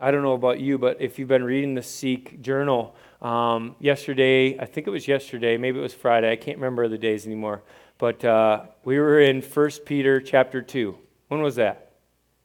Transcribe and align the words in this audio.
I 0.00 0.10
don't 0.10 0.22
know 0.22 0.32
about 0.32 0.60
you, 0.60 0.76
but 0.76 1.00
if 1.00 1.18
you've 1.18 1.28
been 1.28 1.44
reading 1.44 1.74
the 1.74 1.82
Seek 1.82 2.42
Journal, 2.42 2.96
um, 3.22 3.76
yesterday, 3.78 4.58
I 4.58 4.64
think 4.64 4.86
it 4.86 4.90
was 4.90 5.06
yesterday, 5.06 5.56
maybe 5.56 5.78
it 5.78 5.82
was 5.82 5.94
Friday, 5.94 6.32
I 6.32 6.36
can't 6.36 6.58
remember 6.58 6.88
the 6.88 6.98
days 6.98 7.26
anymore, 7.26 7.62
but 7.98 8.24
uh, 8.24 8.64
we 8.84 8.98
were 8.98 9.20
in 9.20 9.40
1 9.40 9.70
Peter 9.86 10.20
chapter 10.20 10.60
2. 10.62 10.98
When 11.28 11.42
was 11.42 11.54
that? 11.56 11.92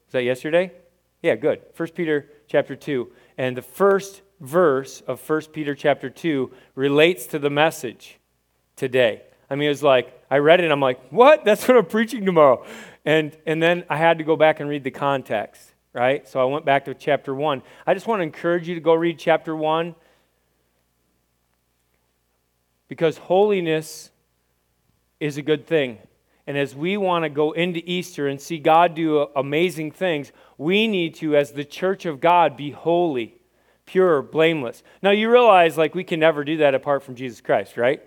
Was 0.07 0.13
that 0.13 0.23
yesterday? 0.23 0.71
Yeah, 1.21 1.35
good. 1.35 1.62
1 1.75 1.89
Peter 1.89 2.30
chapter 2.48 2.75
2. 2.75 3.12
And 3.38 3.57
the 3.57 3.61
first 3.61 4.21
verse 4.39 5.02
of 5.02 5.27
1 5.27 5.41
Peter 5.52 5.75
chapter 5.75 6.09
2 6.09 6.52
relates 6.75 7.25
to 7.27 7.39
the 7.39 7.50
message 7.50 8.20
today. 8.75 9.23
I 9.50 9.55
mean, 9.55 9.66
it 9.66 9.70
was 9.70 9.84
like, 9.84 10.13
I 10.29 10.38
read 10.38 10.59
it 10.59 10.66
and 10.66 10.71
I'm 10.71 10.79
like, 10.79 11.00
what? 11.11 11.43
That's 11.45 11.68
what 11.68 11.77
I'm 11.77 11.86
preaching 11.86 12.25
tomorrow. 12.25 12.63
And, 13.05 13.36
and 13.45 13.61
then 13.61 13.84
I 13.89 13.97
had 13.97 14.20
to 14.20 14.23
go 14.23 14.36
back 14.36 14.59
and 14.59 14.70
read 14.70 14.84
the 14.84 14.91
context, 14.91 15.68
right? 15.94 16.28
So 16.28 16.40
I 16.40 16.46
went 16.46 16.66
back 16.66 16.86
to 16.86 16.94
chapter 16.94 17.34
1. 17.34 17.62
I 17.86 17.94
just 17.94 18.08
want 18.08 18.20
to 18.20 18.24
encourage 18.24 18.68
you 18.68 18.75
to 18.75 18.82
go 18.82 18.93
read 18.93 19.20
chapter 19.20 19.56
1 19.56 19.96
because 22.88 23.18
holiness 23.18 24.11
is 25.20 25.38
a 25.38 25.42
good 25.42 25.68
thing. 25.68 26.00
And 26.47 26.57
as 26.57 26.75
we 26.75 26.97
want 26.97 27.25
to 27.25 27.30
go 27.30 27.52
into 27.52 27.80
Easter 27.86 28.28
and 28.28 28.42
see 28.42 28.57
God 28.57 28.96
do 28.96 29.28
amazing 29.36 29.92
things, 29.92 30.32
we 30.57 30.88
need 30.88 31.14
to, 31.16 31.36
as 31.36 31.52
the 31.52 31.64
church 31.64 32.08
of 32.08 32.19
God, 32.19 32.58
be 32.58 32.72
holy, 32.72 33.36
pure, 33.86 34.23
blameless. 34.23 34.81
Now, 35.03 35.11
you 35.11 35.30
realize, 35.30 35.78
like, 35.78 35.94
we 35.94 36.03
can 36.03 36.19
never 36.19 36.44
do 36.44 36.58
that 36.58 36.73
apart 36.73 37.03
from 37.03 37.14
Jesus 37.14 37.39
Christ, 37.39 37.78
right? 37.78 38.02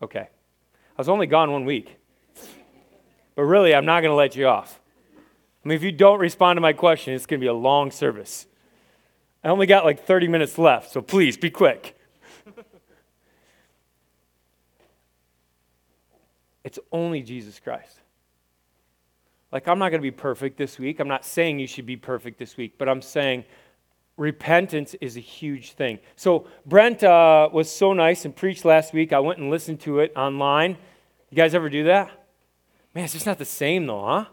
Okay. 0.00 0.20
I 0.20 0.96
was 0.96 1.08
only 1.08 1.26
gone 1.26 1.50
one 1.50 1.64
week. 1.64 1.96
But 3.34 3.42
really, 3.42 3.74
I'm 3.74 3.86
not 3.86 4.00
going 4.02 4.12
to 4.12 4.16
let 4.16 4.36
you 4.36 4.46
off. 4.46 4.80
I 5.68 5.70
mean, 5.70 5.76
if 5.76 5.82
you 5.82 5.92
don't 5.92 6.18
respond 6.18 6.56
to 6.56 6.62
my 6.62 6.72
question, 6.72 7.12
it's 7.12 7.26
going 7.26 7.40
to 7.40 7.44
be 7.44 7.48
a 7.48 7.52
long 7.52 7.90
service. 7.90 8.46
I 9.44 9.48
only 9.48 9.66
got 9.66 9.84
like 9.84 10.06
30 10.06 10.26
minutes 10.26 10.56
left, 10.56 10.90
so 10.90 11.02
please 11.02 11.36
be 11.36 11.50
quick. 11.50 11.94
it's 16.64 16.78
only 16.90 17.20
Jesus 17.20 17.60
Christ. 17.60 18.00
Like, 19.52 19.68
I'm 19.68 19.78
not 19.78 19.90
going 19.90 20.00
to 20.00 20.02
be 20.02 20.10
perfect 20.10 20.56
this 20.56 20.78
week. 20.78 21.00
I'm 21.00 21.08
not 21.08 21.26
saying 21.26 21.58
you 21.58 21.66
should 21.66 21.84
be 21.84 21.98
perfect 21.98 22.38
this 22.38 22.56
week, 22.56 22.76
but 22.78 22.88
I'm 22.88 23.02
saying 23.02 23.44
repentance 24.16 24.94
is 25.02 25.18
a 25.18 25.20
huge 25.20 25.72
thing. 25.72 25.98
So, 26.16 26.46
Brent 26.64 27.04
uh, 27.04 27.50
was 27.52 27.70
so 27.70 27.92
nice 27.92 28.24
and 28.24 28.34
preached 28.34 28.64
last 28.64 28.94
week. 28.94 29.12
I 29.12 29.20
went 29.20 29.38
and 29.38 29.50
listened 29.50 29.80
to 29.80 29.98
it 29.98 30.14
online. 30.16 30.78
You 31.28 31.36
guys 31.36 31.54
ever 31.54 31.68
do 31.68 31.84
that? 31.84 32.10
Man, 32.94 33.04
it's 33.04 33.12
just 33.12 33.26
not 33.26 33.36
the 33.36 33.44
same, 33.44 33.86
though, 33.86 34.06
huh? 34.06 34.24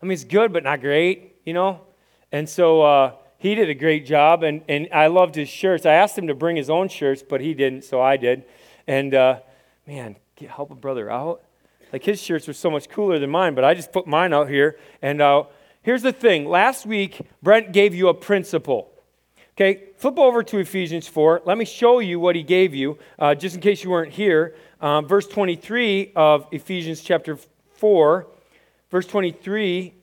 I 0.00 0.06
mean, 0.06 0.12
it's 0.12 0.24
good, 0.24 0.52
but 0.52 0.64
not 0.64 0.80
great, 0.80 1.36
you 1.44 1.52
know? 1.52 1.80
And 2.30 2.48
so 2.48 2.82
uh, 2.82 3.12
he 3.38 3.54
did 3.54 3.68
a 3.68 3.74
great 3.74 4.06
job, 4.06 4.42
and, 4.42 4.62
and 4.68 4.88
I 4.92 5.06
loved 5.06 5.34
his 5.34 5.48
shirts. 5.48 5.86
I 5.86 5.94
asked 5.94 6.16
him 6.16 6.26
to 6.28 6.34
bring 6.34 6.56
his 6.56 6.70
own 6.70 6.88
shirts, 6.88 7.22
but 7.28 7.40
he 7.40 7.54
didn't, 7.54 7.84
so 7.84 8.00
I 8.00 8.16
did. 8.16 8.44
And 8.86 9.14
uh, 9.14 9.40
man, 9.86 10.16
help 10.46 10.70
a 10.70 10.74
brother 10.74 11.10
out. 11.10 11.42
Like 11.92 12.04
his 12.04 12.20
shirts 12.20 12.46
were 12.46 12.52
so 12.52 12.70
much 12.70 12.88
cooler 12.88 13.18
than 13.18 13.30
mine, 13.30 13.54
but 13.54 13.64
I 13.64 13.74
just 13.74 13.92
put 13.92 14.06
mine 14.06 14.32
out 14.32 14.48
here. 14.48 14.78
And 15.00 15.22
uh, 15.22 15.44
here's 15.82 16.02
the 16.02 16.12
thing 16.12 16.46
last 16.46 16.84
week, 16.84 17.20
Brent 17.42 17.72
gave 17.72 17.94
you 17.94 18.08
a 18.08 18.14
principle. 18.14 18.92
Okay, 19.56 19.84
flip 19.96 20.18
over 20.18 20.42
to 20.44 20.58
Ephesians 20.58 21.08
4. 21.08 21.42
Let 21.44 21.58
me 21.58 21.64
show 21.64 21.98
you 21.98 22.20
what 22.20 22.36
he 22.36 22.44
gave 22.44 22.74
you, 22.74 22.98
uh, 23.18 23.34
just 23.34 23.56
in 23.56 23.60
case 23.60 23.82
you 23.82 23.90
weren't 23.90 24.12
here. 24.12 24.54
Um, 24.80 25.08
verse 25.08 25.26
23 25.26 26.12
of 26.14 26.46
Ephesians 26.52 27.00
chapter 27.00 27.38
4, 27.72 28.28
verse 28.90 29.06
23. 29.06 29.94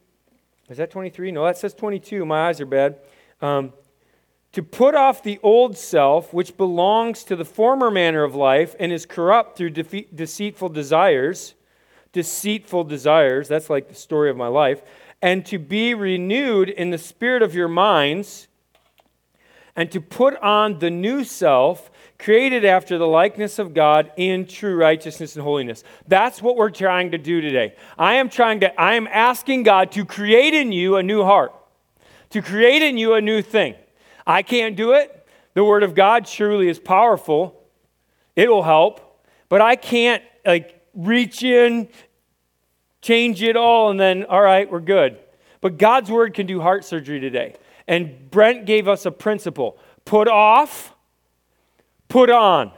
Is 0.70 0.78
that 0.78 0.92
23? 0.92 1.32
No, 1.32 1.46
that 1.46 1.58
says 1.58 1.74
22. 1.74 2.26
My 2.26 2.48
eyes 2.48 2.60
are 2.60 2.66
bad. 2.66 3.00
Um, 3.42 3.74
to 4.52 4.64
put 4.64 4.96
off 4.96 5.22
the 5.22 5.40
old 5.44 5.78
self, 5.78 6.34
which 6.34 6.56
belongs 6.56 7.26
to 7.26 7.36
the 7.36 7.44
former 7.44 7.92
manner 7.92 8.24
of 8.24 8.36
life 8.36 8.74
and 8.80 8.92
is 8.92 9.06
corrupt 9.06 9.58
through 9.58 9.72
defe- 9.72 10.16
deceitful 10.16 10.70
desires. 10.70 11.56
Deceitful 12.14 12.86
desires, 12.86 13.50
that's 13.50 13.70
like 13.70 13.90
the 13.90 13.96
story 13.96 14.30
of 14.30 14.38
my 14.38 14.48
life. 14.48 14.82
And 15.22 15.46
to 15.48 15.60
be 15.60 15.94
renewed 15.94 16.70
in 16.70 16.90
the 16.90 16.98
spirit 16.98 17.44
of 17.44 17.54
your 17.54 17.68
minds 17.68 18.48
and 19.76 19.92
to 19.92 20.00
put 20.00 20.38
on 20.38 20.80
the 20.80 20.90
new 20.90 21.26
self, 21.26 21.92
created 22.18 22.64
after 22.64 22.98
the 22.98 23.08
likeness 23.08 23.60
of 23.60 23.74
God 23.74 24.12
in 24.16 24.46
true 24.46 24.76
righteousness 24.76 25.36
and 25.36 25.44
holiness. 25.44 25.84
That's 26.08 26.42
what 26.42 26.56
we're 26.56 26.70
trying 26.70 27.12
to 27.12 27.18
do 27.18 27.42
today. 27.42 27.76
I 27.98 28.16
am 28.16 28.30
trying 28.30 28.62
to, 28.62 28.80
I 28.80 28.96
am 28.96 29.08
asking 29.08 29.64
God 29.64 29.92
to 29.94 30.06
create 30.06 30.54
in 30.54 30.72
you 30.72 30.96
a 30.96 31.04
new 31.04 31.24
heart, 31.24 31.54
to 32.30 32.42
create 32.42 32.82
in 32.82 32.98
you 32.98 33.14
a 33.14 33.22
new 33.22 33.42
thing. 33.42 33.76
I 34.26 34.42
can't 34.42 34.76
do 34.76 34.94
it. 34.94 35.28
The 35.54 35.64
Word 35.64 35.84
of 35.84 35.96
God 35.96 36.28
surely 36.28 36.68
is 36.68 36.80
powerful, 36.80 37.62
it 38.36 38.50
will 38.50 38.64
help, 38.64 39.24
but 39.48 39.62
I 39.62 39.76
can't 39.76 40.24
like 40.46 40.82
reach 40.94 41.44
in, 41.44 41.88
change 43.02 43.42
it 43.42 43.56
all, 43.56 43.90
and 43.90 44.00
then, 44.00 44.26
all 44.26 44.42
right, 44.42 44.70
we're 44.70 44.80
good. 44.80 45.18
But 45.62 45.78
God's 45.78 46.10
Word 46.10 46.34
can 46.34 46.46
do 46.46 46.62
heart 46.62 46.86
surgery 46.86 47.20
today. 47.20 47.56
And 47.88 48.30
Brent 48.32 48.66
gave 48.66 48.88
us 48.88 49.06
a 49.06 49.12
principle 49.12 49.78
put 50.06 50.28
off, 50.28 50.95
put 52.08 52.30
on, 52.30 52.72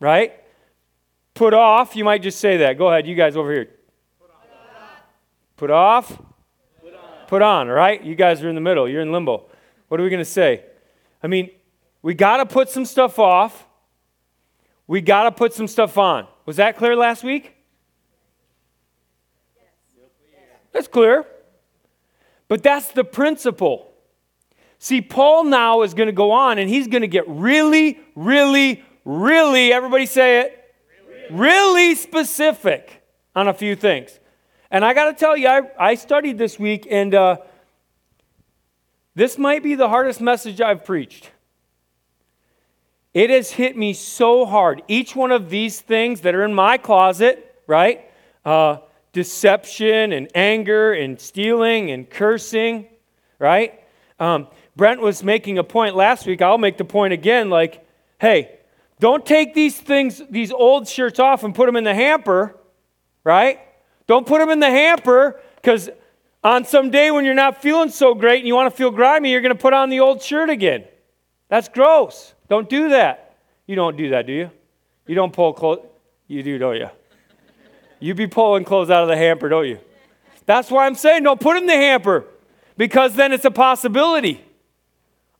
right? 0.00 0.32
Put 1.34 1.54
off, 1.54 1.96
you 1.96 2.04
might 2.04 2.22
just 2.22 2.38
say 2.38 2.58
that. 2.58 2.78
Go 2.78 2.88
ahead, 2.88 3.06
you 3.06 3.14
guys 3.14 3.36
over 3.36 3.52
here. 3.52 3.68
Put, 5.56 5.70
off, 5.70 6.08
put 6.80 6.94
on. 6.94 7.26
put 7.28 7.42
on, 7.42 7.68
right? 7.68 8.02
You 8.02 8.14
guys 8.14 8.42
are 8.42 8.48
in 8.48 8.54
the 8.54 8.60
middle, 8.60 8.88
you're 8.88 9.02
in 9.02 9.12
limbo. 9.12 9.46
What 9.88 10.00
are 10.00 10.02
we 10.02 10.10
going 10.10 10.18
to 10.18 10.24
say? 10.24 10.64
I 11.22 11.26
mean, 11.26 11.50
we 12.02 12.14
got 12.14 12.38
to 12.38 12.46
put 12.46 12.68
some 12.68 12.84
stuff 12.84 13.18
off. 13.18 13.66
We 14.86 15.00
got 15.00 15.24
to 15.24 15.32
put 15.32 15.54
some 15.54 15.66
stuff 15.66 15.96
on. 15.96 16.26
Was 16.44 16.56
that 16.56 16.76
clear 16.76 16.96
last 16.96 17.24
week? 17.24 17.54
That's 20.72 20.88
clear. 20.88 21.24
But 22.48 22.62
that's 22.62 22.88
the 22.88 23.04
principle. 23.04 23.93
See, 24.84 25.00
Paul 25.00 25.44
now 25.44 25.80
is 25.80 25.94
going 25.94 26.08
to 26.08 26.12
go 26.12 26.30
on 26.30 26.58
and 26.58 26.68
he's 26.68 26.88
going 26.88 27.00
to 27.00 27.08
get 27.08 27.26
really, 27.26 27.98
really, 28.14 28.84
really, 29.06 29.72
everybody 29.72 30.04
say 30.04 30.40
it, 30.40 30.74
really, 31.30 31.38
really 31.40 31.94
specific 31.94 33.02
on 33.34 33.48
a 33.48 33.54
few 33.54 33.76
things. 33.76 34.20
And 34.70 34.84
I 34.84 34.92
got 34.92 35.06
to 35.06 35.14
tell 35.14 35.38
you, 35.38 35.48
I, 35.48 35.62
I 35.80 35.94
studied 35.94 36.36
this 36.36 36.58
week 36.58 36.86
and 36.90 37.14
uh, 37.14 37.38
this 39.14 39.38
might 39.38 39.62
be 39.62 39.74
the 39.74 39.88
hardest 39.88 40.20
message 40.20 40.60
I've 40.60 40.84
preached. 40.84 41.30
It 43.14 43.30
has 43.30 43.52
hit 43.52 43.78
me 43.78 43.94
so 43.94 44.44
hard. 44.44 44.82
Each 44.86 45.16
one 45.16 45.32
of 45.32 45.48
these 45.48 45.80
things 45.80 46.20
that 46.20 46.34
are 46.34 46.44
in 46.44 46.52
my 46.52 46.76
closet, 46.76 47.54
right? 47.66 48.04
Uh, 48.44 48.80
deception 49.14 50.12
and 50.12 50.28
anger 50.34 50.92
and 50.92 51.18
stealing 51.18 51.90
and 51.90 52.10
cursing, 52.10 52.86
right? 53.38 53.80
Um, 54.20 54.46
Brent 54.76 55.00
was 55.00 55.22
making 55.22 55.58
a 55.58 55.64
point 55.64 55.94
last 55.94 56.26
week. 56.26 56.42
I'll 56.42 56.58
make 56.58 56.78
the 56.78 56.84
point 56.84 57.12
again 57.12 57.48
like, 57.48 57.86
hey, 58.20 58.58
don't 59.00 59.24
take 59.24 59.54
these 59.54 59.78
things, 59.78 60.22
these 60.30 60.50
old 60.50 60.88
shirts 60.88 61.18
off 61.18 61.44
and 61.44 61.54
put 61.54 61.66
them 61.66 61.76
in 61.76 61.84
the 61.84 61.94
hamper, 61.94 62.56
right? 63.22 63.60
Don't 64.06 64.26
put 64.26 64.38
them 64.38 64.50
in 64.50 64.60
the 64.60 64.70
hamper 64.70 65.40
because 65.56 65.90
on 66.42 66.64
some 66.64 66.90
day 66.90 67.10
when 67.10 67.24
you're 67.24 67.34
not 67.34 67.62
feeling 67.62 67.88
so 67.88 68.14
great 68.14 68.38
and 68.38 68.46
you 68.46 68.54
want 68.54 68.70
to 68.72 68.76
feel 68.76 68.90
grimy, 68.90 69.30
you're 69.30 69.40
going 69.40 69.54
to 69.54 69.60
put 69.60 69.72
on 69.72 69.90
the 69.90 70.00
old 70.00 70.22
shirt 70.22 70.50
again. 70.50 70.84
That's 71.48 71.68
gross. 71.68 72.34
Don't 72.48 72.68
do 72.68 72.90
that. 72.90 73.36
You 73.66 73.76
don't 73.76 73.96
do 73.96 74.10
that, 74.10 74.26
do 74.26 74.32
you? 74.32 74.50
You 75.06 75.14
don't 75.14 75.32
pull 75.32 75.52
clothes. 75.52 75.86
You 76.26 76.42
do, 76.42 76.58
don't 76.58 76.76
you? 76.76 76.88
You 78.00 78.14
be 78.14 78.26
pulling 78.26 78.64
clothes 78.64 78.90
out 78.90 79.02
of 79.02 79.08
the 79.08 79.16
hamper, 79.16 79.48
don't 79.48 79.66
you? 79.66 79.78
That's 80.46 80.70
why 80.70 80.86
I'm 80.86 80.94
saying 80.94 81.22
don't 81.22 81.40
put 81.40 81.54
them 81.54 81.62
in 81.62 81.66
the 81.66 81.74
hamper 81.74 82.26
because 82.76 83.14
then 83.14 83.32
it's 83.32 83.44
a 83.44 83.50
possibility 83.50 84.43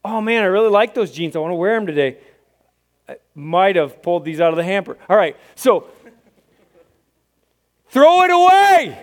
oh 0.05 0.21
man, 0.21 0.43
I 0.43 0.47
really 0.47 0.69
like 0.69 0.95
those 0.95 1.11
jeans. 1.11 1.35
I 1.35 1.39
want 1.39 1.53
to 1.53 1.57
wear 1.57 1.75
them 1.75 1.87
today. 1.87 2.19
I 3.09 3.17
might 3.35 3.77
have 3.77 4.03
pulled 4.03 4.25
these 4.25 4.41
out 4.41 4.51
of 4.51 4.57
the 4.57 4.65
hamper. 4.65 4.99
All 5.09 5.17
right, 5.17 5.37
so 5.55 5.89
throw 7.89 8.23
it 8.23 8.31
away. 8.31 8.99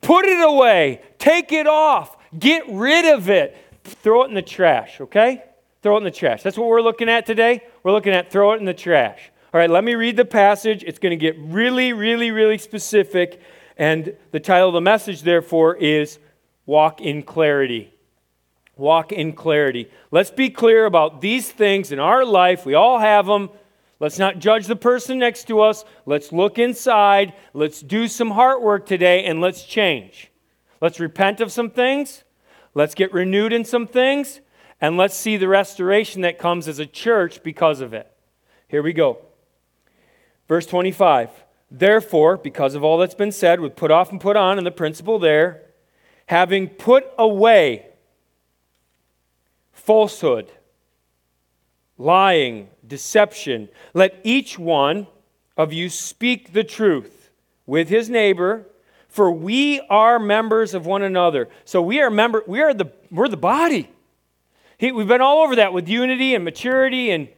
Put 0.00 0.24
it 0.24 0.42
away. 0.42 1.02
Take 1.18 1.52
it 1.52 1.66
off. 1.66 2.16
Get 2.36 2.64
rid 2.68 3.14
of 3.14 3.28
it. 3.28 3.56
Throw 3.84 4.24
it 4.24 4.28
in 4.28 4.34
the 4.34 4.42
trash, 4.42 5.00
okay? 5.00 5.42
Throw 5.82 5.96
it 5.96 5.98
in 5.98 6.04
the 6.04 6.10
trash. 6.10 6.42
That's 6.42 6.56
what 6.56 6.68
we're 6.68 6.82
looking 6.82 7.08
at 7.08 7.26
today. 7.26 7.62
We're 7.82 7.92
looking 7.92 8.12
at 8.12 8.30
throw 8.30 8.52
it 8.52 8.58
in 8.58 8.64
the 8.64 8.74
trash. 8.74 9.30
All 9.52 9.58
right, 9.58 9.70
let 9.70 9.84
me 9.84 9.94
read 9.94 10.16
the 10.16 10.24
passage. 10.24 10.84
It's 10.86 10.98
going 10.98 11.10
to 11.10 11.16
get 11.16 11.36
really, 11.38 11.92
really, 11.92 12.30
really 12.30 12.58
specific. 12.58 13.40
And 13.76 14.14
the 14.30 14.40
title 14.40 14.68
of 14.68 14.74
the 14.74 14.80
message, 14.80 15.22
therefore, 15.22 15.74
is 15.76 16.18
Walk 16.66 17.00
in 17.00 17.22
Clarity 17.22 17.92
walk 18.80 19.12
in 19.12 19.34
clarity. 19.34 19.88
Let's 20.10 20.32
be 20.32 20.50
clear 20.50 20.86
about 20.86 21.20
these 21.20 21.52
things 21.52 21.92
in 21.92 22.00
our 22.00 22.24
life. 22.24 22.66
We 22.66 22.74
all 22.74 22.98
have 22.98 23.26
them. 23.26 23.50
Let's 24.00 24.18
not 24.18 24.38
judge 24.40 24.66
the 24.66 24.74
person 24.74 25.18
next 25.18 25.46
to 25.48 25.60
us. 25.60 25.84
Let's 26.06 26.32
look 26.32 26.58
inside. 26.58 27.34
Let's 27.54 27.80
do 27.80 28.08
some 28.08 28.30
heart 28.30 28.62
work 28.62 28.86
today 28.86 29.24
and 29.26 29.40
let's 29.40 29.62
change. 29.62 30.32
Let's 30.80 30.98
repent 30.98 31.40
of 31.40 31.52
some 31.52 31.70
things. 31.70 32.24
Let's 32.74 32.94
get 32.94 33.12
renewed 33.12 33.52
in 33.52 33.64
some 33.64 33.86
things, 33.86 34.40
and 34.80 34.96
let's 34.96 35.16
see 35.16 35.36
the 35.36 35.48
restoration 35.48 36.22
that 36.22 36.38
comes 36.38 36.68
as 36.68 36.78
a 36.78 36.86
church 36.86 37.42
because 37.42 37.80
of 37.80 37.92
it. 37.92 38.10
Here 38.68 38.82
we 38.82 38.92
go. 38.92 39.18
Verse 40.48 40.66
25. 40.66 41.30
Therefore, 41.70 42.36
because 42.36 42.74
of 42.74 42.84
all 42.84 42.98
that's 42.98 43.14
been 43.14 43.32
said, 43.32 43.60
we 43.60 43.68
put 43.68 43.90
off 43.90 44.12
and 44.12 44.20
put 44.20 44.36
on, 44.36 44.56
and 44.56 44.66
the 44.66 44.70
principle 44.70 45.18
there, 45.18 45.62
having 46.26 46.68
put 46.68 47.06
away 47.18 47.89
falsehood, 49.80 50.50
lying, 51.98 52.68
deception, 52.86 53.68
let 53.94 54.20
each 54.22 54.58
one 54.58 55.06
of 55.56 55.72
you 55.72 55.88
speak 55.88 56.52
the 56.52 56.64
truth 56.64 57.30
with 57.66 57.88
his 57.88 58.08
neighbor, 58.08 58.66
for 59.08 59.30
we 59.30 59.80
are 59.90 60.18
members 60.18 60.74
of 60.74 60.86
one 60.86 61.02
another. 61.02 61.48
So 61.64 61.82
we 61.82 62.00
are 62.00 62.10
member 62.10 62.42
we 62.46 62.60
are 62.60 62.74
the 62.74 62.92
we're 63.10 63.28
the 63.28 63.36
body. 63.36 63.90
He, 64.78 64.92
we've 64.92 65.08
been 65.08 65.20
all 65.20 65.42
over 65.42 65.56
that 65.56 65.72
with 65.72 65.88
unity 65.88 66.34
and 66.34 66.44
maturity 66.44 67.10
and 67.10 67.28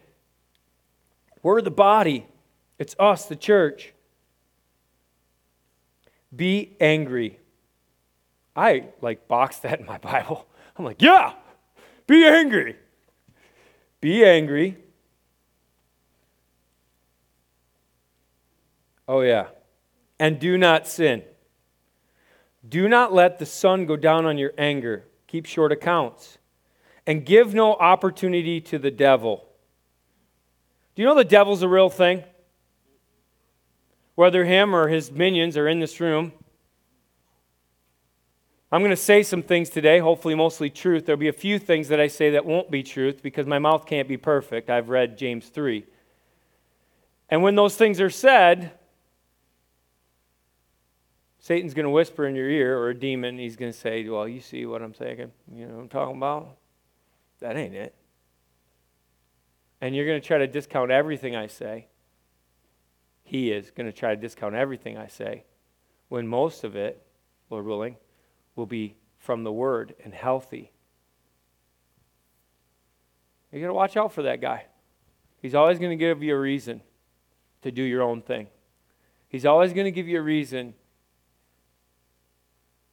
we're 1.43 1.61
the 1.61 1.73
body. 1.73 2.27
It's 2.79 2.95
us, 2.99 3.27
the 3.27 3.37
church. 3.37 3.93
Be 6.35 6.77
angry. 6.81 7.39
I 8.55 8.89
like 9.01 9.27
box 9.29 9.59
that 9.61 9.81
in 9.81 9.87
my 9.87 9.99
Bible. 9.99 10.47
I'm 10.77 10.85
like, 10.85 11.03
yeah, 11.03 11.35
be 12.07 12.25
angry. 12.25 12.77
Be 14.01 14.25
angry. 14.25 14.77
Oh, 19.09 19.21
yeah. 19.21 19.47
And 20.19 20.39
do 20.39 20.57
not 20.57 20.87
sin. 20.87 21.23
Do 22.69 22.89
not 22.89 23.13
let 23.13 23.39
the 23.39 23.47
sun 23.47 23.87
go 23.87 23.97
down 23.97 24.27
on 24.27 24.39
your 24.39 24.53
anger. 24.57 25.05
Keep 25.27 25.47
short 25.47 25.73
accounts. 25.73 26.39
And 27.07 27.27
give 27.27 27.55
no 27.55 27.75
opportunity 27.75 28.61
to 28.63 28.79
the 28.79 28.91
devil. 28.91 29.49
Do 30.95 31.03
you 31.03 31.09
know 31.09 31.15
the 31.15 31.25
devil's 31.25 31.63
a 31.63 31.69
real 31.69 31.91
thing? 31.91 32.23
Whether 34.15 34.45
him 34.45 34.75
or 34.75 34.89
his 34.89 35.11
minions 35.11 35.57
are 35.57 35.67
in 35.67 35.81
this 35.81 35.99
room, 35.99 36.33
I'm 38.73 38.81
going 38.81 38.91
to 38.91 38.97
say 38.97 39.23
some 39.23 39.43
things 39.43 39.69
today, 39.69 39.99
hopefully 39.99 40.35
mostly 40.35 40.71
truth. 40.71 41.05
There'll 41.05 41.19
be 41.19 41.29
a 41.29 41.33
few 41.33 41.59
things 41.59 41.89
that 41.89 42.01
I 42.01 42.07
say 42.07 42.31
that 42.31 42.47
won't 42.47 42.71
be 42.71 42.83
truth 42.83 43.23
because 43.23 43.47
my 43.47 43.59
mouth 43.59 43.85
can't 43.85 44.09
be 44.09 44.17
perfect. 44.17 44.71
I've 44.71 44.89
read 44.89 45.19
James 45.19 45.49
3. 45.49 45.85
And 47.29 47.43
when 47.43 47.55
those 47.55 47.77
things 47.77 48.01
are 48.01 48.09
said, 48.09 48.73
Satan's 51.39 51.75
going 51.75 51.85
to 51.85 51.91
whisper 51.91 52.27
in 52.27 52.35
your 52.35 52.49
ear, 52.49 52.79
or 52.79 52.89
a 52.89 52.95
demon, 52.99 53.37
he's 53.37 53.57
going 53.57 53.73
to 53.73 53.79
say, 53.79 54.09
Well, 54.09 54.27
you 54.27 54.41
see 54.41 54.65
what 54.65 54.81
I'm 54.81 54.95
saying? 54.95 55.31
You 55.55 55.67
know 55.67 55.75
what 55.75 55.81
I'm 55.83 55.89
talking 55.89 56.17
about? 56.17 56.57
That 57.41 57.57
ain't 57.57 57.75
it. 57.75 57.95
And 59.83 59.95
you're 59.95 60.07
going 60.07 60.21
to 60.21 60.27
try 60.27 60.39
to 60.39 60.47
discount 60.47 60.91
everything 60.91 61.37
I 61.37 61.49
say. 61.49 61.89
He 63.25 63.53
is 63.53 63.71
going 63.71 63.87
to 63.87 63.93
try 63.93 64.15
to 64.15 64.21
discount 64.21 64.55
everything 64.55 64.97
I 64.97 65.09
say 65.09 65.45
when 66.09 66.27
most 66.27 66.65
of 66.65 66.77
it, 66.77 67.03
Lord 67.51 67.67
willing, 67.67 67.97
will 68.57 68.67
be 68.67 68.97
from 69.19 69.45
the 69.45 69.53
Word 69.53 69.95
and 70.05 70.13
healthy. 70.13 70.73
You 73.53 73.61
got 73.61 73.67
to 73.67 73.75
watch 73.75 73.97
out 73.97 74.13
for 74.13 74.23
that 74.23 74.41
guy. 74.41 74.67
He's 75.41 75.55
always 75.55 75.79
going 75.79 75.91
to 75.91 75.97
give 75.97 76.23
you 76.23 76.35
a 76.35 76.39
reason 76.39 76.81
to 77.63 77.71
do 77.71 77.83
your 77.83 78.03
own 78.03 78.23
thing. 78.23 78.49
He's 79.29 79.47
always 79.47 79.73
going 79.73 79.85
to 79.85 79.91
give 79.91 80.09
you 80.09 80.19
a 80.19 80.23
reason 80.23 80.75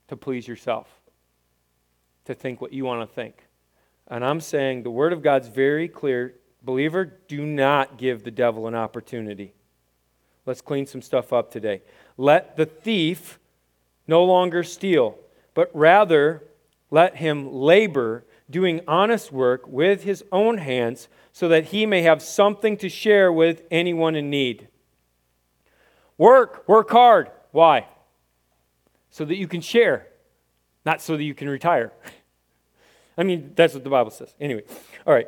to 0.08 0.18
please 0.18 0.48
yourself, 0.48 0.88
to 2.26 2.34
think 2.34 2.62
what 2.62 2.74
you 2.74 2.86
want 2.86 3.08
to 3.08 3.14
think. 3.14 3.48
And 4.08 4.26
I'm 4.26 4.42
saying 4.42 4.84
the 4.84 4.92
Word 4.92 5.14
of 5.14 5.22
God's 5.22 5.48
very 5.48 5.88
clear. 5.88 6.36
Believer, 6.64 7.06
do 7.28 7.46
not 7.46 7.98
give 7.98 8.24
the 8.24 8.32
devil 8.32 8.68
an 8.68 8.76
opportunity. 8.76 9.54
Let's 10.46 10.62
clean 10.62 10.88
some 10.88 11.02
stuff 11.02 11.32
up 11.32 11.52
today. 11.52 11.84
Let 12.18 12.58
the 12.58 12.66
thief 12.66 13.40
no 14.08 14.24
longer 14.24 14.64
steal 14.64 15.18
but 15.60 15.70
rather 15.74 16.42
let 16.90 17.18
him 17.18 17.52
labor, 17.52 18.24
doing 18.50 18.80
honest 18.88 19.30
work 19.30 19.68
with 19.68 20.04
his 20.04 20.24
own 20.32 20.58
hands, 20.58 21.10
so 21.34 21.50
that 21.50 21.66
he 21.66 21.86
may 21.86 22.02
have 22.02 22.22
something 22.22 22.78
to 22.78 22.88
share 22.88 23.30
with 23.30 23.64
anyone 23.70 24.16
in 24.16 24.30
need. 24.30 24.70
Work, 26.18 26.64
work 26.66 26.90
hard. 26.92 27.30
Why? 27.52 27.88
So 29.10 29.26
that 29.26 29.36
you 29.36 29.50
can 29.50 29.60
share, 29.60 30.08
not 30.86 31.02
so 31.02 31.18
that 31.18 31.24
you 31.24 31.36
can 31.36 31.50
retire. 31.50 31.92
I 33.18 33.24
mean, 33.24 33.52
that's 33.54 33.74
what 33.74 33.84
the 33.84 33.90
Bible 33.90 34.12
says. 34.12 34.34
Anyway, 34.40 34.64
all 35.06 35.14
right. 35.14 35.28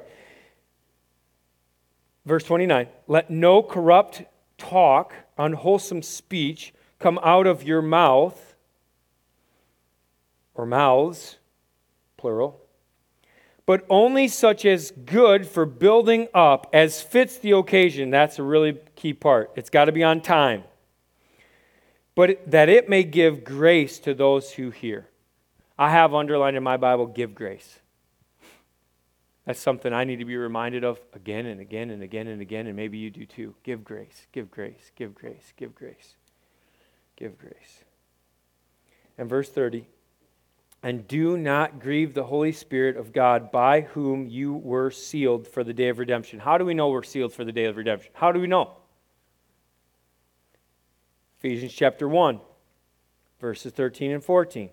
Verse 2.25 2.45
29 2.45 2.87
Let 3.05 3.29
no 3.29 3.61
corrupt 3.61 4.23
talk, 4.57 5.13
unwholesome 5.37 6.03
speech 6.03 6.73
come 6.99 7.19
out 7.21 7.47
of 7.47 7.63
your 7.63 7.81
mouth 7.81 8.50
or 10.53 10.65
mouths, 10.65 11.37
plural, 12.17 12.59
but 13.65 13.85
only 13.89 14.27
such 14.27 14.65
as 14.65 14.91
good 14.91 15.47
for 15.47 15.65
building 15.65 16.27
up 16.33 16.69
as 16.73 17.01
fits 17.01 17.37
the 17.37 17.51
occasion. 17.51 18.09
That's 18.09 18.39
a 18.39 18.43
really 18.43 18.77
key 18.95 19.13
part. 19.13 19.51
It's 19.55 19.69
got 19.69 19.85
to 19.85 19.91
be 19.91 20.03
on 20.03 20.21
time. 20.21 20.63
But 22.15 22.51
that 22.51 22.69
it 22.69 22.89
may 22.89 23.03
give 23.03 23.43
grace 23.43 23.99
to 23.99 24.13
those 24.13 24.51
who 24.51 24.71
hear. 24.71 25.07
I 25.77 25.89
have 25.91 26.13
underlined 26.13 26.57
in 26.57 26.63
my 26.63 26.77
Bible, 26.77 27.05
give 27.07 27.33
grace. 27.33 27.79
That's 29.45 29.59
something 29.59 29.91
I 29.91 30.03
need 30.03 30.17
to 30.17 30.25
be 30.25 30.37
reminded 30.37 30.83
of 30.83 30.99
again 31.13 31.45
and 31.45 31.59
again 31.59 31.89
and 31.89 32.03
again 32.03 32.27
and 32.27 32.41
again, 32.41 32.67
and 32.67 32.75
maybe 32.75 32.97
you 32.97 33.09
do 33.09 33.25
too. 33.25 33.55
Give 33.63 33.83
grace, 33.83 34.27
give 34.31 34.51
grace, 34.51 34.91
give 34.95 35.15
grace, 35.15 35.53
give 35.57 35.73
grace, 35.73 36.15
give 37.15 37.37
grace. 37.39 37.83
And 39.17 39.27
verse 39.27 39.49
30 39.49 39.87
and 40.83 41.07
do 41.07 41.37
not 41.37 41.79
grieve 41.79 42.13
the 42.13 42.23
Holy 42.23 42.51
Spirit 42.51 42.97
of 42.97 43.13
God, 43.13 43.51
by 43.51 43.81
whom 43.81 44.27
you 44.27 44.53
were 44.53 44.89
sealed 44.89 45.47
for 45.47 45.63
the 45.63 45.73
day 45.73 45.89
of 45.89 45.99
redemption. 45.99 46.39
How 46.39 46.57
do 46.57 46.65
we 46.65 46.73
know 46.73 46.89
we're 46.89 47.03
sealed 47.03 47.33
for 47.33 47.45
the 47.45 47.51
day 47.51 47.65
of 47.65 47.77
redemption? 47.77 48.11
How 48.13 48.31
do 48.31 48.39
we 48.39 48.47
know? 48.47 48.71
Ephesians 51.39 51.73
chapter 51.73 52.07
1, 52.07 52.39
verses 53.39 53.71
13 53.73 54.11
and 54.11 54.23
14. 54.23 54.69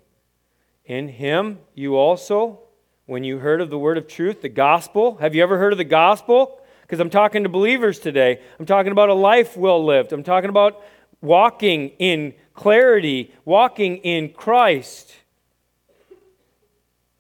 In 0.87 1.09
him 1.09 1.59
you 1.75 1.97
also, 1.97 2.61
when 3.05 3.23
you 3.23 3.39
heard 3.39 3.61
of 3.61 3.69
the 3.69 3.79
word 3.79 3.99
of 3.99 4.07
truth, 4.07 4.41
the 4.41 4.49
gospel, 4.49 5.19
have 5.19 5.35
you 5.35 5.43
ever 5.43 5.59
heard 5.59 5.73
of 5.73 5.79
the 5.79 5.85
gospel? 5.85 6.61
Because 6.83 7.01
I'm 7.01 7.11
talking 7.11 7.43
to 7.43 7.51
believers 7.51 7.99
today. 7.99 8.41
I'm 8.59 8.65
talking 8.65 8.93
about 8.93 9.11
a 9.11 9.15
life 9.15 9.59
well 9.59 9.85
lived. 9.85 10.15
I'm 10.15 10.23
talking 10.23 10.49
about 10.49 10.83
walking 11.21 11.91
in 11.99 12.33
clarity, 12.55 13.35
walking 13.45 13.99
in 13.99 14.31
Christ 14.31 15.15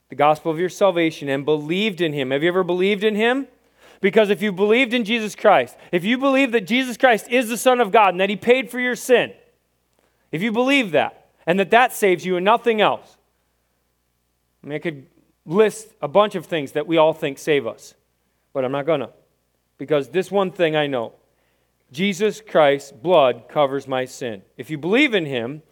the 0.09 0.15
gospel 0.15 0.50
of 0.50 0.59
your 0.59 0.69
salvation 0.69 1.29
and 1.29 1.45
believed 1.45 2.00
in 2.00 2.12
him. 2.12 2.31
Have 2.31 2.43
you 2.43 2.49
ever 2.49 2.65
believed 2.65 3.05
in 3.05 3.15
him? 3.15 3.47
Because 4.00 4.31
if 4.31 4.41
you 4.43 4.53
believed 4.53 4.95
in 4.95 5.05
Jesus 5.05 5.35
Christ, 5.35 5.77
if 5.93 6.05
you 6.05 6.19
believe 6.19 6.53
that 6.53 6.67
Jesus 6.67 6.97
Christ 6.97 7.29
is 7.29 7.49
the 7.49 7.59
Son 7.59 7.81
of 7.81 7.91
God 7.91 8.11
and 8.11 8.21
that 8.21 8.31
he 8.31 8.37
paid 8.37 8.71
for 8.71 8.79
your 8.79 8.97
sin, 8.97 9.33
if 10.31 10.43
you 10.43 10.53
believe 10.53 10.93
that 10.93 11.31
and 11.47 11.59
that 11.59 11.71
that 11.71 11.93
saves 11.93 12.25
you 12.25 12.37
and 12.37 12.45
nothing 12.45 12.81
else, 12.81 13.17
I 14.62 14.67
mean, 14.67 14.77
I 14.77 14.79
could 14.79 15.07
list 15.45 15.93
a 16.00 16.09
bunch 16.09 16.35
of 16.35 16.47
things 16.47 16.73
that 16.73 16.87
we 16.87 16.97
all 16.97 17.12
think 17.12 17.38
save 17.38 17.67
us, 17.67 17.95
but 18.53 18.65
I'm 18.65 18.73
not 18.73 18.87
going 18.87 19.00
to. 19.00 19.11
Because 19.79 20.09
this 20.09 20.31
one 20.31 20.50
thing 20.50 20.77
I 20.77 20.87
know 20.87 21.15
Jesus 21.91 22.41
Christ's 22.41 22.93
blood 22.93 23.45
covers 23.49 23.88
my 23.88 24.05
sin. 24.05 24.43
If 24.57 24.71
you 24.71 24.79
believe 24.79 25.15
in 25.15 25.25
him, 25.27 25.62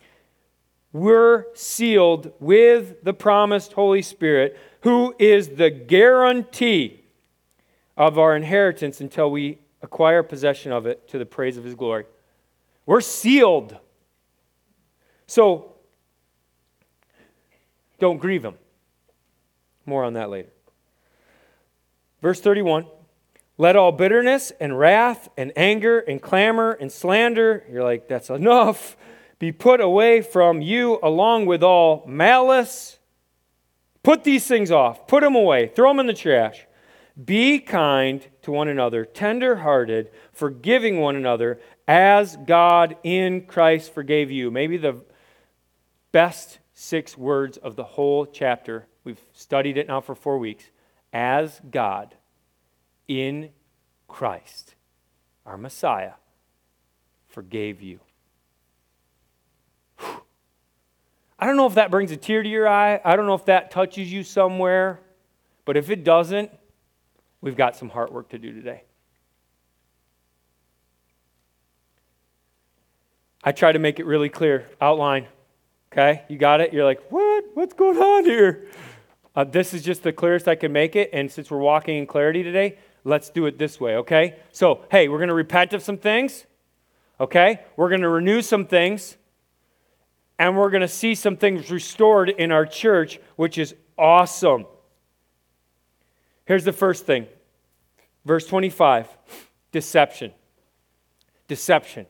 we're 0.96 1.44
sealed 1.54 2.32
with 2.40 3.04
the 3.04 3.12
promised 3.12 3.74
Holy 3.74 4.00
Spirit, 4.00 4.58
who 4.80 5.14
is 5.18 5.50
the 5.50 5.68
guarantee 5.68 7.04
of 7.98 8.18
our 8.18 8.34
inheritance 8.34 9.02
until 9.02 9.30
we 9.30 9.58
acquire 9.82 10.22
possession 10.22 10.72
of 10.72 10.86
it 10.86 11.06
to 11.08 11.18
the 11.18 11.26
praise 11.26 11.58
of 11.58 11.64
his 11.64 11.74
glory. 11.74 12.06
We're 12.86 13.02
sealed. 13.02 13.76
So, 15.26 15.74
don't 17.98 18.16
grieve 18.16 18.44
him. 18.44 18.54
More 19.84 20.02
on 20.02 20.14
that 20.14 20.30
later. 20.30 20.48
Verse 22.22 22.40
31 22.40 22.86
Let 23.58 23.76
all 23.76 23.92
bitterness 23.92 24.50
and 24.58 24.78
wrath 24.78 25.28
and 25.36 25.52
anger 25.56 25.98
and 25.98 26.22
clamor 26.22 26.72
and 26.72 26.90
slander, 26.90 27.64
you're 27.70 27.84
like, 27.84 28.08
that's 28.08 28.30
enough 28.30 28.96
be 29.38 29.52
put 29.52 29.80
away 29.80 30.22
from 30.22 30.62
you 30.62 30.98
along 31.02 31.46
with 31.46 31.62
all 31.62 32.04
malice. 32.06 32.98
Put 34.02 34.24
these 34.24 34.46
things 34.46 34.70
off, 34.70 35.06
put 35.06 35.22
them 35.22 35.34
away, 35.34 35.66
throw 35.68 35.90
them 35.90 36.00
in 36.00 36.06
the 36.06 36.14
trash. 36.14 36.66
Be 37.22 37.58
kind 37.58 38.26
to 38.42 38.52
one 38.52 38.68
another, 38.68 39.04
tender 39.04 39.56
hearted, 39.56 40.10
forgiving 40.32 41.00
one 41.00 41.16
another, 41.16 41.60
as 41.88 42.36
God 42.36 42.96
in 43.02 43.46
Christ 43.46 43.92
forgave 43.94 44.30
you. 44.30 44.50
Maybe 44.50 44.76
the 44.76 45.02
best 46.12 46.58
six 46.74 47.16
words 47.16 47.56
of 47.56 47.74
the 47.74 47.84
whole 47.84 48.26
chapter. 48.26 48.86
We've 49.02 49.20
studied 49.32 49.78
it 49.78 49.88
now 49.88 50.00
for 50.00 50.14
four 50.14 50.38
weeks. 50.38 50.64
As 51.12 51.60
God 51.70 52.14
in 53.08 53.50
Christ, 54.08 54.74
our 55.46 55.56
Messiah, 55.56 56.12
forgave 57.28 57.80
you. 57.80 58.00
I 61.46 61.48
don't 61.48 61.58
know 61.58 61.66
if 61.68 61.74
that 61.74 61.92
brings 61.92 62.10
a 62.10 62.16
tear 62.16 62.42
to 62.42 62.48
your 62.48 62.68
eye. 62.68 63.00
I 63.04 63.14
don't 63.14 63.28
know 63.28 63.34
if 63.34 63.44
that 63.44 63.70
touches 63.70 64.12
you 64.12 64.24
somewhere. 64.24 64.98
But 65.64 65.76
if 65.76 65.90
it 65.90 66.02
doesn't, 66.02 66.50
we've 67.40 67.54
got 67.54 67.76
some 67.76 67.88
heart 67.88 68.12
work 68.12 68.30
to 68.30 68.38
do 68.40 68.52
today. 68.52 68.82
I 73.44 73.52
try 73.52 73.70
to 73.70 73.78
make 73.78 74.00
it 74.00 74.06
really 74.06 74.28
clear, 74.28 74.68
outline. 74.80 75.28
Okay, 75.92 76.24
you 76.26 76.36
got 76.36 76.60
it? 76.60 76.72
You're 76.72 76.84
like, 76.84 77.12
what? 77.12 77.44
What's 77.54 77.74
going 77.74 77.98
on 77.98 78.24
here? 78.24 78.66
Uh, 79.36 79.44
this 79.44 79.72
is 79.72 79.84
just 79.84 80.02
the 80.02 80.12
clearest 80.12 80.48
I 80.48 80.56
can 80.56 80.72
make 80.72 80.96
it. 80.96 81.10
And 81.12 81.30
since 81.30 81.48
we're 81.48 81.58
walking 81.58 81.96
in 81.96 82.06
clarity 82.06 82.42
today, 82.42 82.76
let's 83.04 83.30
do 83.30 83.46
it 83.46 83.56
this 83.56 83.78
way, 83.78 83.94
okay? 83.98 84.34
So, 84.50 84.84
hey, 84.90 85.06
we're 85.06 85.18
going 85.18 85.28
to 85.28 85.34
repent 85.34 85.74
of 85.74 85.82
some 85.84 85.96
things, 85.96 86.44
okay? 87.20 87.60
We're 87.76 87.88
going 87.88 88.00
to 88.00 88.08
renew 88.08 88.42
some 88.42 88.66
things, 88.66 89.16
and 90.38 90.56
we're 90.56 90.70
going 90.70 90.82
to 90.82 90.88
see 90.88 91.14
some 91.14 91.36
things 91.36 91.70
restored 91.70 92.28
in 92.28 92.52
our 92.52 92.66
church, 92.66 93.18
which 93.36 93.58
is 93.58 93.74
awesome. 93.96 94.66
Here's 96.44 96.64
the 96.64 96.72
first 96.72 97.06
thing 97.06 97.26
verse 98.24 98.46
25 98.46 99.08
deception. 99.72 100.32
Deception. 101.48 102.06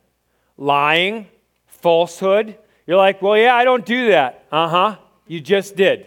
Lying, 0.56 1.26
falsehood. 1.66 2.56
You're 2.86 2.96
like, 2.96 3.20
well, 3.20 3.36
yeah, 3.36 3.54
I 3.54 3.64
don't 3.64 3.84
do 3.84 4.08
that. 4.08 4.46
Uh 4.50 4.68
huh. 4.68 4.96
You 5.26 5.40
just 5.40 5.76
did. 5.76 6.06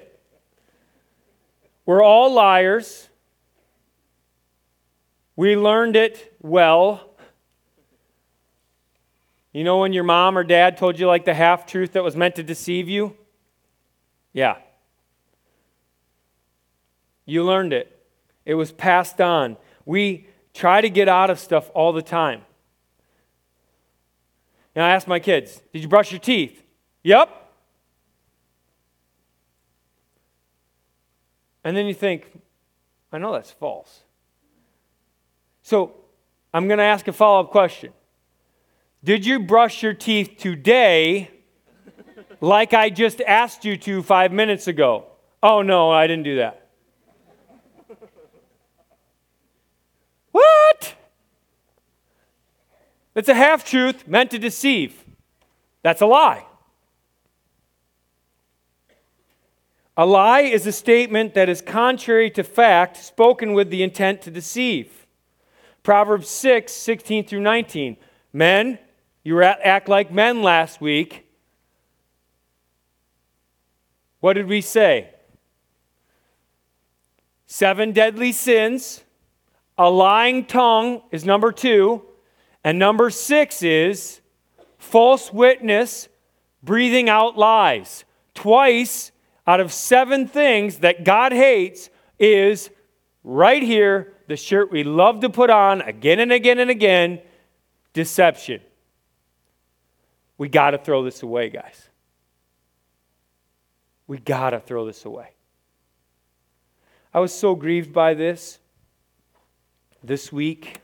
We're 1.86 2.04
all 2.04 2.34
liars. 2.34 3.10
We 5.36 5.56
learned 5.56 5.96
it 5.96 6.36
well. 6.42 7.09
You 9.52 9.64
know 9.64 9.80
when 9.80 9.94
your 9.94 10.04
mom 10.04 10.38
or 10.38 10.44
dad 10.44 10.78
told 10.78 11.00
you 11.00 11.08
like 11.08 11.26
the 11.26 11.34
half 11.34 11.66
truth 11.66 11.94
that 11.94 12.04
was 12.04 12.16
meant 12.16 12.36
to 12.36 12.44
deceive 12.44 12.88
you? 12.88 13.16
Yeah. 14.32 14.58
You 17.26 17.44
learned 17.44 17.74
it. 17.74 17.96
It 18.46 18.54
was 18.56 18.72
passed 18.72 19.20
on. 19.20 19.58
We 19.86 20.28
try 20.54 20.82
to 20.82 20.90
get 20.90 21.08
out 21.08 21.30
of 21.30 21.40
stuff 21.40 21.70
all 21.74 21.94
the 21.94 22.02
time. 22.02 22.42
And 24.76 24.84
I 24.84 24.92
ask 24.92 25.08
my 25.08 25.20
kids, 25.20 25.62
Did 25.74 25.82
you 25.82 25.88
brush 25.88 26.12
your 26.12 26.20
teeth? 26.20 26.64
Yep. 27.04 27.36
And 31.64 31.76
then 31.76 31.88
you 31.88 31.94
think, 31.94 32.40
I 33.12 33.18
know 33.18 33.34
that's 33.34 33.52
false. 33.52 34.02
So 35.64 35.96
I'm 36.54 36.68
going 36.68 36.78
to 36.78 36.84
ask 36.84 37.08
a 37.08 37.14
follow 37.14 37.42
up 37.42 37.52
question 37.52 37.94
Did 39.04 39.26
you 39.26 39.40
brush 39.40 39.82
your 39.82 39.94
teeth 39.94 40.36
today 40.38 41.32
like 42.42 42.74
I 42.74 42.90
just 42.90 43.22
asked 43.22 43.64
you 43.64 43.78
to 43.78 44.04
five 44.04 44.34
minutes 44.34 44.68
ago? 44.68 45.06
Oh, 45.42 45.62
no, 45.62 45.90
I 45.90 46.06
didn't 46.06 46.26
do 46.26 46.36
that. 46.38 46.68
What? 50.32 50.96
It's 53.16 53.30
a 53.30 53.34
half 53.34 53.64
truth 53.64 54.08
meant 54.08 54.32
to 54.32 54.40
deceive. 54.40 55.06
That's 55.82 56.02
a 56.02 56.06
lie. 56.06 56.46
A 59.96 60.06
lie 60.06 60.42
is 60.42 60.68
a 60.68 60.72
statement 60.72 61.34
that 61.34 61.50
is 61.50 61.62
contrary 61.62 62.30
to 62.32 62.44
fact, 62.44 62.98
spoken 62.98 63.54
with 63.54 63.70
the 63.70 63.82
intent 63.82 64.22
to 64.24 64.32
deceive. 64.32 65.08
Proverbs 65.84 66.30
6, 66.30 66.72
16 66.72 67.26
through 67.26 67.42
19. 67.42 67.98
Men, 68.32 68.78
you 69.30 69.36
were 69.36 69.44
at 69.44 69.62
act 69.62 69.88
like 69.88 70.12
men 70.12 70.42
last 70.42 70.82
week. 70.82 71.30
What 74.22 74.34
did 74.34 74.48
we 74.48 74.60
say? 74.60 75.12
Seven 77.46 77.92
deadly 77.92 78.32
sins. 78.32 79.04
A 79.78 79.88
lying 79.88 80.46
tongue 80.46 81.04
is 81.12 81.26
number 81.26 81.52
two. 81.52 82.02
And 82.64 82.80
number 82.80 83.12
six 83.12 83.62
is 83.62 84.20
false 84.80 85.32
witness, 85.32 86.10
breathing 86.64 87.08
out 87.08 87.38
lies. 87.38 88.06
Twice 88.34 89.12
out 89.46 89.60
of 89.60 89.72
seven 89.72 90.28
things 90.28 90.80
that 90.80 91.04
God 91.04 91.34
hates 91.34 91.92
is 92.18 92.72
right 93.24 93.62
here 93.62 94.12
the 94.28 94.38
shirt 94.38 94.72
we 94.72 94.84
love 94.84 95.20
to 95.20 95.30
put 95.30 95.52
on 95.52 95.84
again 95.84 96.20
and 96.20 96.32
again 96.32 96.58
and 96.58 96.72
again 96.72 97.22
deception. 97.94 98.62
We 100.40 100.48
got 100.48 100.72
to 100.72 100.78
throw 100.78 101.04
this 101.04 101.22
away, 101.22 101.50
guys. 101.50 101.90
We 104.08 104.18
got 104.18 104.52
to 104.52 104.62
throw 104.62 104.86
this 104.86 105.04
away. 105.04 105.32
I 107.14 107.20
was 107.20 107.34
so 107.34 107.56
grieved 107.56 107.92
by 107.92 108.14
this 108.14 108.58
this 110.02 110.32
week. 110.32 110.80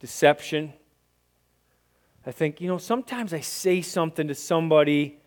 Deception. 0.00 0.72
I 2.26 2.32
think, 2.32 2.60
you 2.60 2.68
know, 2.68 2.78
sometimes 2.78 3.34
I 3.34 3.40
say 3.40 3.82
something 3.82 4.28
to 4.28 4.34
somebody 4.34 5.18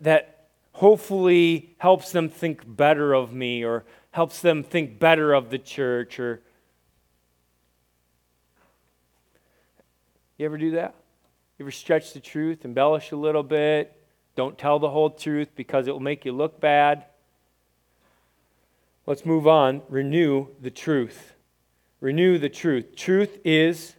that 0.00 0.46
hopefully 0.72 1.74
helps 1.78 2.12
them 2.12 2.28
think 2.28 2.62
better 2.64 3.14
of 3.14 3.32
me 3.32 3.64
or 3.64 3.84
helps 4.12 4.40
them 4.42 4.62
think 4.62 5.00
better 5.00 5.34
of 5.34 5.50
the 5.50 5.58
church 5.58 6.20
or 6.20 6.40
you 10.36 10.46
ever 10.46 10.56
do 10.56 10.70
that 10.70 10.94
you 11.58 11.64
ever 11.64 11.72
stretch 11.72 12.12
the 12.12 12.20
truth 12.20 12.64
embellish 12.64 13.10
a 13.10 13.16
little 13.16 13.42
bit? 13.42 14.00
Don't 14.36 14.56
tell 14.56 14.78
the 14.78 14.88
whole 14.88 15.10
truth 15.10 15.48
because 15.56 15.88
it 15.88 15.90
will 15.90 15.98
make 15.98 16.24
you 16.24 16.30
look 16.30 16.60
bad. 16.60 17.06
Let's 19.06 19.26
move 19.26 19.48
on. 19.48 19.82
Renew 19.88 20.46
the 20.60 20.70
truth. 20.70 21.34
Renew 22.00 22.38
the 22.38 22.48
truth. 22.48 22.94
Truth 22.94 23.38
is 23.44 23.96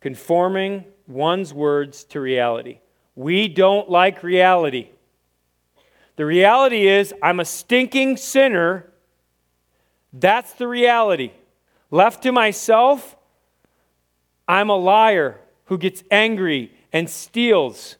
conforming 0.00 0.84
one's 1.06 1.54
words 1.54 2.04
to 2.04 2.20
reality. 2.20 2.80
We 3.14 3.48
don't 3.48 3.88
like 3.88 4.22
reality. 4.22 4.90
The 6.16 6.26
reality 6.26 6.86
is, 6.86 7.14
I'm 7.22 7.40
a 7.40 7.46
stinking 7.46 8.18
sinner. 8.18 8.92
That's 10.12 10.52
the 10.52 10.68
reality. 10.68 11.32
Left 11.90 12.22
to 12.24 12.32
myself, 12.32 13.16
I'm 14.46 14.68
a 14.68 14.76
liar 14.76 15.40
who 15.66 15.78
gets 15.78 16.02
angry 16.10 16.72
and 16.92 17.08
steals. 17.08 17.96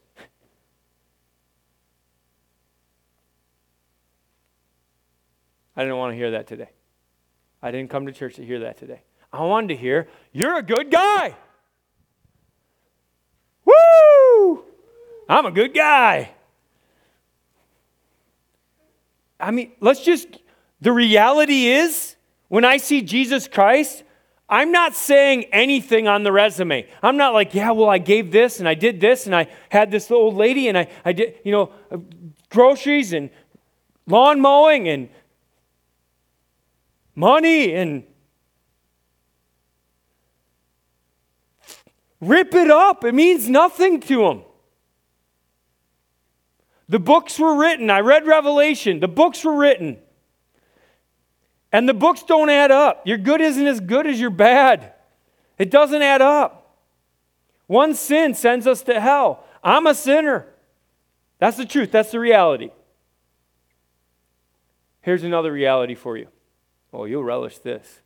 I 5.77 5.83
didn't 5.83 5.99
want 5.99 6.13
to 6.13 6.17
hear 6.17 6.31
that 6.33 6.47
today. 6.47 6.71
I 7.63 7.71
didn't 7.71 7.91
come 7.91 8.07
to 8.07 8.13
church 8.13 8.37
to 8.37 8.45
hear 8.45 8.61
that 8.61 8.79
today. 8.79 9.03
I 9.33 9.43
wanted 9.43 9.69
to 9.69 9.77
hear, 9.77 10.09
You're 10.33 10.59
a 10.59 10.63
good 10.63 10.91
guy. 10.91 11.37
Woo! 13.65 14.65
I'm 15.29 15.45
a 15.45 15.51
good 15.51 15.75
guy. 15.75 16.31
I 19.39 19.51
mean, 19.51 19.73
let's 19.81 20.03
just, 20.03 20.29
the 20.81 20.93
reality 20.93 21.67
is, 21.67 22.17
when 22.49 22.65
I 22.65 22.77
see 22.77 23.03
Jesus 23.03 23.49
Christ, 23.49 24.05
I'm 24.49 24.71
not 24.71 24.95
saying 24.95 25.45
anything 25.53 26.07
on 26.07 26.23
the 26.23 26.31
resume. 26.31 26.89
I'm 27.03 27.17
not 27.17 27.35
like, 27.35 27.53
yeah, 27.53 27.73
well, 27.73 27.89
I 27.89 27.99
gave 27.99 28.31
this 28.31 28.61
and 28.61 28.69
I 28.69 28.75
did 28.75 29.01
this 29.01 29.27
and 29.27 29.35
I 29.35 29.49
had 29.71 29.91
this 29.91 30.11
old 30.11 30.37
lady 30.37 30.69
and 30.69 30.79
I, 30.79 30.89
I 31.05 31.13
did, 31.13 31.41
you 31.45 31.51
know, 31.51 31.73
uh, 31.91 31.99
groceries 32.49 33.13
and 33.13 33.31
lawn 34.07 34.41
mowing 34.41 34.89
and 34.89 35.09
money 37.17 37.75
and 37.75 38.05
rip 42.21 42.55
it 42.55 42.71
up. 42.71 43.05
It 43.05 43.15
means 43.15 43.51
nothing 43.51 44.01
to 44.03 44.23
them. 44.23 44.43
The 46.89 47.01
books 47.01 47.37
were 47.39 47.59
written. 47.59 47.91
I 47.91 47.99
read 47.99 48.27
Revelation. 48.27 49.01
The 49.01 49.09
books 49.09 49.45
were 49.45 49.57
written. 49.57 49.99
And 51.77 51.87
the 51.87 51.93
books 51.93 52.23
don't 52.23 52.49
add 52.49 52.71
up. 52.71 53.07
Your 53.07 53.19
good 53.19 53.43
isn't 53.43 53.67
as 53.67 53.81
good 53.81 54.07
as 54.07 54.19
your 54.19 54.31
bad. 54.31 54.95
It 55.59 55.71
doesn't 55.71 56.01
add 56.01 56.23
up. 56.23 56.79
One 57.67 57.93
sin 57.93 58.33
sends 58.33 58.67
us 58.67 58.81
to 58.85 58.99
hell. 58.99 59.45
I'm 59.63 59.87
a 59.87 59.95
sinner. 59.95 60.47
That's 61.39 61.59
the 61.59 61.67
truth. 61.67 61.93
That's 61.93 62.13
the 62.13 62.19
reality. 62.19 62.71
Here's 65.03 65.23
another 65.23 65.53
reality 65.53 65.95
for 65.95 66.17
you. 66.17 66.29
Oh, 66.95 67.05
you'll 67.05 67.23
relish 67.23 67.59
this. 67.59 68.01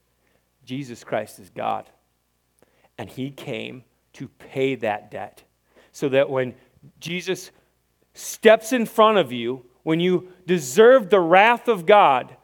Jesus 0.64 1.04
Christ 1.04 1.38
is 1.38 1.48
God. 1.50 1.88
And 2.98 3.08
he 3.08 3.30
came 3.30 3.84
to 4.14 4.26
pay 4.26 4.74
that 4.74 5.12
debt. 5.12 5.44
So 5.92 6.08
that 6.08 6.28
when 6.28 6.56
Jesus 6.98 7.52
steps 8.14 8.72
in 8.72 8.84
front 8.84 9.18
of 9.18 9.30
you, 9.30 9.64
when 9.84 10.00
you 10.00 10.32
deserve 10.44 11.08
the 11.08 11.20
wrath 11.20 11.68
of 11.68 11.86
God, 11.86 12.36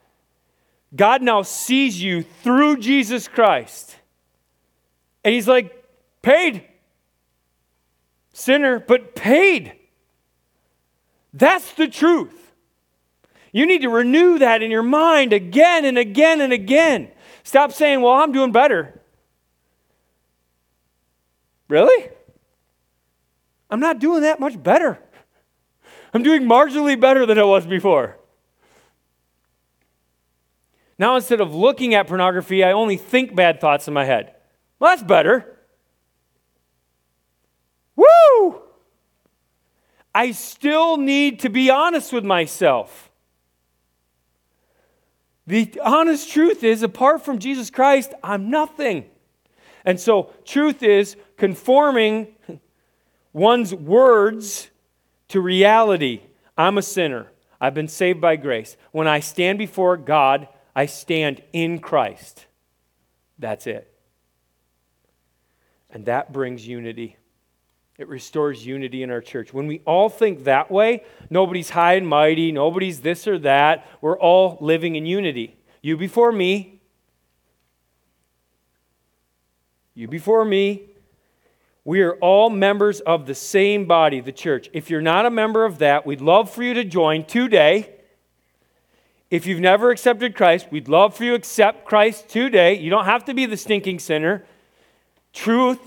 God 0.96 1.22
now 1.22 1.42
sees 1.42 2.02
you 2.02 2.22
through 2.22 2.78
Jesus 2.78 3.28
Christ. 3.28 3.96
And 5.22 5.34
He's 5.34 5.46
like, 5.46 5.84
paid. 6.22 6.64
Sinner, 8.32 8.80
but 8.80 9.14
paid. 9.14 9.74
That's 11.32 11.72
the 11.74 11.88
truth. 11.88 12.52
You 13.52 13.66
need 13.66 13.82
to 13.82 13.88
renew 13.88 14.38
that 14.38 14.62
in 14.62 14.70
your 14.70 14.82
mind 14.82 15.32
again 15.32 15.84
and 15.84 15.98
again 15.98 16.40
and 16.40 16.52
again. 16.52 17.10
Stop 17.42 17.72
saying, 17.72 18.00
well, 18.00 18.14
I'm 18.14 18.32
doing 18.32 18.52
better. 18.52 19.00
Really? 21.68 22.08
I'm 23.70 23.80
not 23.80 23.98
doing 23.98 24.22
that 24.22 24.40
much 24.40 24.62
better. 24.62 24.98
I'm 26.12 26.22
doing 26.22 26.42
marginally 26.42 26.98
better 26.98 27.26
than 27.26 27.38
I 27.38 27.44
was 27.44 27.66
before. 27.66 28.18
Now, 30.98 31.16
instead 31.16 31.40
of 31.40 31.54
looking 31.54 31.94
at 31.94 32.06
pornography, 32.06 32.64
I 32.64 32.72
only 32.72 32.96
think 32.96 33.34
bad 33.34 33.60
thoughts 33.60 33.86
in 33.86 33.94
my 33.94 34.04
head. 34.04 34.34
Well, 34.78 34.90
that's 34.90 35.02
better. 35.02 35.56
Woo! 37.94 38.62
I 40.14 40.30
still 40.30 40.96
need 40.96 41.40
to 41.40 41.50
be 41.50 41.68
honest 41.68 42.12
with 42.12 42.24
myself. 42.24 43.10
The 45.46 45.80
honest 45.84 46.30
truth 46.30 46.64
is, 46.64 46.82
apart 46.82 47.24
from 47.24 47.38
Jesus 47.38 47.70
Christ, 47.70 48.12
I'm 48.22 48.50
nothing. 48.50 49.04
And 49.84 50.00
so, 50.00 50.32
truth 50.44 50.82
is 50.82 51.16
conforming 51.36 52.28
one's 53.32 53.72
words 53.72 54.70
to 55.28 55.40
reality. 55.40 56.22
I'm 56.58 56.78
a 56.78 56.82
sinner. 56.82 57.30
I've 57.60 57.74
been 57.74 57.88
saved 57.88 58.20
by 58.20 58.36
grace. 58.36 58.76
When 58.92 59.06
I 59.06 59.20
stand 59.20 59.58
before 59.58 59.96
God, 59.96 60.48
I 60.76 60.84
stand 60.84 61.42
in 61.54 61.78
Christ. 61.78 62.44
That's 63.38 63.66
it. 63.66 63.90
And 65.90 66.04
that 66.04 66.34
brings 66.34 66.68
unity. 66.68 67.16
It 67.96 68.08
restores 68.08 68.66
unity 68.66 69.02
in 69.02 69.10
our 69.10 69.22
church. 69.22 69.54
When 69.54 69.66
we 69.66 69.80
all 69.86 70.10
think 70.10 70.44
that 70.44 70.70
way, 70.70 71.02
nobody's 71.30 71.70
high 71.70 71.94
and 71.94 72.06
mighty, 72.06 72.52
nobody's 72.52 73.00
this 73.00 73.26
or 73.26 73.38
that. 73.38 73.86
We're 74.02 74.18
all 74.18 74.58
living 74.60 74.96
in 74.96 75.06
unity. 75.06 75.56
You 75.80 75.96
before 75.96 76.30
me, 76.30 76.82
you 79.94 80.08
before 80.08 80.44
me, 80.44 80.90
we 81.84 82.02
are 82.02 82.16
all 82.16 82.50
members 82.50 83.00
of 83.00 83.24
the 83.24 83.34
same 83.34 83.86
body, 83.86 84.20
the 84.20 84.32
church. 84.32 84.68
If 84.74 84.90
you're 84.90 85.00
not 85.00 85.24
a 85.24 85.30
member 85.30 85.64
of 85.64 85.78
that, 85.78 86.04
we'd 86.04 86.20
love 86.20 86.50
for 86.50 86.62
you 86.62 86.74
to 86.74 86.84
join 86.84 87.24
today. 87.24 87.95
If 89.30 89.46
you've 89.46 89.60
never 89.60 89.90
accepted 89.90 90.36
Christ, 90.36 90.68
we'd 90.70 90.88
love 90.88 91.16
for 91.16 91.24
you 91.24 91.30
to 91.30 91.36
accept 91.36 91.84
Christ 91.84 92.28
today. 92.28 92.78
You 92.78 92.90
don't 92.90 93.04
have 93.04 93.24
to 93.24 93.34
be 93.34 93.46
the 93.46 93.56
stinking 93.56 93.98
sinner. 93.98 94.44
Truth, 95.32 95.80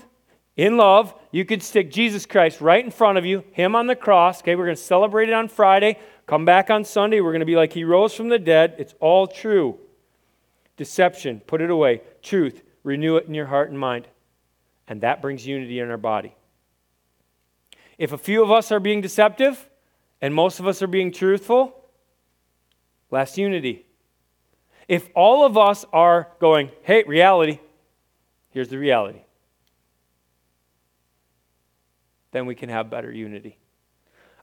in 0.56 0.76
love, 0.76 1.14
you 1.32 1.44
could 1.44 1.62
stick 1.62 1.90
Jesus 1.90 2.26
Christ 2.26 2.60
right 2.60 2.84
in 2.84 2.90
front 2.90 3.16
of 3.16 3.24
you, 3.24 3.44
Him 3.52 3.74
on 3.74 3.86
the 3.86 3.96
cross. 3.96 4.42
Okay, 4.42 4.56
we're 4.56 4.66
going 4.66 4.76
to 4.76 4.82
celebrate 4.82 5.28
it 5.28 5.32
on 5.32 5.48
Friday. 5.48 5.98
Come 6.26 6.44
back 6.44 6.70
on 6.70 6.84
Sunday. 6.84 7.20
We're 7.20 7.32
going 7.32 7.40
to 7.40 7.46
be 7.46 7.56
like 7.56 7.72
He 7.72 7.84
rose 7.84 8.14
from 8.14 8.28
the 8.28 8.38
dead. 8.38 8.74
It's 8.78 8.94
all 9.00 9.26
true. 9.26 9.78
Deception, 10.76 11.40
put 11.46 11.60
it 11.60 11.70
away. 11.70 12.02
Truth, 12.22 12.62
renew 12.84 13.16
it 13.16 13.26
in 13.26 13.34
your 13.34 13.46
heart 13.46 13.70
and 13.70 13.78
mind 13.78 14.06
and 14.90 15.02
that 15.02 15.22
brings 15.22 15.46
unity 15.46 15.78
in 15.78 15.88
our 15.88 15.96
body. 15.96 16.34
If 17.96 18.12
a 18.12 18.18
few 18.18 18.42
of 18.42 18.50
us 18.50 18.72
are 18.72 18.80
being 18.80 19.00
deceptive 19.00 19.70
and 20.20 20.34
most 20.34 20.58
of 20.58 20.66
us 20.66 20.82
are 20.82 20.88
being 20.88 21.12
truthful, 21.12 21.79
less 23.10 23.38
unity. 23.38 23.86
If 24.88 25.08
all 25.14 25.44
of 25.44 25.56
us 25.56 25.84
are 25.92 26.28
going, 26.40 26.70
hey, 26.82 27.04
reality, 27.04 27.60
here's 28.50 28.68
the 28.68 28.78
reality, 28.78 29.20
then 32.32 32.46
we 32.46 32.54
can 32.54 32.68
have 32.68 32.90
better 32.90 33.10
unity. 33.10 33.56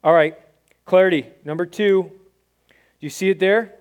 All 0.04 0.14
right, 0.14 0.38
clarity. 0.86 1.26
Number 1.44 1.66
two, 1.66 2.04
do 2.70 2.76
you 3.02 3.10
see 3.10 3.30
it 3.30 3.40
there? 3.40 3.74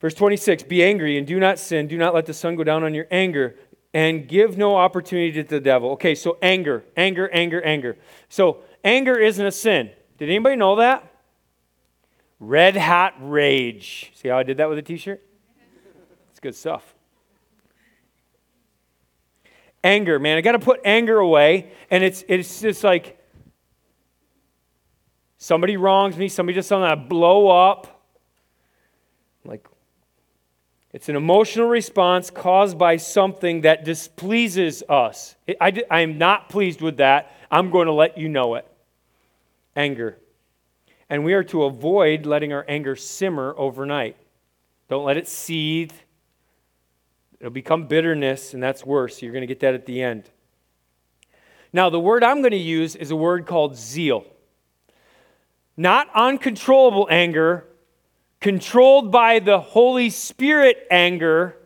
Verse 0.00 0.14
26 0.14 0.64
Be 0.64 0.82
angry 0.82 1.18
and 1.18 1.26
do 1.26 1.38
not 1.38 1.58
sin. 1.58 1.86
Do 1.86 1.96
not 1.96 2.14
let 2.14 2.26
the 2.26 2.34
sun 2.34 2.56
go 2.56 2.64
down 2.64 2.84
on 2.84 2.94
your 2.94 3.06
anger 3.10 3.56
and 3.92 4.28
give 4.28 4.56
no 4.56 4.76
opportunity 4.76 5.32
to 5.32 5.42
the 5.42 5.60
devil. 5.60 5.90
Okay, 5.90 6.14
so 6.14 6.38
anger, 6.42 6.84
anger, 6.96 7.28
anger, 7.32 7.60
anger. 7.62 7.96
So 8.28 8.58
anger 8.84 9.18
isn't 9.18 9.44
a 9.44 9.52
sin. 9.52 9.90
Did 10.18 10.28
anybody 10.28 10.56
know 10.56 10.76
that? 10.76 11.09
Red 12.40 12.74
hot 12.74 13.14
rage. 13.20 14.12
See 14.14 14.28
how 14.28 14.38
I 14.38 14.42
did 14.42 14.56
that 14.56 14.68
with 14.68 14.78
a 14.78 14.82
t 14.82 14.96
shirt? 14.96 15.22
It's 16.30 16.40
good 16.40 16.54
stuff. 16.54 16.94
Anger, 19.84 20.18
man. 20.18 20.38
I 20.38 20.40
got 20.40 20.52
to 20.52 20.58
put 20.58 20.80
anger 20.84 21.18
away. 21.18 21.72
And 21.90 22.02
it's, 22.02 22.24
it's 22.28 22.62
just 22.62 22.82
like 22.82 23.18
somebody 25.36 25.76
wrongs 25.76 26.16
me, 26.16 26.28
somebody 26.28 26.56
does 26.56 26.66
something, 26.66 26.90
I 26.90 26.94
blow 26.94 27.48
up. 27.48 28.02
like, 29.44 29.66
it's 30.92 31.08
an 31.08 31.16
emotional 31.16 31.68
response 31.68 32.30
caused 32.30 32.76
by 32.76 32.96
something 32.96 33.60
that 33.60 33.84
displeases 33.84 34.82
us. 34.88 35.36
I, 35.60 35.82
I 35.90 36.00
am 36.00 36.18
not 36.18 36.48
pleased 36.48 36.80
with 36.80 36.96
that. 36.96 37.32
I'm 37.50 37.70
going 37.70 37.86
to 37.86 37.92
let 37.92 38.18
you 38.18 38.28
know 38.28 38.56
it. 38.56 38.66
Anger. 39.76 40.18
And 41.10 41.24
we 41.24 41.34
are 41.34 41.42
to 41.44 41.64
avoid 41.64 42.24
letting 42.24 42.52
our 42.52 42.64
anger 42.68 42.94
simmer 42.94 43.52
overnight. 43.58 44.16
Don't 44.88 45.04
let 45.04 45.16
it 45.16 45.26
seethe. 45.26 45.92
It'll 47.40 47.50
become 47.50 47.88
bitterness, 47.88 48.54
and 48.54 48.62
that's 48.62 48.86
worse. 48.86 49.20
You're 49.20 49.32
going 49.32 49.42
to 49.42 49.48
get 49.48 49.60
that 49.60 49.74
at 49.74 49.86
the 49.86 50.02
end. 50.02 50.30
Now, 51.72 51.90
the 51.90 51.98
word 51.98 52.22
I'm 52.22 52.40
going 52.40 52.52
to 52.52 52.56
use 52.56 52.94
is 52.94 53.10
a 53.10 53.16
word 53.16 53.46
called 53.46 53.76
zeal. 53.76 54.24
Not 55.76 56.08
uncontrollable 56.14 57.08
anger, 57.10 57.66
controlled 58.40 59.10
by 59.10 59.40
the 59.40 59.58
Holy 59.58 60.10
Spirit 60.10 60.86
anger. 60.90 61.56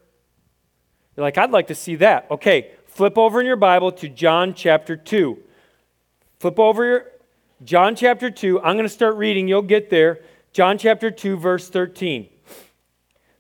You're 1.16 1.24
like, 1.24 1.37
I'd 1.37 1.50
like 1.50 1.66
to 1.66 1.74
see 1.74 1.96
that. 1.96 2.30
Okay, 2.30 2.70
flip 2.87 3.18
over 3.18 3.40
in 3.40 3.46
your 3.46 3.57
Bible 3.57 3.92
to 3.92 4.09
John 4.09 4.54
chapter 4.54 4.96
2. 4.96 5.38
Flip 6.38 6.59
over 6.59 6.85
your 6.85 7.07
John 7.62 7.94
chapter 7.94 8.30
2. 8.30 8.60
I'm 8.60 8.76
going 8.76 8.84
to 8.84 8.88
start 8.88 9.16
reading. 9.16 9.48
You'll 9.48 9.62
get 9.62 9.90
there. 9.90 10.20
John 10.52 10.78
chapter 10.78 11.10
2, 11.10 11.36
verse 11.36 11.68
13. 11.68 12.28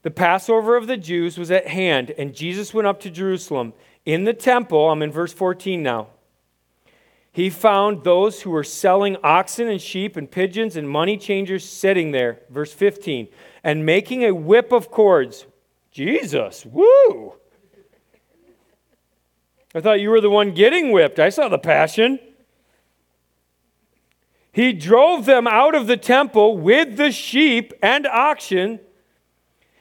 The 0.02 0.10
Passover 0.10 0.76
of 0.76 0.86
the 0.86 0.96
Jews 0.96 1.38
was 1.38 1.50
at 1.50 1.66
hand, 1.66 2.10
and 2.18 2.34
Jesus 2.34 2.74
went 2.74 2.86
up 2.86 3.00
to 3.00 3.10
Jerusalem. 3.10 3.72
In 4.04 4.24
the 4.24 4.34
temple, 4.34 4.90
I'm 4.90 5.02
in 5.02 5.10
verse 5.10 5.32
14 5.32 5.82
now 5.82 6.08
he 7.34 7.50
found 7.50 8.04
those 8.04 8.42
who 8.42 8.50
were 8.50 8.62
selling 8.62 9.16
oxen 9.24 9.66
and 9.66 9.82
sheep 9.82 10.16
and 10.16 10.30
pigeons 10.30 10.76
and 10.76 10.88
money 10.88 11.16
changers 11.16 11.68
sitting 11.68 12.12
there. 12.12 12.38
Verse 12.48 12.72
15. 12.72 13.26
And 13.64 13.84
making 13.84 14.22
a 14.22 14.32
whip 14.32 14.70
of 14.70 14.92
cords. 14.92 15.44
Jesus, 15.90 16.64
woo! 16.64 17.34
I 19.74 19.80
thought 19.80 20.00
you 20.00 20.10
were 20.10 20.20
the 20.20 20.30
one 20.30 20.54
getting 20.54 20.92
whipped. 20.92 21.18
I 21.18 21.28
saw 21.28 21.48
the 21.48 21.58
passion. 21.58 22.20
He 24.54 24.72
drove 24.72 25.24
them 25.26 25.48
out 25.48 25.74
of 25.74 25.88
the 25.88 25.96
temple 25.96 26.56
with 26.56 26.96
the 26.96 27.10
sheep 27.10 27.72
and 27.82 28.06
oxen, 28.06 28.78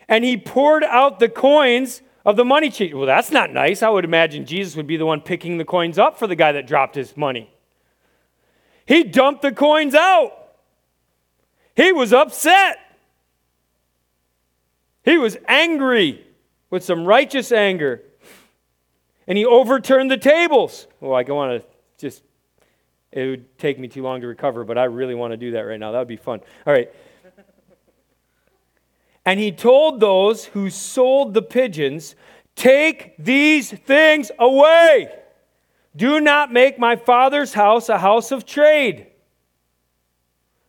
and 0.08 0.26
he 0.26 0.36
poured 0.36 0.84
out 0.84 1.20
the 1.20 1.30
coins 1.30 2.02
of 2.26 2.38
the 2.38 2.44
money 2.44 2.72
changer. 2.72 2.98
Well, 2.98 3.06
that's 3.06 3.30
not 3.30 3.54
nice. 3.54 3.84
I 3.84 3.90
would 3.90 4.04
imagine 4.04 4.48
Jesus 4.48 4.76
would 4.76 4.88
be 4.88 4.98
the 4.98 5.06
one 5.06 5.22
picking 5.22 5.60
the 5.60 5.64
coins 5.64 6.00
up 6.00 6.18
for 6.18 6.26
the 6.26 6.36
guy 6.36 6.54
that 6.54 6.66
dropped 6.66 6.96
his 6.96 7.16
money. 7.16 7.54
He 8.88 9.04
dumped 9.04 9.44
the 9.44 9.52
coins 9.52 9.94
out. 9.94 10.32
He 11.76 11.92
was 11.92 12.12
upset. 12.12 12.80
He 15.04 15.20
was 15.20 15.38
angry 15.48 16.26
with 16.72 16.84
some 16.84 17.06
righteous 17.06 17.52
anger. 17.52 18.02
And 19.28 19.38
he 19.38 19.46
overturned 19.46 20.10
the 20.10 20.18
tables. 20.18 20.88
Well, 21.00 21.14
I 21.14 21.22
want 21.32 21.52
to 21.52 21.60
just, 21.60 21.73
it 23.14 23.30
would 23.30 23.58
take 23.60 23.78
me 23.78 23.88
too 23.88 24.02
long 24.02 24.22
to 24.22 24.28
recover, 24.28 24.64
but 24.64 24.78
I 24.78 24.86
really 24.86 25.14
want 25.14 25.32
to 25.32 25.38
do 25.38 25.52
that 25.52 25.62
right 25.62 25.80
now. 25.80 25.92
That 25.92 26.00
would 26.00 26.08
be 26.08 26.18
fun. 26.18 26.42
All 26.66 26.74
right. 26.74 26.90
And 29.26 29.40
he 29.40 29.52
told 29.52 30.00
those 30.00 30.46
who 30.46 30.70
sold 30.70 31.34
the 31.34 31.42
pigeons, 31.42 32.16
Take 32.56 33.16
these 33.18 33.72
things 33.72 34.32
away. 34.38 35.12
Do 35.96 36.20
not 36.20 36.52
make 36.52 36.78
my 36.78 36.96
father's 36.96 37.54
house 37.54 37.90
a 37.90 38.00
house 38.00 38.32
of 38.32 38.46
trade. 38.46 39.08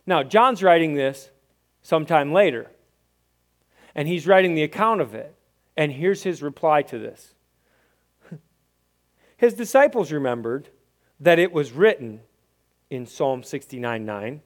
Now, 0.07 0.22
John's 0.22 0.62
writing 0.62 0.94
this 0.94 1.30
sometime 1.83 2.33
later, 2.33 2.70
and 3.94 4.07
he's 4.07 4.26
writing 4.26 4.54
the 4.54 4.62
account 4.62 5.00
of 5.00 5.14
it. 5.14 5.35
And 5.76 5.90
here's 5.92 6.22
his 6.22 6.42
reply 6.42 6.83
to 6.83 6.98
this 6.98 7.35
His 9.37 9.54
disciples 9.54 10.12
remembered 10.12 10.68
that 11.20 11.38
it 11.38 11.52
was 11.52 11.72
written 11.72 12.20
in 12.94 13.07
Psalm 13.07 13.42
69 13.42 14.04
9 14.04 14.40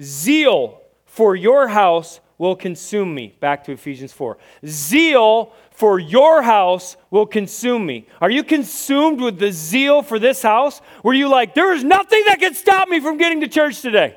Zeal 0.00 0.80
for 1.04 1.36
your 1.36 1.68
house 1.68 2.20
will 2.38 2.56
consume 2.56 3.14
me. 3.14 3.36
Back 3.38 3.64
to 3.64 3.72
Ephesians 3.72 4.12
4. 4.12 4.36
Zeal 4.66 5.52
for 5.70 5.98
your 5.98 6.42
house 6.42 6.96
will 7.10 7.26
consume 7.26 7.86
me. 7.86 8.06
Are 8.20 8.30
you 8.30 8.42
consumed 8.42 9.20
with 9.20 9.38
the 9.38 9.52
zeal 9.52 10.02
for 10.02 10.18
this 10.18 10.42
house? 10.42 10.80
Were 11.04 11.14
you 11.14 11.28
like, 11.28 11.54
there 11.54 11.72
is 11.72 11.84
nothing 11.84 12.22
that 12.26 12.40
can 12.40 12.54
stop 12.54 12.88
me 12.88 12.98
from 12.98 13.16
getting 13.16 13.42
to 13.42 13.48
church 13.48 13.80
today? 13.80 14.16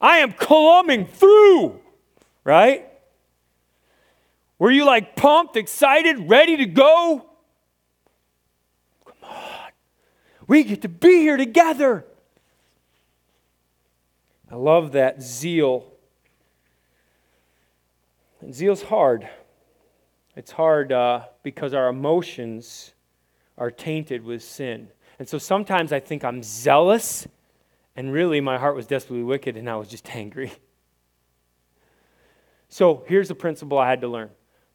I 0.00 0.18
am 0.18 0.32
coming 0.32 1.06
through, 1.06 1.80
right? 2.44 2.86
Were 4.58 4.70
you 4.70 4.84
like 4.84 5.16
pumped, 5.16 5.56
excited, 5.56 6.28
ready 6.30 6.58
to 6.58 6.66
go? 6.66 7.26
Come 9.04 9.14
on. 9.22 9.70
We 10.46 10.62
get 10.64 10.82
to 10.82 10.88
be 10.88 11.20
here 11.20 11.36
together. 11.36 12.04
I 14.50 14.54
love 14.54 14.92
that 14.92 15.22
zeal. 15.22 15.92
And 18.40 18.54
zeal's 18.54 18.82
hard. 18.82 19.28
It's 20.36 20.52
hard 20.52 20.92
uh, 20.92 21.24
because 21.42 21.74
our 21.74 21.88
emotions 21.88 22.92
are 23.58 23.70
tainted 23.70 24.22
with 24.22 24.42
sin. 24.42 24.88
And 25.18 25.28
so 25.28 25.38
sometimes 25.38 25.92
I 25.92 26.00
think 26.00 26.24
I'm 26.24 26.42
zealous, 26.42 27.26
and 27.96 28.12
really 28.12 28.40
my 28.40 28.58
heart 28.58 28.76
was 28.76 28.86
desperately 28.86 29.24
wicked, 29.24 29.56
and 29.56 29.68
I 29.68 29.76
was 29.76 29.88
just 29.88 30.08
angry. 30.14 30.52
So 32.68 33.04
here's 33.06 33.28
the 33.28 33.34
principle 33.34 33.78
I 33.78 33.88
had 33.88 34.00
to 34.02 34.08
learn 34.08 34.30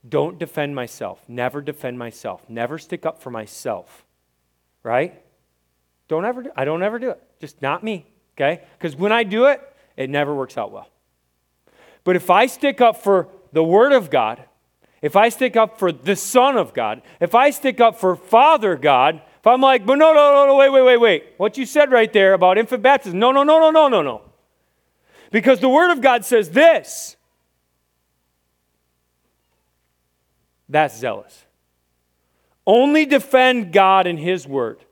don't 0.07 0.39
defend 0.39 0.75
myself. 0.75 1.21
Never 1.27 1.61
defend 1.61 1.99
myself. 1.99 2.49
Never 2.49 2.79
stick 2.79 3.05
up 3.05 3.21
for 3.21 3.29
myself. 3.29 4.03
Right? 4.83 5.21
Don't 6.11 6.25
ever 6.25 6.43
do, 6.43 6.51
I 6.57 6.65
don't 6.65 6.83
ever 6.83 6.99
do 6.99 7.11
it. 7.11 7.23
Just 7.39 7.61
not 7.61 7.85
me. 7.85 8.05
Okay? 8.35 8.63
Because 8.77 8.97
when 8.97 9.13
I 9.13 9.23
do 9.23 9.45
it, 9.45 9.61
it 9.95 10.09
never 10.09 10.35
works 10.35 10.57
out 10.57 10.69
well. 10.69 10.89
But 12.03 12.17
if 12.17 12.29
I 12.29 12.47
stick 12.47 12.81
up 12.81 13.01
for 13.01 13.29
the 13.53 13.63
Word 13.63 13.93
of 13.93 14.09
God, 14.09 14.43
if 15.01 15.15
I 15.15 15.29
stick 15.29 15.55
up 15.55 15.79
for 15.79 15.93
the 15.93 16.17
Son 16.17 16.57
of 16.57 16.73
God, 16.73 17.01
if 17.21 17.33
I 17.33 17.49
stick 17.51 17.79
up 17.79 17.97
for 17.97 18.17
Father 18.17 18.75
God, 18.75 19.21
if 19.39 19.47
I'm 19.47 19.61
like, 19.61 19.85
but 19.85 19.95
no, 19.95 20.11
no, 20.11 20.33
no, 20.33 20.47
no, 20.47 20.55
wait, 20.57 20.73
wait, 20.73 20.81
wait, 20.81 20.97
wait. 20.97 21.23
What 21.37 21.57
you 21.57 21.65
said 21.65 21.93
right 21.93 22.11
there 22.11 22.33
about 22.33 22.57
infant 22.57 22.83
baptism, 22.83 23.17
no, 23.17 23.31
no, 23.31 23.43
no, 23.43 23.57
no, 23.61 23.71
no, 23.71 23.87
no, 23.87 24.01
no. 24.01 24.21
Because 25.31 25.61
the 25.61 25.69
Word 25.69 25.93
of 25.93 26.01
God 26.01 26.25
says 26.25 26.49
this. 26.49 27.15
That's 30.67 30.97
zealous. 30.97 31.45
Only 32.67 33.05
defend 33.05 33.71
God 33.71 34.07
and 34.07 34.19
His 34.19 34.45
Word. 34.45 34.83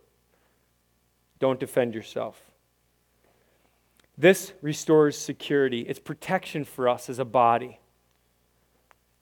Don't 1.39 1.59
defend 1.59 1.95
yourself. 1.95 2.41
This 4.17 4.51
restores 4.61 5.17
security. 5.17 5.81
It's 5.81 5.99
protection 5.99 6.65
for 6.65 6.89
us 6.89 7.09
as 7.09 7.19
a 7.19 7.25
body. 7.25 7.79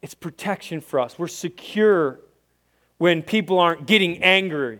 It's 0.02 0.16
protection 0.16 0.82
for 0.82 1.00
us. 1.00 1.20
We're 1.20 1.28
secure 1.28 2.20
when 2.98 3.22
people 3.22 3.60
aren't 3.60 3.86
getting 3.86 4.24
angry, 4.24 4.80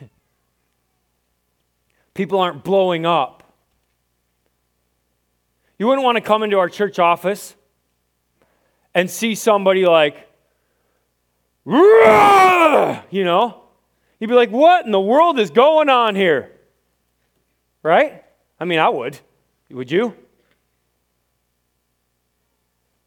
people 2.14 2.40
aren't 2.40 2.64
blowing 2.64 3.04
up. 3.04 3.52
You 5.78 5.86
wouldn't 5.86 6.04
want 6.04 6.16
to 6.16 6.22
come 6.22 6.42
into 6.42 6.58
our 6.58 6.70
church 6.70 6.98
office 6.98 7.54
and 8.94 9.10
see 9.10 9.34
somebody 9.34 9.84
like, 9.84 10.26
you 11.66 13.24
know, 13.24 13.62
you'd 14.18 14.28
be 14.28 14.34
like, 14.34 14.50
what 14.50 14.86
in 14.86 14.92
the 14.92 15.00
world 15.00 15.38
is 15.38 15.50
going 15.50 15.90
on 15.90 16.14
here? 16.14 16.50
Right? 17.82 18.24
I 18.58 18.64
mean, 18.64 18.78
I 18.78 18.88
would. 18.88 19.18
Would 19.70 19.90
you? 19.90 20.14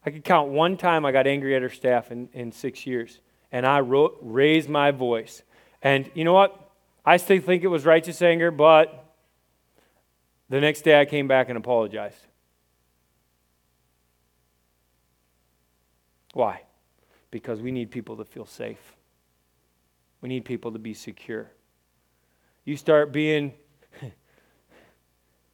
I 0.05 0.09
could 0.09 0.23
count 0.23 0.49
one 0.49 0.77
time 0.77 1.05
I 1.05 1.11
got 1.11 1.27
angry 1.27 1.55
at 1.55 1.61
her 1.61 1.69
staff 1.69 2.11
in, 2.11 2.29
in 2.33 2.51
six 2.51 2.85
years, 2.85 3.19
and 3.51 3.65
I 3.65 3.79
wrote, 3.79 4.17
raised 4.21 4.69
my 4.69 4.91
voice. 4.91 5.43
And 5.81 6.09
you 6.13 6.23
know 6.23 6.33
what? 6.33 6.71
I 7.05 7.17
still 7.17 7.39
think 7.39 7.63
it 7.63 7.67
was 7.67 7.85
righteous 7.85 8.21
anger, 8.21 8.51
but 8.51 9.15
the 10.49 10.59
next 10.59 10.81
day 10.81 10.99
I 10.99 11.05
came 11.05 11.27
back 11.27 11.49
and 11.49 11.57
apologized. 11.57 12.27
Why? 16.33 16.61
Because 17.31 17.61
we 17.61 17.71
need 17.71 17.91
people 17.91 18.17
to 18.17 18.25
feel 18.25 18.45
safe. 18.45 18.95
We 20.21 20.29
need 20.29 20.45
people 20.45 20.71
to 20.71 20.79
be 20.79 20.93
secure. 20.93 21.51
You 22.65 22.77
start 22.77 23.11
being 23.11 23.53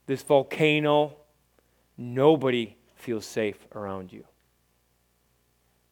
this 0.10 0.24
volcano, 0.24 1.16
nobody 1.96 2.76
feels 2.96 3.28
safe 3.28 3.68
around 3.76 4.12
you. 4.12 4.24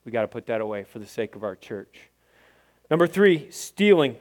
We 0.06 0.12
got 0.12 0.24
to 0.24 0.28
put 0.28 0.48
that 0.48 0.60
away 0.60 0.86
for 0.86 0.98
the 0.98 1.06
sake 1.06 1.36
of 1.36 1.44
our 1.44 1.56
church. 1.56 2.10
Number 2.90 3.06
three, 3.06 3.52
stealing. 3.52 4.16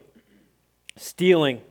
Stealing. 0.98 1.62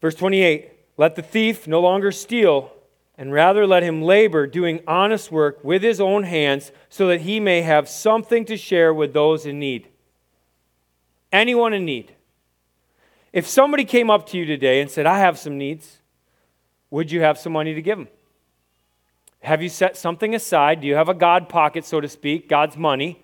Verse 0.00 0.14
28 0.14 0.72
Let 0.96 1.14
the 1.14 1.20
thief 1.20 1.68
no 1.68 1.80
longer 1.82 2.10
steal, 2.10 2.72
and 3.18 3.30
rather 3.30 3.66
let 3.66 3.82
him 3.82 4.00
labor, 4.00 4.46
doing 4.46 4.80
honest 4.88 5.30
work 5.30 5.62
with 5.62 5.82
his 5.82 6.00
own 6.00 6.22
hands, 6.22 6.72
so 6.88 7.06
that 7.08 7.20
he 7.20 7.38
may 7.38 7.60
have 7.60 7.86
something 7.86 8.46
to 8.46 8.56
share 8.56 8.94
with 8.94 9.12
those 9.12 9.44
in 9.44 9.58
need. 9.58 9.88
Anyone 11.30 11.74
in 11.74 11.84
need. 11.84 12.14
If 13.30 13.46
somebody 13.46 13.84
came 13.84 14.08
up 14.08 14.26
to 14.28 14.38
you 14.38 14.46
today 14.46 14.80
and 14.80 14.90
said, 14.90 15.04
I 15.04 15.18
have 15.18 15.38
some 15.38 15.58
needs, 15.58 16.00
would 16.94 17.10
you 17.10 17.22
have 17.22 17.36
some 17.36 17.52
money 17.52 17.74
to 17.74 17.82
give 17.82 17.98
them? 17.98 18.06
Have 19.42 19.60
you 19.60 19.68
set 19.68 19.96
something 19.96 20.32
aside? 20.32 20.80
Do 20.80 20.86
you 20.86 20.94
have 20.94 21.08
a 21.08 21.14
God 21.14 21.48
pocket, 21.48 21.84
so 21.84 22.00
to 22.00 22.08
speak, 22.08 22.48
God's 22.48 22.76
money, 22.76 23.20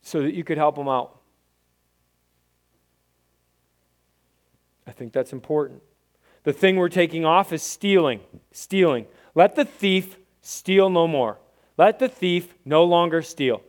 so 0.00 0.22
that 0.22 0.32
you 0.32 0.42
could 0.42 0.56
help 0.56 0.76
them 0.76 0.88
out? 0.88 1.20
I 4.86 4.92
think 4.92 5.12
that's 5.12 5.34
important. 5.34 5.82
The 6.44 6.52
thing 6.54 6.76
we're 6.76 6.88
taking 6.88 7.26
off 7.26 7.52
is 7.52 7.62
stealing. 7.62 8.20
Stealing. 8.50 9.04
Let 9.34 9.54
the 9.54 9.66
thief 9.66 10.16
steal 10.40 10.88
no 10.88 11.06
more. 11.06 11.36
Let 11.76 11.98
the 11.98 12.08
thief 12.08 12.54
no 12.64 12.84
longer 12.84 13.20
steal. 13.20 13.60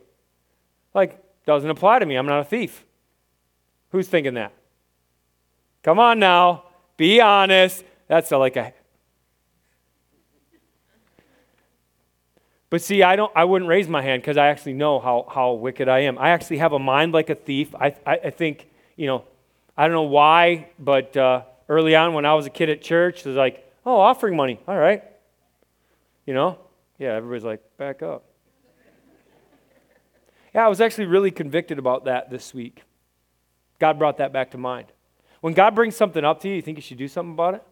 Like, 0.94 1.22
doesn't 1.46 1.70
apply 1.70 2.00
to 2.00 2.06
me. 2.06 2.16
I'm 2.16 2.26
not 2.26 2.40
a 2.40 2.46
thief. 2.46 2.86
Who's 3.90 4.08
thinking 4.08 4.36
that? 4.36 4.54
Come 5.84 6.00
on 6.00 6.20
now. 6.20 6.64
Be 6.98 7.22
honest. 7.22 7.84
That's 8.08 8.32
a, 8.32 8.38
like 8.38 8.56
a. 8.56 8.74
But 12.70 12.82
see, 12.82 13.04
I 13.04 13.16
don't. 13.16 13.32
I 13.36 13.46
wouldn't 13.46 13.70
raise 13.70 13.88
my 13.88 14.02
hand 14.02 14.22
because 14.22 14.38
I 14.38 14.48
actually 14.48 14.74
know 14.74 15.00
how, 15.00 15.28
how 15.34 15.54
wicked 15.54 15.88
I 15.88 16.00
am. 16.02 16.18
I 16.18 16.30
actually 16.30 16.58
have 16.58 16.74
a 16.74 16.80
mind 16.80 17.14
like 17.14 17.30
a 17.30 17.36
thief. 17.36 17.74
I, 17.76 17.96
I, 18.06 18.18
I 18.26 18.30
think, 18.32 18.68
you 18.96 19.08
know, 19.08 19.24
I 19.78 19.84
don't 19.84 19.94
know 19.94 20.04
why, 20.04 20.70
but 20.80 21.16
uh, 21.16 21.44
early 21.70 21.96
on 21.96 22.14
when 22.14 22.26
I 22.26 22.34
was 22.34 22.46
a 22.46 22.50
kid 22.50 22.70
at 22.70 22.82
church, 22.82 23.20
it 23.20 23.28
was 23.28 23.38
like, 23.38 23.72
oh, 23.86 24.00
offering 24.00 24.36
money. 24.36 24.60
All 24.68 24.78
right. 24.78 25.04
You 26.26 26.34
know? 26.34 26.58
Yeah, 26.98 27.14
everybody's 27.14 27.44
like, 27.44 27.62
back 27.78 28.02
up. 28.02 28.24
Yeah, 30.54 30.66
I 30.66 30.70
was 30.70 30.80
actually 30.80 31.08
really 31.08 31.32
convicted 31.32 31.78
about 31.78 32.06
that 32.06 32.30
this 32.30 32.54
week. 32.54 32.84
God 33.80 34.00
brought 34.00 34.18
that 34.18 34.32
back 34.32 34.52
to 34.52 34.58
mind. 34.58 34.88
When 35.46 35.54
God 35.54 35.76
brings 35.76 35.96
something 35.96 36.26
up 36.26 36.40
to 36.40 36.50
you, 36.50 36.56
you 36.56 36.62
think 36.64 36.80
you 36.80 36.82
should 36.82 36.98
do 36.98 37.08
something 37.08 37.34
about 37.34 37.54
it? 37.54 37.64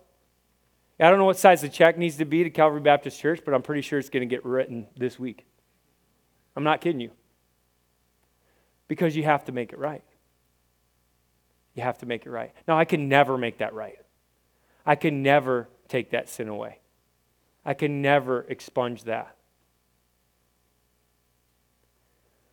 I 0.99 1.09
don't 1.09 1.17
know 1.17 1.25
what 1.25 1.39
size 1.39 1.61
the 1.61 1.69
check 1.69 1.97
needs 1.97 2.17
to 2.17 2.23
be 2.23 2.43
to 2.43 2.51
Calvary 2.51 2.81
Baptist 2.81 3.19
Church, 3.19 3.41
but 3.43 3.55
I'm 3.55 3.63
pretty 3.63 3.81
sure 3.81 3.97
it's 3.97 4.11
going 4.11 4.21
to 4.21 4.31
get 4.31 4.45
written 4.45 4.85
this 4.95 5.17
week. 5.17 5.47
I'm 6.55 6.63
not 6.63 6.81
kidding 6.81 7.01
you. 7.01 7.09
Because 8.87 9.15
you 9.15 9.23
have 9.23 9.45
to 9.45 9.51
make 9.51 9.73
it 9.73 9.79
right. 9.79 10.03
You 11.73 11.81
have 11.81 11.97
to 11.97 12.05
make 12.05 12.27
it 12.27 12.29
right. 12.29 12.51
Now, 12.67 12.77
I 12.77 12.85
can 12.85 13.09
never 13.09 13.39
make 13.39 13.57
that 13.57 13.73
right. 13.73 13.97
I 14.85 14.93
can 14.93 15.23
never 15.23 15.67
take 15.87 16.11
that 16.11 16.29
sin 16.29 16.49
away. 16.49 16.77
I 17.65 17.73
can 17.73 18.03
never 18.03 18.45
expunge 18.47 19.05
that. 19.05 19.35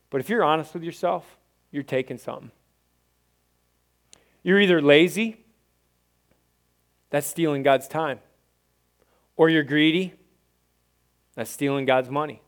But 0.09 0.23
if 0.23 0.31
you're 0.31 0.43
honest 0.43 0.73
with 0.73 0.83
yourself, 0.83 1.37
you're 1.71 1.83
taking 1.83 2.17
something. 2.17 2.53
You're 4.43 4.61
either 4.61 4.81
lazy, 4.81 5.45
that's 7.11 7.27
stealing 7.27 7.63
God's 7.63 7.89
time, 7.89 8.21
or 9.37 9.51
you're 9.51 9.63
greedy, 9.63 10.15
that's 11.35 11.51
stealing 11.51 11.85
God's 11.85 12.09
money, 12.09 12.41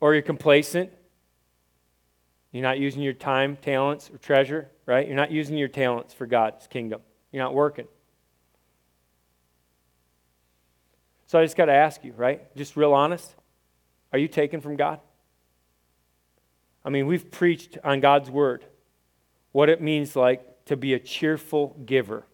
or 0.00 0.14
you're 0.14 0.22
complacent, 0.22 0.90
you're 2.52 2.62
not 2.62 2.78
using 2.78 3.02
your 3.02 3.12
time, 3.12 3.56
talents, 3.56 4.10
or 4.12 4.18
treasure, 4.18 4.70
right? 4.86 5.06
You're 5.06 5.16
not 5.16 5.30
using 5.30 5.56
your 5.56 5.68
talents 5.68 6.14
for 6.14 6.26
God's 6.26 6.66
kingdom. 6.66 7.02
You're 7.30 7.42
not 7.42 7.54
working. 7.54 7.86
So 11.26 11.38
I 11.38 11.44
just 11.44 11.56
got 11.56 11.66
to 11.66 11.74
ask 11.74 12.04
you, 12.04 12.12
right? 12.16 12.54
Just 12.56 12.74
real 12.74 12.94
honest. 12.94 13.34
Are 14.14 14.18
you 14.18 14.28
taken 14.28 14.62
from 14.62 14.76
God? 14.76 15.00
I 16.84 16.88
mean, 16.88 17.06
we've 17.06 17.30
preached 17.30 17.76
on 17.84 18.00
God's 18.00 18.30
word 18.30 18.64
what 19.52 19.68
it 19.68 19.80
means 19.80 20.14
like 20.16 20.64
to 20.66 20.76
be 20.76 20.94
a 20.94 20.98
cheerful 20.98 21.76
giver, 21.84 22.24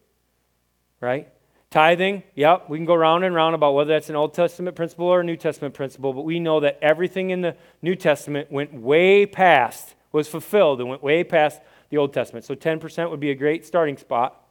right? 0.99 1.29
Tithing, 1.71 2.23
yep, 2.35 2.69
we 2.69 2.77
can 2.77 2.85
go 2.85 2.95
round 2.95 3.23
and 3.23 3.35
round 3.35 3.55
about 3.55 3.73
whether 3.73 3.93
that's 3.93 4.09
an 4.09 4.15
Old 4.15 4.33
Testament 4.33 4.75
principle 4.75 5.07
or 5.07 5.21
a 5.21 5.23
New 5.23 5.35
Testament 5.35 5.73
principle, 5.73 6.13
but 6.13 6.21
we 6.21 6.39
know 6.39 6.59
that 6.61 6.77
everything 6.81 7.31
in 7.31 7.41
the 7.41 7.55
New 7.81 7.95
Testament 7.95 8.51
went 8.51 8.73
way 8.73 9.25
past, 9.25 9.95
was 10.11 10.27
fulfilled 10.27 10.79
and 10.79 10.89
went 10.89 11.03
way 11.03 11.23
past 11.23 11.61
the 11.89 11.97
Old 11.97 12.13
Testament. 12.13 12.45
So 12.45 12.55
10% 12.55 13.09
would 13.09 13.19
be 13.19 13.31
a 13.31 13.35
great 13.35 13.65
starting 13.65 13.97
spot. 13.97 14.41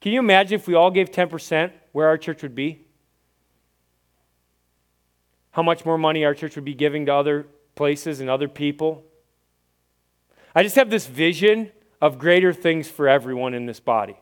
Can 0.00 0.12
you 0.12 0.18
imagine 0.18 0.56
if 0.56 0.66
we 0.66 0.74
all 0.74 0.90
gave 0.90 1.10
10% 1.10 1.70
where 1.92 2.08
our 2.08 2.18
church 2.18 2.42
would 2.42 2.54
be? 2.54 2.86
How 5.52 5.62
much 5.62 5.84
more 5.84 5.98
money 5.98 6.24
our 6.24 6.34
church 6.34 6.56
would 6.56 6.64
be 6.64 6.74
giving 6.74 7.06
to 7.06 7.14
other 7.14 7.46
places 7.74 8.20
and 8.20 8.30
other 8.30 8.48
people? 8.48 9.04
I 10.54 10.62
just 10.62 10.76
have 10.76 10.90
this 10.90 11.06
vision 11.06 11.70
of 12.00 12.18
greater 12.18 12.52
things 12.52 12.88
for 12.88 13.08
everyone 13.08 13.54
in 13.54 13.66
this 13.66 13.80
body. 13.80 14.16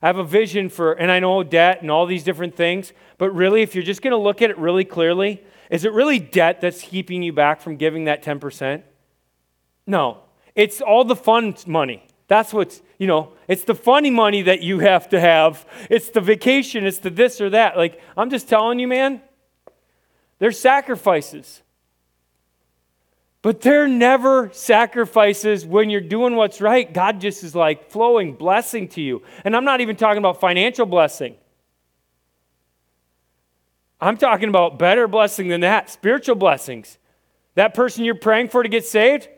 I 0.00 0.06
have 0.06 0.18
a 0.18 0.24
vision 0.24 0.68
for, 0.68 0.92
and 0.92 1.10
I 1.10 1.18
know 1.18 1.42
debt 1.42 1.82
and 1.82 1.90
all 1.90 2.06
these 2.06 2.24
different 2.24 2.56
things, 2.56 2.92
but 3.18 3.30
really, 3.30 3.62
if 3.62 3.74
you're 3.74 3.84
just 3.84 4.02
going 4.02 4.12
to 4.12 4.18
look 4.18 4.42
at 4.42 4.50
it 4.50 4.58
really 4.58 4.84
clearly, 4.84 5.42
is 5.70 5.84
it 5.84 5.92
really 5.92 6.18
debt 6.18 6.60
that's 6.60 6.82
keeping 6.82 7.22
you 7.22 7.32
back 7.32 7.60
from 7.60 7.76
giving 7.76 8.04
that 8.04 8.22
10%? 8.22 8.82
No. 9.86 10.18
It's 10.54 10.80
all 10.80 11.04
the 11.04 11.16
fun 11.16 11.56
money. 11.66 12.06
That's 12.28 12.52
what's, 12.52 12.80
you 12.98 13.06
know, 13.06 13.32
it's 13.48 13.64
the 13.64 13.74
funny 13.74 14.10
money 14.10 14.42
that 14.42 14.62
you 14.62 14.78
have 14.80 15.08
to 15.08 15.20
have. 15.20 15.66
It's 15.90 16.10
the 16.10 16.20
vacation, 16.20 16.86
it's 16.86 16.98
the 16.98 17.10
this 17.10 17.40
or 17.40 17.50
that. 17.50 17.76
Like, 17.76 18.00
I'm 18.16 18.30
just 18.30 18.48
telling 18.48 18.78
you, 18.78 18.88
man, 18.88 19.20
there's 20.38 20.58
sacrifices. 20.58 21.62
But 23.44 23.60
they're 23.60 23.86
never 23.86 24.48
sacrifices 24.54 25.66
when 25.66 25.90
you're 25.90 26.00
doing 26.00 26.34
what's 26.34 26.62
right. 26.62 26.90
God 26.90 27.20
just 27.20 27.44
is 27.44 27.54
like 27.54 27.90
flowing 27.90 28.32
blessing 28.32 28.88
to 28.88 29.02
you. 29.02 29.20
And 29.44 29.54
I'm 29.54 29.66
not 29.66 29.82
even 29.82 29.96
talking 29.96 30.16
about 30.16 30.40
financial 30.40 30.86
blessing. 30.86 31.34
I'm 34.00 34.16
talking 34.16 34.48
about 34.48 34.78
better 34.78 35.06
blessing 35.06 35.48
than 35.48 35.60
that, 35.60 35.90
spiritual 35.90 36.36
blessings. 36.36 36.96
That 37.54 37.74
person 37.74 38.06
you're 38.06 38.14
praying 38.14 38.48
for 38.48 38.62
to 38.62 38.68
get 38.70 38.86
saved, 38.86 39.28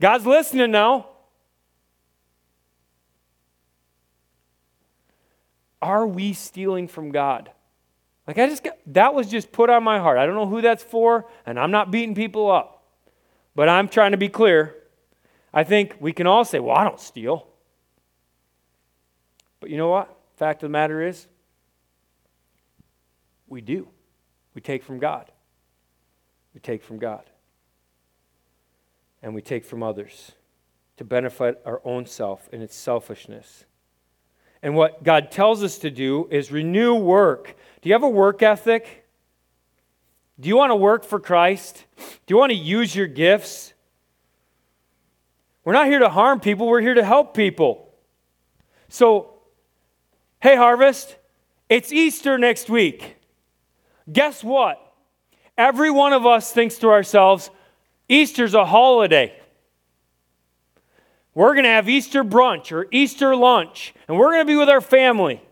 God's 0.00 0.24
listening 0.24 0.70
now. 0.70 1.08
Are 5.82 6.06
we 6.06 6.34
stealing 6.34 6.86
from 6.86 7.10
God? 7.10 7.50
Like 8.26 8.38
I 8.38 8.46
just 8.48 8.64
got, 8.64 8.78
that 8.86 9.14
was 9.14 9.28
just 9.28 9.52
put 9.52 9.70
on 9.70 9.82
my 9.84 9.98
heart. 9.98 10.18
I 10.18 10.26
don't 10.26 10.34
know 10.34 10.46
who 10.46 10.62
that's 10.62 10.82
for, 10.82 11.26
and 11.44 11.58
I'm 11.58 11.70
not 11.70 11.90
beating 11.90 12.14
people 12.14 12.50
up. 12.50 12.82
But 13.54 13.68
I'm 13.68 13.88
trying 13.88 14.12
to 14.12 14.16
be 14.16 14.28
clear. 14.28 14.74
I 15.52 15.62
think 15.62 15.96
we 16.00 16.12
can 16.12 16.26
all 16.26 16.44
say, 16.44 16.58
well, 16.58 16.76
I 16.76 16.84
don't 16.84 16.98
steal. 16.98 17.46
But 19.60 19.70
you 19.70 19.76
know 19.76 19.88
what? 19.88 20.14
Fact 20.36 20.62
of 20.62 20.68
the 20.68 20.72
matter 20.72 21.00
is, 21.00 21.26
we 23.46 23.60
do. 23.60 23.88
We 24.54 24.60
take 24.60 24.82
from 24.82 24.98
God. 24.98 25.30
We 26.54 26.60
take 26.60 26.82
from 26.82 26.98
God. 26.98 27.24
And 29.22 29.34
we 29.34 29.42
take 29.42 29.64
from 29.64 29.82
others 29.82 30.32
to 30.96 31.04
benefit 31.04 31.60
our 31.64 31.80
own 31.84 32.06
self 32.06 32.48
and 32.52 32.62
its 32.62 32.74
selfishness. 32.74 33.64
And 34.64 34.74
what 34.74 35.04
God 35.04 35.30
tells 35.30 35.62
us 35.62 35.76
to 35.80 35.90
do 35.90 36.26
is 36.30 36.50
renew 36.50 36.94
work. 36.94 37.54
Do 37.82 37.90
you 37.90 37.92
have 37.92 38.02
a 38.02 38.08
work 38.08 38.42
ethic? 38.42 39.04
Do 40.40 40.48
you 40.48 40.56
want 40.56 40.70
to 40.70 40.76
work 40.76 41.04
for 41.04 41.20
Christ? 41.20 41.84
Do 41.98 42.32
you 42.32 42.38
want 42.38 42.50
to 42.50 42.56
use 42.56 42.96
your 42.96 43.06
gifts? 43.06 43.74
We're 45.64 45.74
not 45.74 45.86
here 45.86 45.98
to 45.98 46.08
harm 46.08 46.40
people, 46.40 46.66
we're 46.66 46.80
here 46.80 46.94
to 46.94 47.04
help 47.04 47.34
people. 47.34 47.92
So, 48.88 49.34
hey, 50.40 50.56
Harvest, 50.56 51.14
it's 51.68 51.92
Easter 51.92 52.38
next 52.38 52.70
week. 52.70 53.16
Guess 54.10 54.42
what? 54.42 54.80
Every 55.58 55.90
one 55.90 56.14
of 56.14 56.24
us 56.24 56.52
thinks 56.52 56.76
to 56.78 56.88
ourselves, 56.88 57.50
Easter's 58.08 58.54
a 58.54 58.64
holiday 58.64 59.38
we're 61.34 61.54
going 61.54 61.64
to 61.64 61.70
have 61.70 61.88
Easter 61.88 62.22
brunch 62.22 62.70
or 62.70 62.86
Easter 62.90 63.34
lunch, 63.34 63.94
and 64.06 64.16
we're 64.16 64.30
going 64.32 64.46
to 64.46 64.52
be 64.52 64.56
with 64.56 64.68
our 64.68 64.80
family. 64.80 65.42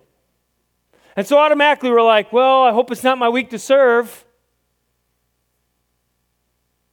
And 1.17 1.27
so 1.27 1.39
automatically 1.39 1.91
we're 1.91 2.03
like, 2.03 2.33
well, 2.33 2.63
I 2.63 2.73
hope 2.73 2.91
it's 2.91 3.03
not 3.03 3.19
my 3.19 3.29
week 3.29 3.51
to 3.51 3.59
serve. 3.59 4.25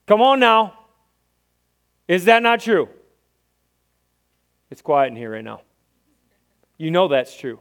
Come 0.06 0.20
on 0.20 0.40
now. 0.40 0.74
Is 2.08 2.24
that 2.24 2.42
not 2.42 2.60
true? 2.60 2.88
It's 4.70 4.82
quiet 4.82 5.10
in 5.10 5.16
here 5.16 5.30
right 5.30 5.44
now. 5.44 5.62
You 6.76 6.90
know 6.90 7.08
that's 7.08 7.36
true. 7.36 7.60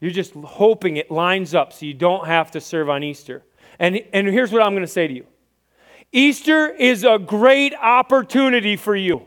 You're 0.00 0.12
just 0.12 0.34
hoping 0.34 0.96
it 0.96 1.10
lines 1.10 1.54
up 1.54 1.72
so 1.72 1.86
you 1.86 1.94
don't 1.94 2.26
have 2.26 2.52
to 2.52 2.60
serve 2.60 2.88
on 2.88 3.02
Easter. 3.02 3.42
And, 3.78 4.00
and 4.12 4.28
here's 4.28 4.52
what 4.52 4.62
I'm 4.62 4.72
going 4.72 4.82
to 4.82 4.86
say 4.86 5.08
to 5.08 5.14
you 5.14 5.26
Easter 6.12 6.68
is 6.68 7.04
a 7.04 7.18
great 7.18 7.74
opportunity 7.74 8.76
for 8.76 8.94
you. 8.94 9.26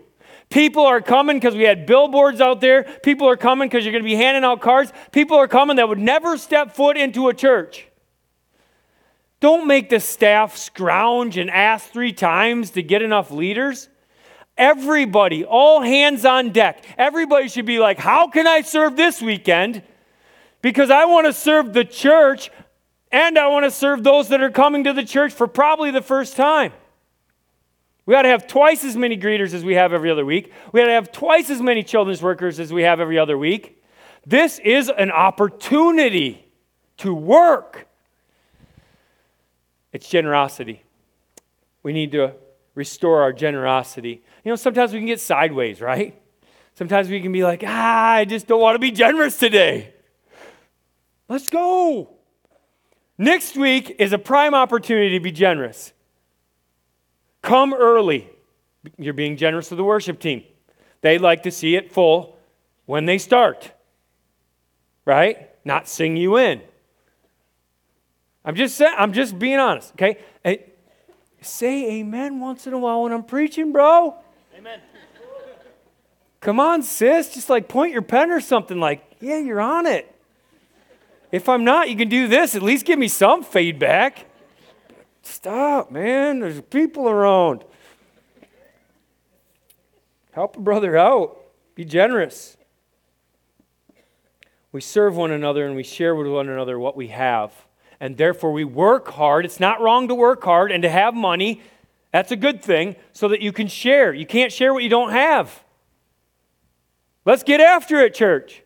People 0.51 0.85
are 0.85 1.01
coming 1.01 1.37
because 1.37 1.55
we 1.55 1.63
had 1.63 1.85
billboards 1.85 2.41
out 2.41 2.59
there. 2.59 2.83
People 2.83 3.27
are 3.27 3.37
coming 3.37 3.69
because 3.69 3.85
you're 3.85 3.93
going 3.93 4.03
to 4.03 4.09
be 4.09 4.15
handing 4.15 4.43
out 4.43 4.61
cards. 4.61 4.91
People 5.11 5.37
are 5.37 5.47
coming 5.47 5.77
that 5.77 5.87
would 5.87 5.97
never 5.97 6.37
step 6.37 6.75
foot 6.75 6.97
into 6.97 7.29
a 7.29 7.33
church. 7.33 7.87
Don't 9.39 9.65
make 9.65 9.89
the 9.89 9.99
staff 9.99 10.57
scrounge 10.57 11.37
and 11.37 11.49
ask 11.49 11.89
three 11.89 12.11
times 12.11 12.71
to 12.71 12.83
get 12.83 13.01
enough 13.01 13.31
leaders. 13.31 13.89
Everybody, 14.57 15.45
all 15.45 15.81
hands 15.81 16.25
on 16.25 16.51
deck. 16.51 16.83
Everybody 16.97 17.47
should 17.47 17.65
be 17.65 17.79
like, 17.79 17.97
How 17.97 18.27
can 18.27 18.45
I 18.45 18.61
serve 18.61 18.97
this 18.97 19.21
weekend? 19.21 19.81
Because 20.61 20.91
I 20.91 21.05
want 21.05 21.25
to 21.27 21.33
serve 21.33 21.73
the 21.73 21.85
church 21.85 22.51
and 23.09 23.39
I 23.39 23.47
want 23.47 23.65
to 23.65 23.71
serve 23.71 24.03
those 24.03 24.27
that 24.29 24.41
are 24.41 24.51
coming 24.51 24.83
to 24.83 24.93
the 24.93 25.03
church 25.03 25.33
for 25.33 25.47
probably 25.47 25.91
the 25.91 26.01
first 26.01 26.35
time. 26.35 26.73
We 28.05 28.15
ought 28.15 28.23
to 28.23 28.29
have 28.29 28.47
twice 28.47 28.83
as 28.83 28.97
many 28.97 29.17
greeters 29.17 29.53
as 29.53 29.63
we 29.63 29.75
have 29.75 29.93
every 29.93 30.09
other 30.09 30.25
week. 30.25 30.51
We 30.71 30.81
ought 30.81 30.87
to 30.87 30.93
have 30.93 31.11
twice 31.11 31.49
as 31.49 31.61
many 31.61 31.83
children's 31.83 32.21
workers 32.21 32.59
as 32.59 32.73
we 32.73 32.83
have 32.83 32.99
every 32.99 33.19
other 33.19 33.37
week. 33.37 33.81
This 34.25 34.59
is 34.59 34.89
an 34.89 35.11
opportunity 35.11 36.47
to 36.97 37.13
work. 37.13 37.87
It's 39.93 40.07
generosity. 40.07 40.83
We 41.83 41.93
need 41.93 42.11
to 42.13 42.33
restore 42.75 43.21
our 43.21 43.33
generosity. 43.33 44.23
You 44.43 44.51
know, 44.51 44.55
sometimes 44.55 44.93
we 44.93 44.99
can 44.99 45.07
get 45.07 45.19
sideways, 45.19 45.81
right? 45.81 46.19
Sometimes 46.75 47.09
we 47.09 47.21
can 47.21 47.31
be 47.31 47.43
like, 47.43 47.63
ah, 47.65 48.11
I 48.13 48.25
just 48.25 48.47
don't 48.47 48.61
want 48.61 48.75
to 48.75 48.79
be 48.79 48.91
generous 48.91 49.37
today. 49.37 49.93
Let's 51.27 51.49
go. 51.49 52.09
Next 53.17 53.55
week 53.55 53.95
is 53.99 54.13
a 54.13 54.17
prime 54.17 54.53
opportunity 54.53 55.17
to 55.17 55.19
be 55.19 55.31
generous. 55.31 55.93
Come 57.41 57.73
early. 57.73 58.29
You're 58.97 59.13
being 59.13 59.37
generous 59.37 59.69
to 59.69 59.75
the 59.75 59.83
worship 59.83 60.19
team. 60.19 60.43
They 61.01 61.17
like 61.17 61.43
to 61.43 61.51
see 61.51 61.75
it 61.75 61.91
full 61.91 62.37
when 62.85 63.05
they 63.05 63.17
start, 63.17 63.71
right? 65.05 65.49
Not 65.65 65.87
sing 65.87 66.15
you 66.17 66.37
in. 66.37 66.61
I'm 68.43 68.55
just 68.55 68.75
saying, 68.75 68.93
I'm 68.97 69.13
just 69.13 69.37
being 69.37 69.59
honest, 69.59 69.93
okay? 69.93 70.17
Hey, 70.43 70.65
say 71.41 71.99
amen 71.99 72.39
once 72.39 72.65
in 72.65 72.73
a 72.73 72.79
while 72.79 73.03
when 73.03 73.11
I'm 73.11 73.23
preaching, 73.23 73.71
bro. 73.71 74.15
Amen. 74.57 74.79
Come 76.39 76.59
on, 76.59 76.81
sis. 76.81 77.33
Just 77.33 77.49
like 77.49 77.67
point 77.67 77.93
your 77.93 78.01
pen 78.01 78.31
or 78.31 78.41
something 78.41 78.79
like, 78.79 79.03
yeah, 79.19 79.37
you're 79.37 79.61
on 79.61 79.85
it. 79.85 80.07
If 81.31 81.47
I'm 81.47 81.63
not, 81.63 81.89
you 81.89 81.95
can 81.95 82.09
do 82.09 82.27
this. 82.27 82.55
At 82.55 82.63
least 82.63 82.85
give 82.85 82.97
me 82.97 83.07
some 83.07 83.43
feedback. 83.43 84.25
Stop, 85.21 85.91
man. 85.91 86.39
There's 86.39 86.61
people 86.61 87.09
around. 87.09 87.63
Help 90.31 90.57
a 90.57 90.59
brother 90.59 90.97
out. 90.97 91.37
Be 91.75 91.85
generous. 91.85 92.57
We 94.71 94.81
serve 94.81 95.15
one 95.15 95.31
another 95.31 95.65
and 95.65 95.75
we 95.75 95.83
share 95.83 96.15
with 96.15 96.27
one 96.27 96.47
another 96.47 96.79
what 96.79 96.95
we 96.95 97.07
have. 97.07 97.53
And 97.99 98.17
therefore, 98.17 98.51
we 98.51 98.63
work 98.63 99.09
hard. 99.09 99.45
It's 99.45 99.59
not 99.59 99.81
wrong 99.81 100.07
to 100.07 100.15
work 100.15 100.43
hard 100.43 100.71
and 100.71 100.81
to 100.83 100.89
have 100.89 101.13
money. 101.13 101.61
That's 102.11 102.31
a 102.31 102.35
good 102.35 102.63
thing 102.63 102.95
so 103.13 103.27
that 103.27 103.41
you 103.41 103.51
can 103.51 103.67
share. 103.67 104.13
You 104.13 104.25
can't 104.25 104.51
share 104.51 104.73
what 104.73 104.83
you 104.83 104.89
don't 104.89 105.11
have. 105.11 105.63
Let's 107.25 107.43
get 107.43 107.61
after 107.61 107.99
it, 107.99 108.15
church. 108.15 108.63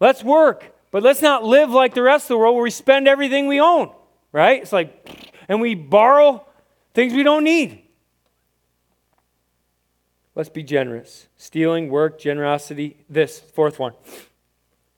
Let's 0.00 0.24
work. 0.24 0.74
But 0.90 1.02
let's 1.02 1.22
not 1.22 1.44
live 1.44 1.70
like 1.70 1.94
the 1.94 2.02
rest 2.02 2.24
of 2.24 2.28
the 2.28 2.38
world 2.38 2.54
where 2.54 2.64
we 2.64 2.70
spend 2.70 3.06
everything 3.08 3.46
we 3.46 3.60
own 3.60 3.92
right? 4.32 4.62
It's 4.62 4.72
like, 4.72 5.32
and 5.48 5.60
we 5.60 5.74
borrow 5.74 6.44
things 6.94 7.12
we 7.12 7.22
don't 7.22 7.44
need. 7.44 7.82
Let's 10.34 10.48
be 10.48 10.62
generous. 10.62 11.28
Stealing, 11.36 11.90
work, 11.90 12.18
generosity. 12.18 12.96
This, 13.08 13.38
fourth 13.38 13.78
one 13.78 13.92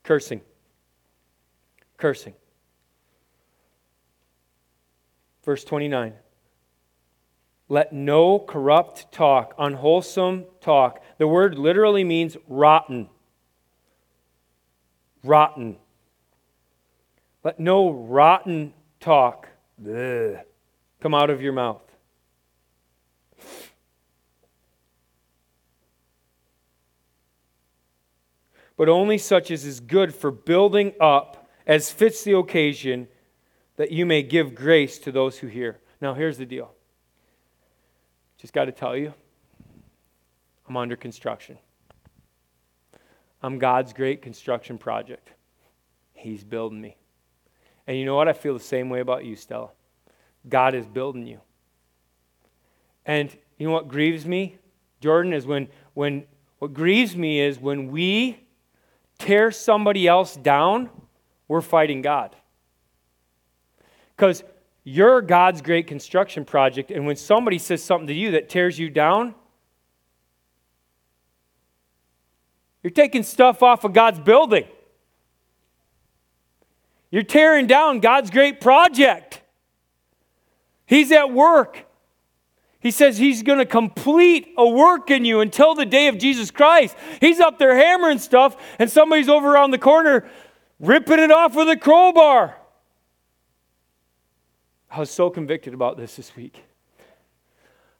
cursing. 0.05 0.43
Cursing. 1.97 2.35
Verse 5.43 5.65
29. 5.65 6.13
Let 7.69 7.93
no 7.93 8.39
corrupt 8.39 9.11
talk, 9.11 9.55
unwholesome 9.59 10.45
talk. 10.61 11.03
The 11.19 11.27
word 11.27 11.59
literally 11.59 12.05
means 12.05 12.37
rotten. 12.47 13.09
rotten. 15.25 15.77
Let 17.43 17.59
no 17.59 17.91
rotten 17.91 18.75
talk 19.05 19.49
come 21.01 21.15
out 21.15 21.29
of 21.29 21.43
your 21.43 21.53
mouth. 21.53 21.83
But 28.77 28.89
only 28.89 29.19
such 29.19 29.51
as 29.51 29.65
is 29.67 29.81
good 29.81 30.15
for 30.15 30.31
building 30.31 30.95
up 30.99 31.49
as 31.67 31.91
fits 31.91 32.25
the 32.25 32.37
occasion, 32.37 33.09
that 33.77 33.91
you 33.93 34.07
may 34.07 34.23
give 34.23 34.55
grace 34.55 34.99
to 35.01 35.13
those 35.13 35.39
who 35.39 35.49
hear. 35.49 35.79
Now, 36.01 36.15
here's 36.15 36.39
the 36.39 36.47
deal. 36.47 36.73
Just 38.39 38.53
got 38.53 38.65
to 38.67 38.73
tell 38.73 38.97
you, 38.97 39.13
I'm 40.69 40.77
under 40.77 40.97
construction. 40.97 41.59
I'm 43.43 43.59
God's 43.59 43.93
great 43.93 44.23
construction 44.23 44.79
project. 44.79 45.31
He's 46.15 46.43
building 46.43 46.81
me. 46.81 46.97
And 47.87 47.99
you 47.99 48.05
know 48.05 48.17
what? 48.17 48.29
I 48.29 48.33
feel 48.33 48.55
the 48.55 48.61
same 48.61 48.89
way 48.89 49.01
about 49.01 49.25
you, 49.25 49.37
Stella. 49.37 49.71
God 50.49 50.75
is 50.75 50.87
building 50.87 51.27
you. 51.27 51.41
And 53.07 53.35
you 53.59 53.67
know 53.67 53.73
what 53.73 53.89
grieves 53.89 54.25
me, 54.25 54.57
Jordan, 55.01 55.33
is 55.33 55.47
when, 55.47 55.69
when 55.93 56.25
what 56.59 56.73
grieves 56.73 57.17
me 57.17 57.41
is 57.41 57.59
when 57.59 57.91
we 57.91 58.41
tear 59.19 59.51
somebody 59.51 60.09
else 60.09 60.37
down, 60.37 60.89
we're 61.47 61.61
fighting 61.61 62.03
God. 62.03 62.35
Because 64.17 64.43
you're 64.85 65.21
God's 65.21 65.63
great 65.63 65.87
construction 65.87 66.45
project, 66.45 66.91
and 66.91 67.07
when 67.07 67.17
somebody 67.17 67.59
says 67.59 67.83
something 67.83 68.07
to 68.07 68.15
you 68.15 68.33
that 68.33 68.49
tears 68.49 68.79
you 68.79 68.91
down, 68.91 69.35
you're 72.83 72.91
taking 72.91 73.23
stuff 73.23 73.63
off 73.63 73.85
of 73.85 73.93
God's 73.93 74.21
building. 74.21 74.65
You're 77.15 77.23
tearing 77.23 77.69
down 77.69 78.01
God's 78.01 78.29
great 78.29 78.61
project. 78.61 79.41
He's 80.85 81.13
at 81.13 81.33
work. 81.33 81.87
He 82.81 82.91
says 82.91 83.19
he's 83.19 83.45
going 83.45 83.61
to 83.61 83.67
complete 83.67 84.49
a 84.59 84.69
work 84.69 85.13
in 85.13 85.25
you 85.25 85.39
until 85.39 85.77
the 85.77 85.87
day 85.87 86.09
of 86.09 86.19
Jesus 86.19 86.51
Christ. 86.51 86.97
He's 87.21 87.39
up 87.39 87.61
there 87.61 87.77
hammering 87.77 88.19
stuff, 88.19 88.57
and 88.81 88.91
somebody's 88.91 89.29
over 89.29 89.55
around 89.55 89.71
the 89.71 89.79
corner 89.79 90.29
ripping 90.81 91.21
it 91.21 91.31
off 91.31 91.55
with 91.55 91.69
a 91.69 91.77
crowbar. 91.77 92.57
I 94.91 94.99
was 94.99 95.11
so 95.11 95.31
convicted 95.31 95.73
about 95.73 95.97
this 95.97 96.17
this 96.17 96.35
week. 96.35 96.65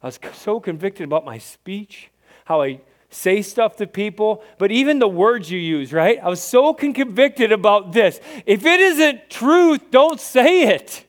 I 0.03 0.07
was 0.07 0.19
so 0.33 0.59
convicted 0.59 1.05
about 1.05 1.23
my 1.23 1.37
speech, 1.37 2.09
how 2.43 2.61
I 2.61 2.81
say 3.15 3.41
stuff 3.41 3.77
to 3.77 3.87
people, 3.87 4.43
but 4.57 4.71
even 4.71 4.99
the 4.99 5.07
words 5.07 5.49
you 5.49 5.59
use, 5.59 5.93
right? 5.93 6.19
I 6.21 6.27
was 6.27 6.41
so 6.41 6.73
convicted 6.73 7.51
about 7.51 7.93
this. 7.93 8.19
If 8.45 8.65
it 8.65 8.79
isn't 8.79 9.29
truth, 9.29 9.89
don't 9.89 10.19
say 10.19 10.63
it. 10.63 11.05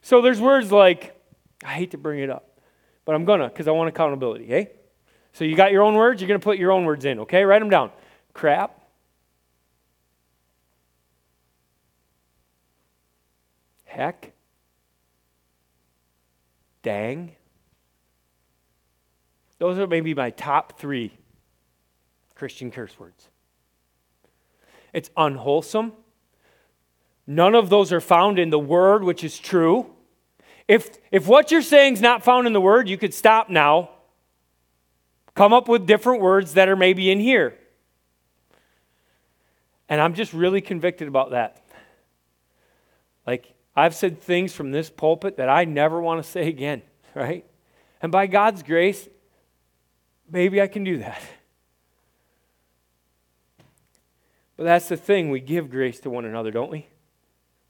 So 0.00 0.22
there's 0.22 0.40
words 0.40 0.72
like, 0.72 1.14
I 1.62 1.68
hate 1.68 1.90
to 1.90 1.98
bring 1.98 2.20
it 2.20 2.30
up, 2.30 2.58
but 3.04 3.14
I'm 3.14 3.26
gonna 3.26 3.48
because 3.48 3.68
I 3.68 3.72
want 3.72 3.88
accountability, 3.88 4.44
okay? 4.44 4.70
So 5.34 5.44
you 5.44 5.54
got 5.54 5.72
your 5.72 5.82
own 5.82 5.94
words, 5.94 6.20
you're 6.20 6.28
gonna 6.28 6.38
put 6.38 6.58
your 6.58 6.72
own 6.72 6.84
words 6.84 7.04
in, 7.04 7.20
okay? 7.20 7.44
Write 7.44 7.58
them 7.58 7.70
down. 7.70 7.90
Crap. 8.32 8.80
Heck. 13.84 14.32
Dang. 16.82 17.37
Those 19.58 19.78
are 19.78 19.86
maybe 19.86 20.14
my 20.14 20.30
top 20.30 20.78
three 20.78 21.12
Christian 22.34 22.70
curse 22.70 22.98
words. 22.98 23.28
It's 24.92 25.10
unwholesome. 25.16 25.92
None 27.26 27.54
of 27.54 27.68
those 27.68 27.92
are 27.92 28.00
found 28.00 28.38
in 28.38 28.50
the 28.50 28.58
Word, 28.58 29.04
which 29.04 29.22
is 29.22 29.38
true. 29.38 29.90
If, 30.66 30.90
if 31.10 31.26
what 31.26 31.50
you're 31.50 31.62
saying 31.62 31.94
is 31.94 32.00
not 32.00 32.24
found 32.24 32.46
in 32.46 32.52
the 32.52 32.60
Word, 32.60 32.88
you 32.88 32.96
could 32.96 33.12
stop 33.12 33.50
now. 33.50 33.90
Come 35.34 35.52
up 35.52 35.68
with 35.68 35.86
different 35.86 36.22
words 36.22 36.54
that 36.54 36.68
are 36.68 36.76
maybe 36.76 37.10
in 37.10 37.20
here. 37.20 37.54
And 39.88 40.00
I'm 40.00 40.14
just 40.14 40.32
really 40.32 40.60
convicted 40.60 41.08
about 41.08 41.30
that. 41.30 41.62
Like, 43.26 43.54
I've 43.76 43.94
said 43.94 44.20
things 44.20 44.52
from 44.52 44.70
this 44.70 44.90
pulpit 44.90 45.36
that 45.36 45.48
I 45.48 45.64
never 45.64 46.00
want 46.00 46.22
to 46.22 46.28
say 46.28 46.48
again, 46.48 46.82
right? 47.14 47.44
And 48.00 48.10
by 48.10 48.26
God's 48.26 48.62
grace, 48.62 49.08
maybe 50.30 50.60
I 50.60 50.66
can 50.66 50.84
do 50.84 50.98
that. 50.98 51.20
But 54.56 54.64
that's 54.64 54.88
the 54.88 54.96
thing. 54.96 55.30
We 55.30 55.40
give 55.40 55.70
grace 55.70 56.00
to 56.00 56.10
one 56.10 56.24
another, 56.24 56.50
don't 56.50 56.70
we? 56.70 56.86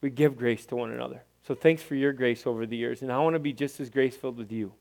We 0.01 0.11
give 0.11 0.37
grace 0.37 0.65
to 0.67 0.77
one 0.77 0.91
another. 0.91 1.23
So 1.47 1.55
thanks 1.55 1.83
for 1.83 1.95
your 1.95 2.13
grace 2.13 2.47
over 2.47 2.67
the 2.67 2.77
years. 2.77 3.03
And 3.03 3.13
I 3.13 3.19
want 3.19 3.35
to 3.35 3.41
be 3.41 3.53
just 3.53 3.79
as 3.81 3.91
grace 3.91 4.17
filled 4.17 4.39
with 4.39 4.53
you. 4.53 4.73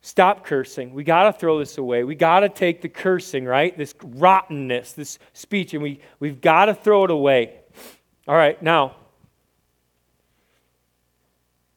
Stop 0.00 0.44
cursing. 0.44 0.94
We 0.94 1.02
got 1.02 1.24
to 1.24 1.32
throw 1.32 1.58
this 1.58 1.78
away. 1.78 2.04
We 2.04 2.14
got 2.14 2.40
to 2.40 2.48
take 2.48 2.80
the 2.80 2.88
cursing, 2.88 3.44
right? 3.44 3.76
This 3.76 3.92
rottenness, 4.00 4.92
this 4.92 5.18
speech, 5.32 5.74
and 5.74 5.82
we, 5.82 6.00
we've 6.20 6.40
got 6.40 6.66
to 6.66 6.74
throw 6.74 7.04
it 7.04 7.10
away. 7.10 7.54
All 8.28 8.36
right, 8.36 8.60
now, 8.62 8.94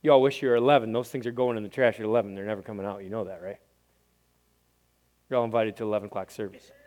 you 0.01 0.11
all 0.11 0.21
wish 0.21 0.41
you 0.41 0.49
were 0.49 0.55
11. 0.55 0.91
Those 0.91 1.09
things 1.09 1.27
are 1.27 1.31
going 1.31 1.57
in 1.57 1.63
the 1.63 1.69
trash 1.69 1.95
at 1.95 2.05
11. 2.05 2.35
They're 2.35 2.45
never 2.45 2.61
coming 2.61 2.85
out. 2.85 3.03
You 3.03 3.09
know 3.09 3.25
that, 3.25 3.41
right? 3.41 3.57
You're 5.29 5.39
all 5.39 5.45
invited 5.45 5.77
to 5.77 5.83
11 5.83 6.07
o'clock 6.07 6.31
service. 6.31 6.71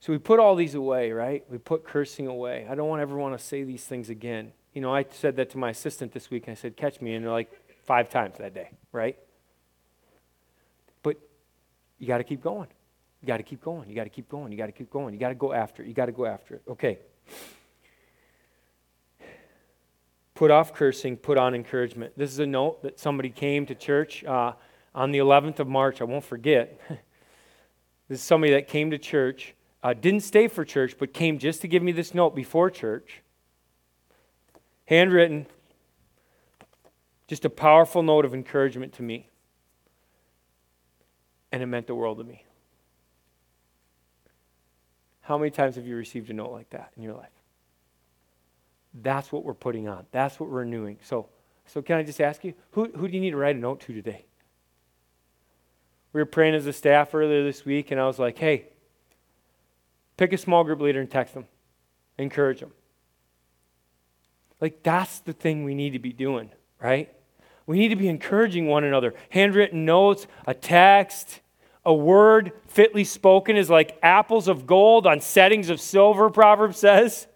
So 0.00 0.12
we 0.12 0.18
put 0.18 0.38
all 0.38 0.54
these 0.54 0.74
away, 0.74 1.12
right? 1.12 1.42
We 1.48 1.56
put 1.56 1.82
cursing 1.82 2.26
away. 2.26 2.66
I 2.68 2.74
don't 2.74 2.90
want 2.90 3.00
ever 3.00 3.16
want 3.16 3.38
to 3.38 3.42
say 3.42 3.62
these 3.62 3.86
things 3.86 4.10
again. 4.10 4.52
You 4.74 4.82
know, 4.82 4.94
I 4.94 5.06
said 5.10 5.36
that 5.36 5.48
to 5.52 5.56
my 5.56 5.70
assistant 5.70 6.12
this 6.12 6.30
week, 6.30 6.46
and 6.46 6.52
I 6.52 6.60
said, 6.60 6.76
catch 6.76 7.00
me, 7.00 7.14
and 7.14 7.24
they're 7.24 7.32
like 7.32 7.50
five 7.84 8.10
times 8.10 8.36
that 8.36 8.52
day, 8.52 8.68
right? 8.92 9.16
But 11.02 11.16
you 11.98 12.06
got 12.06 12.18
to 12.18 12.24
keep 12.24 12.42
going. 12.42 12.68
You 13.22 13.28
got 13.28 13.38
to 13.38 13.42
keep 13.44 13.62
going. 13.62 13.88
You 13.88 13.94
got 13.94 14.04
to 14.04 14.10
keep 14.10 14.28
going. 14.28 14.52
You 14.52 14.58
got 14.58 14.66
to 14.66 14.72
keep 14.72 14.90
going. 14.90 15.14
You 15.14 15.20
got 15.20 15.30
to 15.30 15.34
go 15.34 15.54
after 15.54 15.82
it. 15.82 15.88
You 15.88 15.94
got 15.94 16.04
to 16.04 16.12
go 16.12 16.26
after 16.26 16.56
it. 16.56 16.62
Okay. 16.68 16.98
Put 20.34 20.50
off 20.50 20.74
cursing, 20.74 21.16
put 21.16 21.38
on 21.38 21.54
encouragement. 21.54 22.14
This 22.16 22.30
is 22.30 22.40
a 22.40 22.46
note 22.46 22.82
that 22.82 22.98
somebody 22.98 23.30
came 23.30 23.66
to 23.66 23.74
church 23.74 24.24
uh, 24.24 24.52
on 24.94 25.12
the 25.12 25.18
11th 25.18 25.60
of 25.60 25.68
March. 25.68 26.00
I 26.00 26.04
won't 26.04 26.24
forget. 26.24 26.80
this 28.08 28.18
is 28.18 28.22
somebody 28.22 28.52
that 28.52 28.66
came 28.66 28.90
to 28.90 28.98
church, 28.98 29.54
uh, 29.82 29.94
didn't 29.94 30.22
stay 30.22 30.48
for 30.48 30.64
church, 30.64 30.96
but 30.98 31.12
came 31.12 31.38
just 31.38 31.60
to 31.60 31.68
give 31.68 31.82
me 31.82 31.92
this 31.92 32.14
note 32.14 32.34
before 32.34 32.68
church. 32.68 33.22
Handwritten, 34.86 35.46
just 37.28 37.44
a 37.44 37.50
powerful 37.50 38.02
note 38.02 38.24
of 38.24 38.34
encouragement 38.34 38.92
to 38.94 39.02
me. 39.02 39.28
And 41.52 41.62
it 41.62 41.66
meant 41.66 41.86
the 41.86 41.94
world 41.94 42.18
to 42.18 42.24
me. 42.24 42.44
How 45.20 45.38
many 45.38 45.50
times 45.50 45.76
have 45.76 45.86
you 45.86 45.96
received 45.96 46.28
a 46.28 46.32
note 46.32 46.50
like 46.50 46.70
that 46.70 46.90
in 46.96 47.02
your 47.02 47.14
life? 47.14 47.33
That's 49.02 49.32
what 49.32 49.44
we're 49.44 49.54
putting 49.54 49.88
on. 49.88 50.06
That's 50.12 50.38
what 50.38 50.48
we're 50.48 50.60
renewing. 50.60 50.98
So, 51.02 51.28
so 51.66 51.82
can 51.82 51.96
I 51.96 52.02
just 52.02 52.20
ask 52.20 52.44
you, 52.44 52.54
who, 52.72 52.90
who 52.96 53.08
do 53.08 53.14
you 53.14 53.20
need 53.20 53.30
to 53.30 53.36
write 53.36 53.56
a 53.56 53.58
note 53.58 53.80
to 53.82 53.92
today? 53.92 54.24
We 56.12 56.20
were 56.20 56.26
praying 56.26 56.54
as 56.54 56.66
a 56.66 56.72
staff 56.72 57.12
earlier 57.12 57.42
this 57.42 57.64
week, 57.64 57.90
and 57.90 58.00
I 58.00 58.06
was 58.06 58.20
like, 58.20 58.38
hey, 58.38 58.68
pick 60.16 60.32
a 60.32 60.38
small 60.38 60.62
group 60.62 60.80
leader 60.80 61.00
and 61.00 61.10
text 61.10 61.34
them, 61.34 61.46
encourage 62.18 62.60
them. 62.60 62.70
Like, 64.60 64.84
that's 64.84 65.18
the 65.18 65.32
thing 65.32 65.64
we 65.64 65.74
need 65.74 65.94
to 65.94 65.98
be 65.98 66.12
doing, 66.12 66.50
right? 66.80 67.12
We 67.66 67.78
need 67.78 67.88
to 67.88 67.96
be 67.96 68.08
encouraging 68.08 68.68
one 68.68 68.84
another. 68.84 69.14
Handwritten 69.30 69.84
notes, 69.84 70.28
a 70.46 70.54
text, 70.54 71.40
a 71.84 71.92
word 71.92 72.52
fitly 72.68 73.04
spoken 73.04 73.56
is 73.56 73.68
like 73.68 73.98
apples 74.02 74.46
of 74.46 74.66
gold 74.66 75.06
on 75.06 75.20
settings 75.20 75.68
of 75.68 75.80
silver, 75.80 76.30
Proverbs 76.30 76.78
says. 76.78 77.26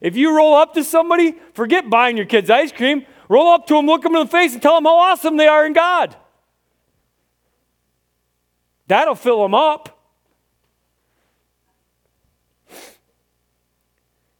If 0.00 0.16
you 0.16 0.36
roll 0.36 0.54
up 0.54 0.74
to 0.74 0.84
somebody, 0.84 1.36
forget 1.54 1.88
buying 1.88 2.16
your 2.16 2.26
kids 2.26 2.50
ice 2.50 2.72
cream. 2.72 3.06
Roll 3.28 3.48
up 3.48 3.66
to 3.68 3.74
them, 3.74 3.86
look 3.86 4.02
them 4.02 4.14
in 4.16 4.22
the 4.22 4.28
face, 4.28 4.52
and 4.52 4.62
tell 4.62 4.74
them 4.74 4.84
how 4.84 4.96
awesome 4.96 5.36
they 5.36 5.46
are 5.46 5.66
in 5.66 5.72
God. 5.72 6.16
That'll 8.86 9.14
fill 9.14 9.42
them 9.42 9.54
up. 9.54 9.90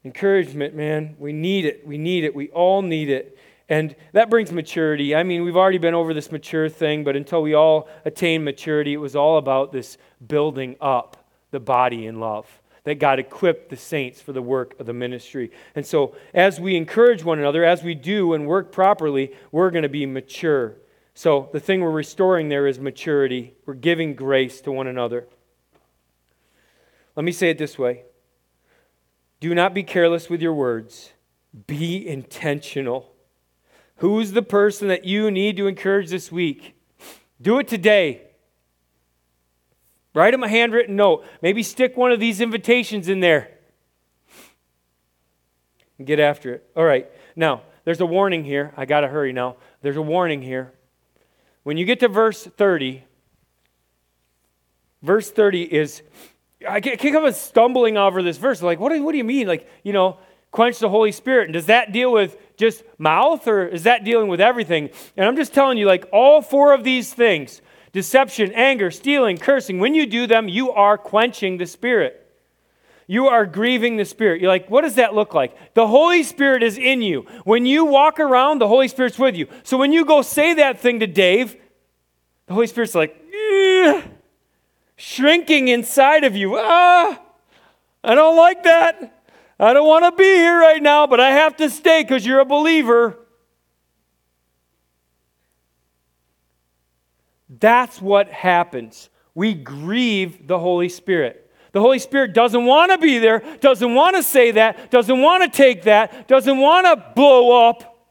Encouragement, 0.04 0.74
man. 0.74 1.16
We 1.18 1.32
need 1.32 1.64
it. 1.64 1.86
We 1.86 1.96
need 1.96 2.24
it. 2.24 2.34
We 2.34 2.50
all 2.50 2.82
need 2.82 3.08
it. 3.08 3.38
And 3.70 3.96
that 4.12 4.28
brings 4.28 4.52
maturity. 4.52 5.14
I 5.14 5.22
mean, 5.22 5.42
we've 5.44 5.56
already 5.56 5.78
been 5.78 5.94
over 5.94 6.12
this 6.12 6.30
mature 6.30 6.68
thing, 6.68 7.04
but 7.04 7.16
until 7.16 7.40
we 7.40 7.54
all 7.54 7.88
attain 8.04 8.44
maturity, 8.44 8.92
it 8.92 8.98
was 8.98 9.16
all 9.16 9.38
about 9.38 9.72
this 9.72 9.96
building 10.26 10.76
up 10.82 11.16
the 11.50 11.60
body 11.60 12.06
in 12.06 12.20
love 12.20 12.60
that 12.84 12.98
God 12.98 13.18
equipped 13.18 13.70
the 13.70 13.76
saints 13.76 14.20
for 14.20 14.32
the 14.32 14.42
work 14.42 14.78
of 14.78 14.86
the 14.86 14.92
ministry. 14.92 15.50
And 15.74 15.84
so, 15.84 16.14
as 16.32 16.60
we 16.60 16.76
encourage 16.76 17.24
one 17.24 17.38
another, 17.38 17.64
as 17.64 17.82
we 17.82 17.94
do 17.94 18.34
and 18.34 18.46
work 18.46 18.72
properly, 18.72 19.32
we're 19.50 19.70
going 19.70 19.82
to 19.82 19.88
be 19.88 20.06
mature. 20.06 20.76
So 21.14 21.48
the 21.52 21.60
thing 21.60 21.80
we're 21.80 21.90
restoring 21.90 22.48
there 22.48 22.66
is 22.66 22.80
maturity. 22.80 23.54
We're 23.64 23.74
giving 23.74 24.14
grace 24.14 24.60
to 24.62 24.72
one 24.72 24.88
another. 24.88 25.28
Let 27.16 27.24
me 27.24 27.32
say 27.32 27.50
it 27.50 27.58
this 27.58 27.78
way 27.78 28.04
Do 29.40 29.54
not 29.54 29.72
be 29.72 29.82
careless 29.82 30.28
with 30.28 30.42
your 30.42 30.54
words, 30.54 31.12
be 31.66 32.06
intentional. 32.06 33.12
Who's 33.98 34.32
the 34.32 34.42
person 34.42 34.88
that 34.88 35.04
you 35.04 35.30
need 35.30 35.56
to 35.56 35.68
encourage 35.68 36.10
this 36.10 36.32
week? 36.32 36.74
Do 37.40 37.60
it 37.60 37.68
today. 37.68 38.23
Write 40.14 40.30
them 40.30 40.44
a 40.44 40.48
handwritten 40.48 40.94
note. 40.94 41.24
Maybe 41.42 41.62
stick 41.62 41.96
one 41.96 42.12
of 42.12 42.20
these 42.20 42.40
invitations 42.40 43.08
in 43.08 43.20
there. 43.20 43.50
And 45.98 46.06
get 46.06 46.20
after 46.20 46.54
it. 46.54 46.70
All 46.76 46.84
right. 46.84 47.10
Now, 47.36 47.62
there's 47.84 48.00
a 48.00 48.06
warning 48.06 48.44
here. 48.44 48.72
I 48.76 48.86
got 48.86 49.00
to 49.00 49.08
hurry 49.08 49.32
now. 49.32 49.56
There's 49.82 49.96
a 49.96 50.02
warning 50.02 50.40
here. 50.40 50.72
When 51.64 51.76
you 51.76 51.84
get 51.84 52.00
to 52.00 52.08
verse 52.08 52.44
30, 52.44 53.02
verse 55.02 55.30
30 55.30 55.62
is, 55.62 56.02
I 56.68 56.80
can't 56.80 57.00
come 57.00 57.30
stumbling 57.32 57.96
over 57.96 58.22
this 58.22 58.38
verse. 58.38 58.62
Like, 58.62 58.78
what 58.78 58.92
do, 58.92 59.02
what 59.02 59.12
do 59.12 59.18
you 59.18 59.24
mean? 59.24 59.48
Like, 59.48 59.68
you 59.82 59.92
know, 59.92 60.18
quench 60.50 60.78
the 60.78 60.88
Holy 60.88 61.10
Spirit. 61.10 61.44
And 61.44 61.52
does 61.52 61.66
that 61.66 61.92
deal 61.92 62.12
with 62.12 62.36
just 62.56 62.84
mouth 62.98 63.48
or 63.48 63.66
is 63.66 63.82
that 63.82 64.04
dealing 64.04 64.28
with 64.28 64.40
everything? 64.40 64.90
And 65.16 65.26
I'm 65.26 65.36
just 65.36 65.52
telling 65.52 65.76
you, 65.76 65.86
like, 65.86 66.06
all 66.12 66.40
four 66.40 66.72
of 66.72 66.84
these 66.84 67.12
things 67.12 67.60
deception, 67.94 68.52
anger, 68.52 68.90
stealing, 68.90 69.38
cursing 69.38 69.78
when 69.78 69.94
you 69.94 70.04
do 70.04 70.26
them, 70.26 70.48
you 70.48 70.72
are 70.72 70.98
quenching 70.98 71.56
the 71.56 71.64
Spirit. 71.64 72.20
You 73.06 73.28
are 73.28 73.46
grieving 73.46 73.96
the 73.96 74.04
Spirit. 74.04 74.40
You're 74.40 74.50
like, 74.50 74.68
what 74.68 74.80
does 74.82 74.96
that 74.96 75.14
look 75.14 75.32
like? 75.32 75.74
The 75.74 75.86
Holy 75.86 76.24
Spirit 76.24 76.62
is 76.64 76.76
in 76.76 77.02
you. 77.02 77.20
When 77.44 77.64
you 77.66 77.84
walk 77.84 78.18
around, 78.18 78.58
the 78.58 78.66
Holy 78.66 78.88
Spirit's 78.88 79.18
with 79.18 79.36
you. 79.36 79.46
So 79.62 79.78
when 79.78 79.92
you 79.92 80.04
go 80.04 80.22
say 80.22 80.54
that 80.54 80.80
thing 80.80 81.00
to 81.00 81.06
Dave, 81.06 81.56
the 82.46 82.54
Holy 82.54 82.66
Spirit's 82.66 82.96
like, 82.96 83.20
shrinking 84.96 85.68
inside 85.68 86.24
of 86.24 86.34
you. 86.34 86.56
Ah, 86.58 87.20
I 88.02 88.14
don't 88.16 88.36
like 88.36 88.64
that. 88.64 89.22
I 89.60 89.72
don't 89.72 89.86
want 89.86 90.04
to 90.04 90.12
be 90.12 90.24
here 90.24 90.58
right 90.58 90.82
now, 90.82 91.06
but 91.06 91.20
I 91.20 91.30
have 91.30 91.56
to 91.58 91.70
stay 91.70 92.02
because 92.02 92.26
you're 92.26 92.40
a 92.40 92.44
believer. 92.44 93.18
That's 97.60 98.00
what 98.00 98.28
happens. 98.30 99.10
We 99.34 99.54
grieve 99.54 100.46
the 100.46 100.58
Holy 100.58 100.88
Spirit. 100.88 101.40
The 101.72 101.80
Holy 101.80 101.98
Spirit 101.98 102.34
doesn't 102.34 102.64
want 102.64 102.92
to 102.92 102.98
be 102.98 103.18
there, 103.18 103.42
doesn't 103.60 103.94
want 103.94 104.14
to 104.16 104.22
say 104.22 104.52
that, 104.52 104.92
doesn't 104.92 105.20
want 105.20 105.42
to 105.42 105.48
take 105.48 105.82
that, 105.82 106.28
doesn't 106.28 106.58
want 106.58 106.86
to 106.86 107.12
blow 107.16 107.68
up. 107.68 108.06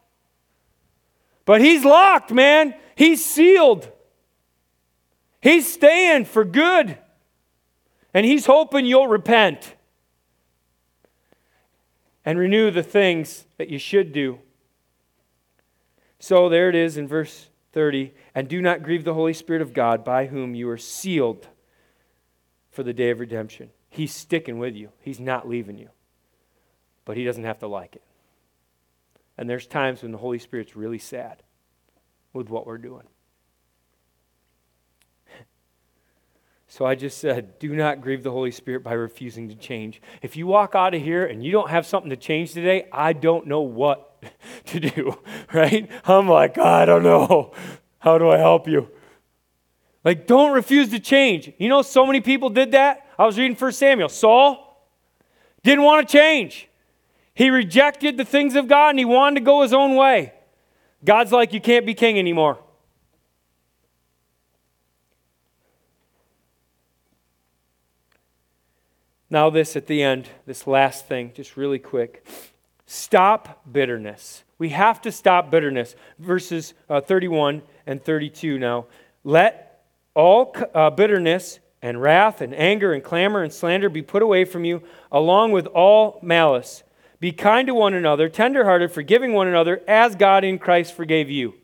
But 1.45 1.61
He's 1.61 1.85
locked, 1.85 2.31
man. 2.31 2.75
He's 2.95 3.23
sealed. 3.23 3.89
He's 5.41 5.71
staying 5.71 6.25
for 6.25 6.43
good. 6.43 6.97
And 8.13 8.25
He's 8.25 8.45
hoping 8.45 8.85
you'll 8.85 9.07
repent 9.07 9.75
and 12.25 12.37
renew 12.37 12.69
the 12.69 12.83
things 12.83 13.45
that 13.57 13.69
you 13.69 13.79
should 13.79 14.11
do. 14.11 14.39
So 16.19 16.49
there 16.49 16.69
it 16.69 16.75
is 16.75 16.97
in 16.97 17.07
verse 17.07 17.47
30. 17.73 18.13
And 18.33 18.47
do 18.47 18.61
not 18.61 18.83
grieve 18.83 19.03
the 19.03 19.13
Holy 19.13 19.33
Spirit 19.33 19.61
of 19.61 19.73
God, 19.73 20.05
by 20.05 20.27
whom 20.27 20.55
you 20.55 20.69
are 20.69 20.77
sealed 20.77 21.47
for 22.69 22.83
the 22.83 22.93
day 22.93 23.09
of 23.09 23.19
redemption. 23.19 23.69
He's 23.89 24.13
sticking 24.13 24.57
with 24.57 24.75
you, 24.75 24.89
He's 25.01 25.19
not 25.19 25.47
leaving 25.47 25.77
you. 25.77 25.89
But 27.05 27.17
He 27.17 27.25
doesn't 27.25 27.43
have 27.43 27.59
to 27.59 27.67
like 27.67 27.95
it. 27.95 28.03
And 29.37 29.49
there's 29.49 29.67
times 29.67 30.01
when 30.01 30.11
the 30.11 30.17
Holy 30.17 30.39
Spirit's 30.39 30.75
really 30.75 30.99
sad 30.99 31.43
with 32.31 32.49
what 32.49 32.65
we're 32.65 32.77
doing. 32.77 33.07
So 36.73 36.87
I 36.87 36.95
just 36.95 37.19
said, 37.19 37.59
do 37.59 37.75
not 37.75 38.01
grieve 38.01 38.23
the 38.23 38.31
Holy 38.31 38.49
Spirit 38.49 38.83
by 38.83 38.93
refusing 38.93 39.47
to 39.49 39.53
change. 39.53 40.01
If 40.23 40.35
you 40.35 40.47
walk 40.47 40.73
out 40.73 40.95
of 40.95 41.03
here 41.03 41.23
and 41.23 41.45
you 41.45 41.51
don't 41.51 41.69
have 41.69 41.85
something 41.85 42.09
to 42.09 42.15
change 42.15 42.53
today, 42.53 42.87
I 42.91 43.13
don't 43.13 43.45
know 43.45 43.61
what 43.61 44.25
to 44.65 44.79
do, 44.79 45.19
right? 45.53 45.87
I'm 46.03 46.27
like, 46.27 46.55
ah, 46.57 46.79
I 46.79 46.85
don't 46.85 47.03
know. 47.03 47.53
How 47.99 48.17
do 48.17 48.27
I 48.27 48.39
help 48.39 48.67
you? 48.67 48.89
Like, 50.03 50.25
don't 50.25 50.51
refuse 50.51 50.89
to 50.89 50.99
change. 50.99 51.53
You 51.59 51.69
know, 51.69 51.83
so 51.83 52.07
many 52.07 52.21
people 52.21 52.49
did 52.49 52.71
that. 52.71 53.05
I 53.19 53.27
was 53.27 53.37
reading 53.37 53.55
1 53.55 53.71
Samuel. 53.71 54.09
Saul 54.09 54.83
didn't 55.61 55.83
want 55.83 56.09
to 56.09 56.11
change. 56.11 56.69
He 57.35 57.51
rejected 57.51 58.17
the 58.17 58.25
things 58.25 58.55
of 58.55 58.67
God 58.67 58.89
and 58.89 58.97
he 58.97 59.05
wanted 59.05 59.41
to 59.41 59.45
go 59.45 59.61
his 59.61 59.73
own 59.73 59.95
way. 59.95 60.33
God's 61.05 61.31
like, 61.31 61.53
you 61.53 61.61
can't 61.61 61.85
be 61.85 61.93
king 61.93 62.17
anymore. 62.17 62.57
Now, 69.33 69.49
this 69.49 69.75
at 69.75 69.87
the 69.87 70.03
end, 70.03 70.29
this 70.45 70.67
last 70.67 71.07
thing, 71.07 71.31
just 71.33 71.57
really 71.57 71.79
quick. 71.79 72.23
Stop 72.85 73.63
bitterness. 73.71 74.43
We 74.59 74.69
have 74.69 75.01
to 75.01 75.11
stop 75.11 75.49
bitterness. 75.49 75.95
Verses 76.19 76.75
uh, 76.87 77.01
31 77.01 77.63
and 77.87 78.03
32 78.03 78.59
now. 78.59 78.85
Let 79.23 79.85
all 80.13 80.55
uh, 80.75 80.91
bitterness 80.91 81.57
and 81.81 81.99
wrath 81.99 82.41
and 82.41 82.53
anger 82.53 82.93
and 82.93 83.03
clamor 83.03 83.41
and 83.41 83.51
slander 83.51 83.89
be 83.89 84.03
put 84.03 84.21
away 84.21 84.45
from 84.45 84.65
you, 84.65 84.83
along 85.11 85.51
with 85.51 85.65
all 85.65 86.19
malice. 86.21 86.83
Be 87.19 87.31
kind 87.31 87.65
to 87.65 87.73
one 87.73 87.95
another, 87.95 88.29
tenderhearted, 88.29 88.91
forgiving 88.91 89.33
one 89.33 89.47
another, 89.47 89.81
as 89.87 90.15
God 90.15 90.43
in 90.43 90.59
Christ 90.59 90.93
forgave 90.93 91.31
you. 91.31 91.55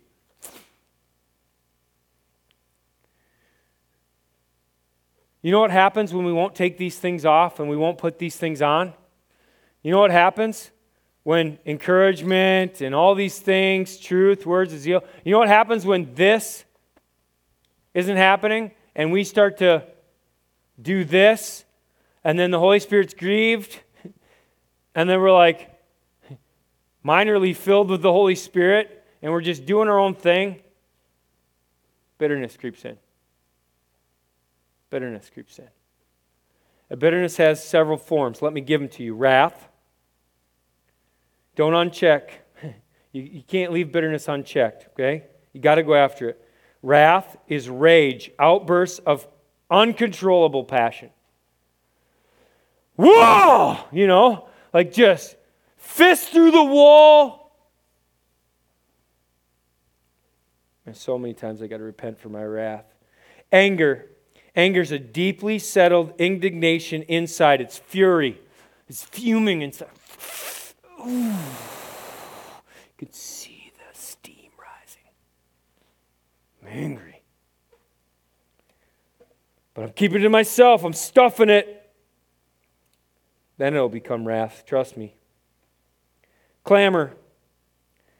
You 5.42 5.52
know 5.52 5.62
what 5.62 5.72
happens 5.72 6.14
when 6.14 6.26
we 6.26 6.34
won't 6.34 6.54
take 6.54 6.78
these 6.78 6.98
things 6.98 7.26
off 7.26 7.60
and 7.60 7.70
we 7.70 7.78
won't 7.78 7.98
put 7.98 8.20
these 8.20 8.36
things 8.36 8.62
on? 8.62 8.94
You 9.82 9.92
know 9.92 10.00
what 10.00 10.12
happens? 10.12 10.72
When 11.24 11.60
encouragement 11.66 12.82
and 12.82 12.94
all 12.94 13.16
these 13.16 13.40
things, 13.40 13.98
truth, 13.98 14.46
words 14.46 14.74
of 14.74 14.80
zeal, 14.80 15.04
you 15.24 15.32
know 15.32 15.40
what 15.40 15.48
happens 15.48 15.86
when 15.86 16.14
this 16.16 16.66
isn't 17.94 18.18
happening 18.18 18.72
and 18.96 19.12
we 19.12 19.24
start 19.24 19.58
to 19.58 19.84
do 20.82 21.06
this 21.06 21.64
and 22.24 22.38
then 22.38 22.52
the 22.52 22.60
Holy 22.60 22.80
Spirit's 22.80 23.14
grieved 23.14 23.80
and 24.96 25.10
then 25.10 25.22
we're 25.22 25.32
like 25.32 25.70
minorly 27.06 27.56
filled 27.56 27.90
with 27.90 28.02
the 28.02 28.12
Holy 28.12 28.36
Spirit 28.36 29.06
and 29.22 29.32
we're 29.32 29.42
just 29.42 29.66
doing 29.66 29.88
our 29.88 30.00
own 30.00 30.16
thing? 30.16 30.62
Bitterness 32.18 32.58
creeps 32.58 32.84
in. 32.84 32.98
Bitterness 34.90 35.30
creeps 35.34 35.60
in. 35.60 35.68
A 36.90 36.98
bitterness 36.98 37.38
has 37.38 37.64
several 37.64 37.98
forms. 37.98 38.42
Let 38.42 38.54
me 38.54 38.62
give 38.62 38.82
them 38.82 38.90
to 38.90 39.04
you 39.04 39.14
wrath. 39.14 39.70
Don't 41.56 41.74
uncheck. 41.74 42.30
You, 43.12 43.24
you 43.24 43.42
can't 43.42 43.72
leave 43.72 43.92
bitterness 43.92 44.28
unchecked, 44.28 44.90
okay? 44.90 45.24
You 45.52 45.60
got 45.60 45.76
to 45.76 45.84
go 45.84 45.96
after 45.96 46.30
it. 46.30 46.46
Wrath 46.84 47.38
is 47.48 47.68
rage, 47.68 48.30
outbursts 48.38 49.00
of 49.00 49.28
uncontrollable 49.72 50.64
passion. 50.64 51.10
Whoa! 52.98 53.78
You 53.92 54.06
know, 54.06 54.50
like 54.74 54.94
just 54.94 55.36
fist 55.78 56.30
through 56.30 56.52
the 56.52 56.64
wall. 56.64 57.56
And 60.86 60.96
so 60.96 61.18
many 61.18 61.34
times 61.34 61.62
I 61.62 61.68
got 61.68 61.78
to 61.78 61.84
repent 61.84 62.20
for 62.20 62.30
my 62.30 62.44
wrath. 62.44 62.86
Anger 63.52 64.09
Anger 64.56 64.82
is 64.82 64.92
a 64.92 65.00
deeply 65.00 65.60
settled 65.60 66.14
indignation 66.20 67.04
inside. 67.04 67.62
It's 67.62 67.78
fury. 67.78 68.40
It's 68.88 69.04
fuming 69.04 69.62
inside. 69.62 69.90
Ooh. 71.02 71.08
You 71.08 71.36
can 72.98 73.14
see 73.14 73.72
the 73.78 73.98
steam 73.98 74.52
rising. 74.58 75.04
I'm 76.62 76.68
angry. 76.68 77.22
But 79.74 79.84
I'm 79.84 79.92
keeping 79.92 80.20
it 80.20 80.24
to 80.24 80.30
myself. 80.30 80.84
I'm 80.84 80.94
stuffing 80.94 81.50
it. 81.50 81.92
Then 83.58 83.76
it'll 83.76 83.90
become 83.90 84.28
wrath. 84.28 84.64
Trust 84.66 84.98
me. 84.98 85.16
Clamor. 86.64 87.14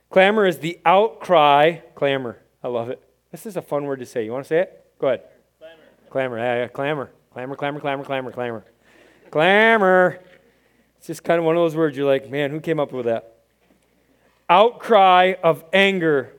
Clamor 0.10 0.46
is 0.46 0.60
the 0.60 0.80
outcry. 0.86 1.80
Clamor. 1.96 2.40
I 2.64 2.68
love 2.68 2.90
it. 2.90 3.02
This 3.32 3.46
is 3.46 3.58
a 3.58 3.62
fun 3.62 3.86
word 3.86 4.00
to 4.00 4.06
say. 4.06 4.24
You 4.24 4.32
want 4.32 4.46
to 4.46 4.48
say 4.48 4.60
it? 4.60 4.86
Go 5.00 5.08
ahead. 5.08 5.24
Clamor, 6.10 6.38
yeah, 6.38 6.56
yeah, 6.62 6.68
clamor. 6.68 7.12
Clamor, 7.32 7.56
clamor, 7.56 7.80
clamor, 7.80 8.04
clamor, 8.04 8.32
clamor. 8.32 8.66
Clamor. 9.30 10.20
It's 10.98 11.08
just 11.08 11.24
kind 11.24 11.40
of 11.40 11.46
one 11.46 11.56
of 11.56 11.62
those 11.62 11.76
words 11.76 11.96
you're 11.96 12.08
like, 12.08 12.30
man, 12.30 12.52
who 12.52 12.60
came 12.60 12.80
up 12.80 12.92
with 12.92 13.06
that? 13.06 13.38
Outcry 14.50 15.36
of 15.44 15.64
anger 15.72 16.34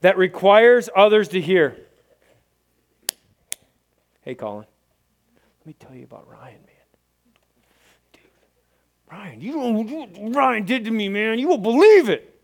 that 0.00 0.16
requires 0.16 0.88
others 0.94 1.28
to 1.28 1.40
hear. 1.40 1.76
Hey, 4.22 4.34
Colin, 4.34 4.66
let 5.60 5.66
me 5.66 5.74
tell 5.78 5.94
you 5.94 6.04
about 6.04 6.28
Ryan, 6.28 6.60
man. 6.66 6.76
Dude, 8.12 8.22
Ryan, 9.10 9.40
you 9.40 9.52
don't 9.52 9.88
what 9.88 10.34
Ryan 10.34 10.64
did 10.64 10.84
to 10.84 10.90
me, 10.90 11.08
man. 11.08 11.38
You 11.38 11.48
won't 11.48 11.62
believe 11.62 12.08
it. 12.08 12.40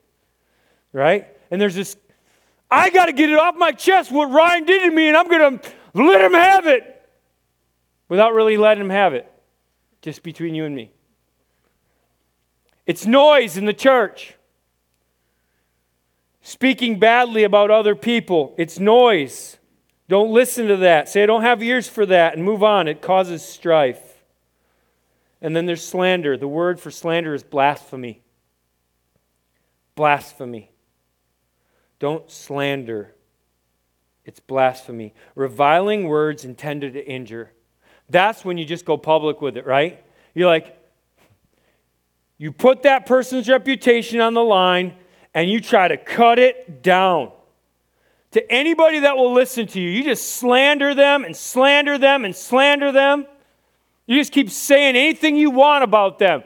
Right? 0.93 1.28
And 1.51 1.61
there's 1.61 1.74
this 1.74 1.97
I 2.70 2.88
got 2.88 3.07
to 3.07 3.12
get 3.12 3.28
it 3.30 3.38
off 3.38 3.55
my 3.55 3.70
chest 3.70 4.11
what 4.11 4.30
Ryan 4.30 4.64
did 4.64 4.80
to 4.88 4.90
me, 4.90 5.09
and 5.09 5.16
I'm 5.16 5.28
going 5.28 5.59
to 5.59 5.72
let 5.95 6.20
him 6.20 6.34
have 6.34 6.66
it 6.66 7.09
without 8.09 8.34
really 8.34 8.57
letting 8.57 8.82
him 8.82 8.90
have 8.90 9.14
it, 9.14 9.30
just 10.01 10.22
between 10.22 10.55
you 10.55 10.64
and 10.64 10.74
me. 10.74 10.90
It's 12.86 13.07
noise 13.07 13.57
in 13.57 13.64
the 13.64 13.72
church. 13.72 14.34
Speaking 16.43 16.99
badly 16.99 17.45
about 17.45 17.70
other 17.70 17.95
people, 17.95 18.55
it's 18.59 18.78
noise. 18.78 19.59
Don't 20.09 20.32
listen 20.32 20.66
to 20.68 20.76
that. 20.78 21.09
Say, 21.09 21.22
I 21.22 21.26
don't 21.26 21.43
have 21.43 21.62
ears 21.62 21.88
for 21.88 22.05
that, 22.07 22.34
and 22.34 22.45
move 22.45 22.62
on. 22.62 22.88
It 22.88 23.01
causes 23.01 23.43
strife. 23.43 24.01
And 25.40 25.57
then 25.57 25.66
there's 25.66 25.84
slander. 25.84 26.36
The 26.36 26.49
word 26.49 26.80
for 26.80 26.90
slander 26.90 27.34
is 27.34 27.43
blasphemy. 27.43 28.22
Blasphemy. 29.95 30.70
Don't 31.99 32.30
slander. 32.30 33.14
It's 34.24 34.40
blasphemy. 34.40 35.14
Reviling 35.34 36.06
words 36.06 36.44
intended 36.44 36.94
to 36.94 37.06
injure. 37.06 37.52
That's 38.08 38.44
when 38.44 38.58
you 38.58 38.64
just 38.64 38.84
go 38.84 38.96
public 38.96 39.40
with 39.40 39.56
it, 39.56 39.66
right? 39.66 40.04
You're 40.34 40.48
like, 40.48 40.78
you 42.38 42.52
put 42.52 42.82
that 42.82 43.06
person's 43.06 43.48
reputation 43.48 44.20
on 44.20 44.34
the 44.34 44.42
line 44.42 44.94
and 45.34 45.50
you 45.50 45.60
try 45.60 45.88
to 45.88 45.96
cut 45.96 46.38
it 46.38 46.82
down 46.82 47.32
to 48.32 48.52
anybody 48.52 49.00
that 49.00 49.16
will 49.16 49.32
listen 49.32 49.66
to 49.68 49.80
you. 49.80 49.90
You 49.90 50.04
just 50.04 50.36
slander 50.36 50.94
them 50.94 51.24
and 51.24 51.36
slander 51.36 51.98
them 51.98 52.24
and 52.24 52.34
slander 52.34 52.92
them. 52.92 53.26
You 54.06 54.18
just 54.18 54.32
keep 54.32 54.50
saying 54.50 54.96
anything 54.96 55.36
you 55.36 55.50
want 55.50 55.84
about 55.84 56.18
them. 56.18 56.42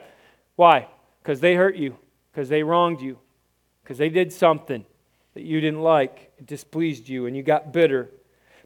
Why? 0.55 0.87
Because 1.21 1.39
they 1.39 1.55
hurt 1.55 1.75
you, 1.75 1.97
because 2.31 2.49
they 2.49 2.63
wronged 2.63 3.01
you, 3.01 3.17
because 3.83 3.97
they 3.97 4.09
did 4.09 4.31
something 4.31 4.85
that 5.37 5.45
you 5.45 5.61
didn't 5.61 5.83
like, 5.83 6.31
it 6.39 6.47
displeased 6.47 7.07
you, 7.07 7.27
and 7.27 7.37
you 7.37 7.43
got 7.43 7.71
bitter. 7.71 8.09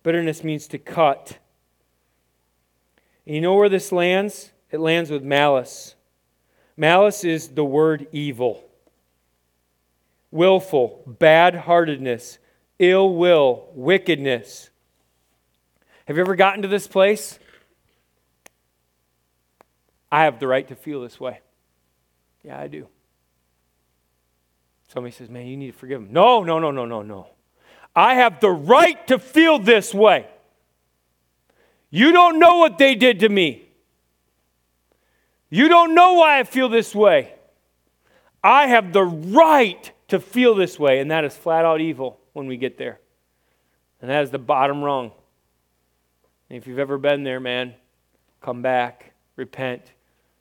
Bitterness 0.03 0.41
means 0.41 0.67
to 0.67 0.77
cut. 0.77 1.37
And 3.25 3.35
you 3.35 3.41
know 3.41 3.55
where 3.55 3.67
this 3.67 3.91
lands? 3.91 4.51
It 4.71 4.79
lands 4.79 5.09
with 5.11 5.21
malice. 5.21 5.95
Malice 6.77 7.25
is 7.25 7.49
the 7.49 7.65
word 7.65 8.07
evil 8.13 8.63
willful, 10.31 11.03
bad 11.05 11.55
heartedness, 11.55 12.39
ill 12.79 13.17
will, 13.17 13.67
wickedness. 13.73 14.69
Have 16.05 16.15
you 16.15 16.21
ever 16.21 16.37
gotten 16.37 16.61
to 16.61 16.69
this 16.69 16.87
place? 16.87 17.37
I 20.09 20.23
have 20.23 20.39
the 20.39 20.47
right 20.47 20.65
to 20.69 20.75
feel 20.75 21.01
this 21.01 21.19
way. 21.19 21.41
Yeah, 22.43 22.57
I 22.57 22.67
do. 22.69 22.87
Somebody 24.91 25.13
says, 25.13 25.29
Man, 25.29 25.47
you 25.47 25.55
need 25.55 25.71
to 25.71 25.77
forgive 25.77 26.01
him. 26.01 26.11
No, 26.11 26.43
no, 26.43 26.59
no, 26.59 26.69
no, 26.69 26.85
no, 26.85 27.01
no. 27.01 27.27
I 27.95 28.15
have 28.15 28.41
the 28.41 28.49
right 28.49 29.07
to 29.07 29.19
feel 29.19 29.57
this 29.57 29.93
way. 29.93 30.27
You 31.89 32.11
don't 32.11 32.39
know 32.39 32.57
what 32.57 32.77
they 32.77 32.95
did 32.95 33.21
to 33.21 33.29
me. 33.29 33.69
You 35.49 35.69
don't 35.69 35.95
know 35.95 36.13
why 36.13 36.39
I 36.39 36.43
feel 36.43 36.67
this 36.67 36.93
way. 36.93 37.33
I 38.43 38.67
have 38.67 38.91
the 38.91 39.03
right 39.03 39.91
to 40.09 40.19
feel 40.19 40.55
this 40.55 40.77
way, 40.77 40.99
and 40.99 41.09
that 41.09 41.23
is 41.23 41.37
flat 41.37 41.63
out 41.63 41.79
evil 41.79 42.19
when 42.33 42.47
we 42.47 42.57
get 42.57 42.77
there. 42.77 42.99
And 44.01 44.09
that 44.09 44.23
is 44.23 44.29
the 44.29 44.39
bottom 44.39 44.83
rung. 44.83 45.11
And 46.49 46.57
if 46.57 46.67
you've 46.67 46.79
ever 46.79 46.97
been 46.97 47.23
there, 47.23 47.39
man, 47.39 47.75
come 48.41 48.61
back, 48.61 49.13
repent. 49.37 49.83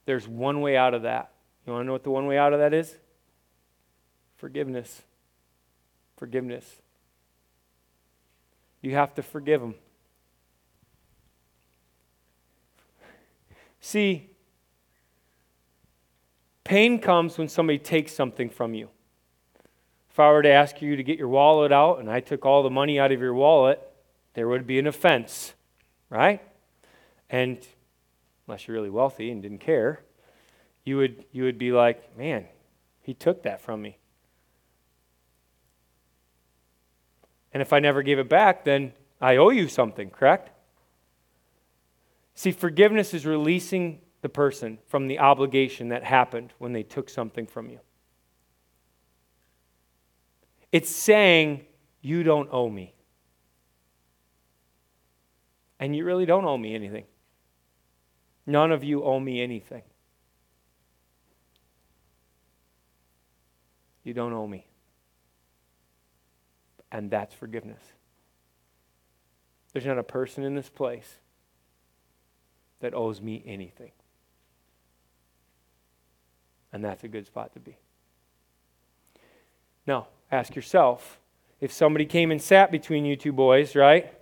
There's 0.06 0.26
one 0.26 0.60
way 0.60 0.76
out 0.76 0.94
of 0.94 1.02
that. 1.02 1.30
You 1.66 1.72
want 1.72 1.82
to 1.82 1.86
know 1.86 1.92
what 1.92 2.02
the 2.02 2.10
one 2.10 2.26
way 2.26 2.36
out 2.36 2.52
of 2.52 2.58
that 2.58 2.74
is? 2.74 2.96
Forgiveness. 4.40 5.02
Forgiveness. 6.16 6.64
You 8.80 8.92
have 8.94 9.14
to 9.16 9.22
forgive 9.22 9.60
them. 9.60 9.74
See, 13.82 14.30
pain 16.64 17.00
comes 17.00 17.36
when 17.36 17.48
somebody 17.48 17.78
takes 17.78 18.14
something 18.14 18.48
from 18.48 18.72
you. 18.72 18.88
If 20.10 20.18
I 20.18 20.32
were 20.32 20.42
to 20.42 20.48
ask 20.48 20.80
you 20.80 20.96
to 20.96 21.02
get 21.02 21.18
your 21.18 21.28
wallet 21.28 21.70
out 21.70 21.98
and 21.98 22.10
I 22.10 22.20
took 22.20 22.46
all 22.46 22.62
the 22.62 22.70
money 22.70 22.98
out 22.98 23.12
of 23.12 23.20
your 23.20 23.34
wallet, 23.34 23.78
there 24.32 24.48
would 24.48 24.66
be 24.66 24.78
an 24.78 24.86
offense, 24.86 25.52
right? 26.08 26.40
And 27.28 27.58
unless 28.48 28.66
you're 28.66 28.74
really 28.74 28.88
wealthy 28.88 29.30
and 29.30 29.42
didn't 29.42 29.58
care, 29.58 30.00
you 30.82 30.96
would, 30.96 31.26
you 31.30 31.42
would 31.42 31.58
be 31.58 31.72
like, 31.72 32.16
man, 32.16 32.46
he 33.02 33.12
took 33.12 33.42
that 33.42 33.60
from 33.60 33.82
me. 33.82 33.98
And 37.52 37.60
if 37.60 37.72
I 37.72 37.80
never 37.80 38.02
gave 38.02 38.18
it 38.18 38.28
back, 38.28 38.64
then 38.64 38.92
I 39.20 39.36
owe 39.36 39.50
you 39.50 39.68
something, 39.68 40.10
correct? 40.10 40.50
See, 42.34 42.52
forgiveness 42.52 43.12
is 43.12 43.26
releasing 43.26 44.00
the 44.22 44.28
person 44.28 44.78
from 44.86 45.08
the 45.08 45.18
obligation 45.18 45.88
that 45.88 46.04
happened 46.04 46.52
when 46.58 46.72
they 46.72 46.82
took 46.82 47.10
something 47.10 47.46
from 47.46 47.68
you. 47.70 47.80
It's 50.72 50.90
saying, 50.90 51.66
You 52.00 52.22
don't 52.22 52.48
owe 52.52 52.68
me. 52.68 52.94
And 55.78 55.96
you 55.96 56.04
really 56.04 56.26
don't 56.26 56.44
owe 56.44 56.58
me 56.58 56.74
anything. 56.74 57.04
None 58.46 58.70
of 58.70 58.84
you 58.84 59.02
owe 59.02 59.18
me 59.18 59.42
anything. 59.42 59.82
You 64.04 64.14
don't 64.14 64.32
owe 64.32 64.46
me. 64.46 64.69
And 66.92 67.10
that's 67.10 67.34
forgiveness. 67.34 67.82
There's 69.72 69.86
not 69.86 69.98
a 69.98 70.02
person 70.02 70.44
in 70.44 70.54
this 70.54 70.68
place 70.68 71.18
that 72.80 72.94
owes 72.94 73.20
me 73.20 73.42
anything. 73.46 73.92
And 76.72 76.84
that's 76.84 77.04
a 77.04 77.08
good 77.08 77.26
spot 77.26 77.52
to 77.54 77.60
be. 77.60 77.76
Now, 79.86 80.08
ask 80.30 80.54
yourself 80.54 81.18
if 81.60 81.72
somebody 81.72 82.06
came 82.06 82.30
and 82.30 82.40
sat 82.40 82.70
between 82.70 83.04
you 83.04 83.16
two 83.16 83.32
boys, 83.32 83.76
right? 83.76 84.12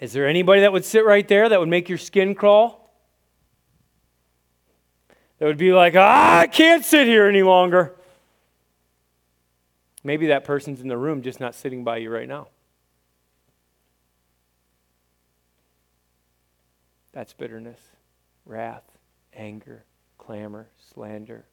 Is 0.00 0.12
there 0.12 0.26
anybody 0.26 0.62
that 0.62 0.72
would 0.72 0.84
sit 0.84 1.04
right 1.04 1.26
there 1.28 1.48
that 1.48 1.60
would 1.60 1.68
make 1.68 1.88
your 1.88 1.98
skin 1.98 2.34
crawl? 2.34 2.90
That 5.38 5.46
would 5.46 5.58
be 5.58 5.72
like, 5.72 5.94
ah, 5.96 6.40
I 6.40 6.46
can't 6.46 6.84
sit 6.84 7.06
here 7.06 7.26
any 7.26 7.42
longer. 7.42 7.96
Maybe 10.04 10.28
that 10.28 10.44
person's 10.44 10.80
in 10.80 10.88
the 10.88 10.96
room 10.96 11.22
just 11.22 11.40
not 11.40 11.54
sitting 11.54 11.84
by 11.84 11.98
you 11.98 12.10
right 12.10 12.28
now. 12.28 12.48
That's 17.12 17.32
bitterness, 17.34 17.80
wrath, 18.44 18.84
anger, 19.34 19.84
clamor, 20.18 20.68
slander, 20.92 21.44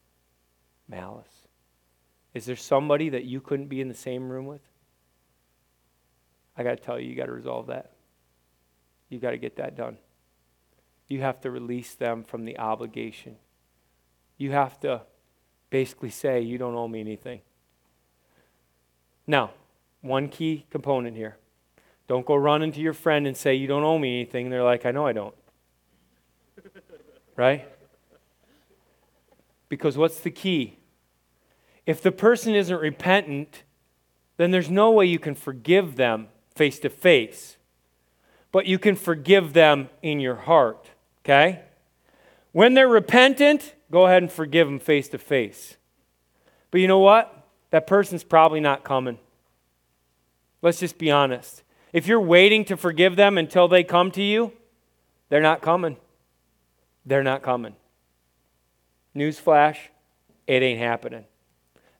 malice. 0.87 1.47
Is 2.33 2.45
there 2.45 2.55
somebody 2.55 3.09
that 3.09 3.25
you 3.25 3.41
couldn't 3.41 3.67
be 3.67 3.81
in 3.81 3.87
the 3.87 3.93
same 3.93 4.29
room 4.29 4.45
with? 4.45 4.61
I 6.57 6.63
got 6.63 6.77
to 6.77 6.83
tell 6.83 6.99
you, 6.99 7.09
you 7.09 7.15
got 7.15 7.25
to 7.25 7.31
resolve 7.31 7.67
that. 7.67 7.91
You 9.09 9.19
got 9.19 9.31
to 9.31 9.37
get 9.37 9.57
that 9.57 9.75
done. 9.75 9.97
You 11.07 11.21
have 11.21 11.41
to 11.41 11.51
release 11.51 11.95
them 11.95 12.23
from 12.23 12.45
the 12.45 12.59
obligation. 12.59 13.37
You 14.37 14.51
have 14.51 14.79
to 14.81 15.01
basically 15.69 16.11
say, 16.11 16.41
You 16.41 16.57
don't 16.57 16.75
owe 16.75 16.87
me 16.87 16.99
anything. 16.99 17.41
Now, 19.29 19.51
one 20.01 20.27
key 20.27 20.65
component 20.71 21.15
here. 21.15 21.37
Don't 22.07 22.25
go 22.25 22.35
running 22.35 22.71
to 22.71 22.79
your 22.79 22.93
friend 22.93 23.27
and 23.27 23.37
say, 23.37 23.53
You 23.53 23.67
don't 23.67 23.83
owe 23.83 23.99
me 23.99 24.21
anything. 24.21 24.49
They're 24.49 24.63
like, 24.63 24.87
I 24.87 24.91
know 24.91 25.05
I 25.05 25.13
don't. 25.13 25.35
right? 27.35 27.67
Because 29.69 29.99
what's 29.99 30.19
the 30.21 30.31
key? 30.31 30.79
If 31.85 32.01
the 32.01 32.11
person 32.11 32.55
isn't 32.55 32.75
repentant, 32.75 33.61
then 34.37 34.49
there's 34.49 34.71
no 34.71 34.89
way 34.89 35.05
you 35.05 35.19
can 35.19 35.35
forgive 35.35 35.95
them 35.95 36.29
face 36.55 36.79
to 36.79 36.89
face. 36.89 37.57
But 38.51 38.65
you 38.65 38.79
can 38.79 38.95
forgive 38.95 39.53
them 39.53 39.89
in 40.01 40.19
your 40.19 40.37
heart, 40.37 40.89
okay? 41.23 41.61
When 42.51 42.73
they're 42.73 42.87
repentant, 42.87 43.75
go 43.91 44.07
ahead 44.07 44.23
and 44.23 44.31
forgive 44.31 44.65
them 44.65 44.79
face 44.79 45.07
to 45.09 45.19
face. 45.19 45.77
But 46.71 46.81
you 46.81 46.87
know 46.87 46.97
what? 46.97 47.38
That 47.71 47.87
person's 47.87 48.23
probably 48.23 48.59
not 48.59 48.83
coming. 48.83 49.19
Let's 50.61 50.79
just 50.79 50.97
be 50.97 51.11
honest. 51.11 51.63
If 51.93 52.07
you're 52.07 52.21
waiting 52.21 52.65
to 52.65 52.77
forgive 52.77 53.15
them 53.15 53.37
until 53.37 53.67
they 53.67 53.83
come 53.83 54.11
to 54.11 54.21
you, 54.21 54.53
they're 55.29 55.41
not 55.41 55.61
coming. 55.61 55.97
They're 57.05 57.23
not 57.23 57.41
coming. 57.41 57.75
Newsflash, 59.15 59.77
it 60.47 60.61
ain't 60.61 60.79
happening. 60.79 61.25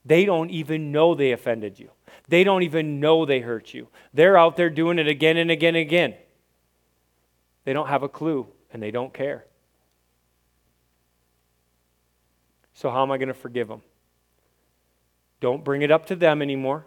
They 0.05 0.25
don't 0.25 0.49
even 0.49 0.91
know 0.91 1.15
they 1.15 1.31
offended 1.31 1.79
you. 1.79 1.89
They 2.27 2.43
don't 2.43 2.63
even 2.63 2.99
know 2.99 3.25
they 3.25 3.39
hurt 3.39 3.73
you. 3.73 3.87
They're 4.13 4.37
out 4.37 4.55
there 4.55 4.69
doing 4.69 4.99
it 4.99 5.07
again 5.07 5.37
and 5.37 5.49
again 5.49 5.75
and 5.75 5.81
again. 5.81 6.15
They 7.65 7.73
don't 7.73 7.87
have 7.87 8.03
a 8.03 8.09
clue 8.09 8.47
and 8.71 8.81
they 8.81 8.91
don't 8.91 9.13
care. 9.13 9.45
So, 12.73 12.89
how 12.89 13.03
am 13.03 13.11
I 13.11 13.17
going 13.17 13.27
to 13.27 13.33
forgive 13.33 13.67
them? 13.67 13.81
Don't 15.39 15.63
bring 15.63 15.81
it 15.81 15.91
up 15.91 16.05
to 16.07 16.15
them 16.15 16.41
anymore. 16.41 16.85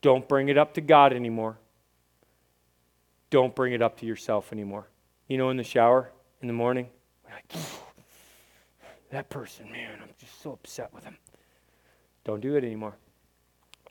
Don't 0.00 0.28
bring 0.28 0.48
it 0.48 0.56
up 0.56 0.74
to 0.74 0.80
God 0.80 1.12
anymore. 1.12 1.58
Don't 3.30 3.54
bring 3.54 3.72
it 3.72 3.82
up 3.82 3.98
to 3.98 4.06
yourself 4.06 4.52
anymore. 4.52 4.88
You 5.26 5.38
know, 5.38 5.50
in 5.50 5.56
the 5.56 5.64
shower 5.64 6.12
in 6.40 6.46
the 6.46 6.54
morning, 6.54 6.88
like, 7.24 7.52
that 9.10 9.28
person, 9.28 9.70
man, 9.70 9.98
I'm 10.00 10.10
just 10.18 10.40
so 10.40 10.52
upset 10.52 10.94
with 10.94 11.04
him. 11.04 11.16
Don't 12.24 12.40
do 12.40 12.56
it 12.56 12.64
anymore. 12.64 12.96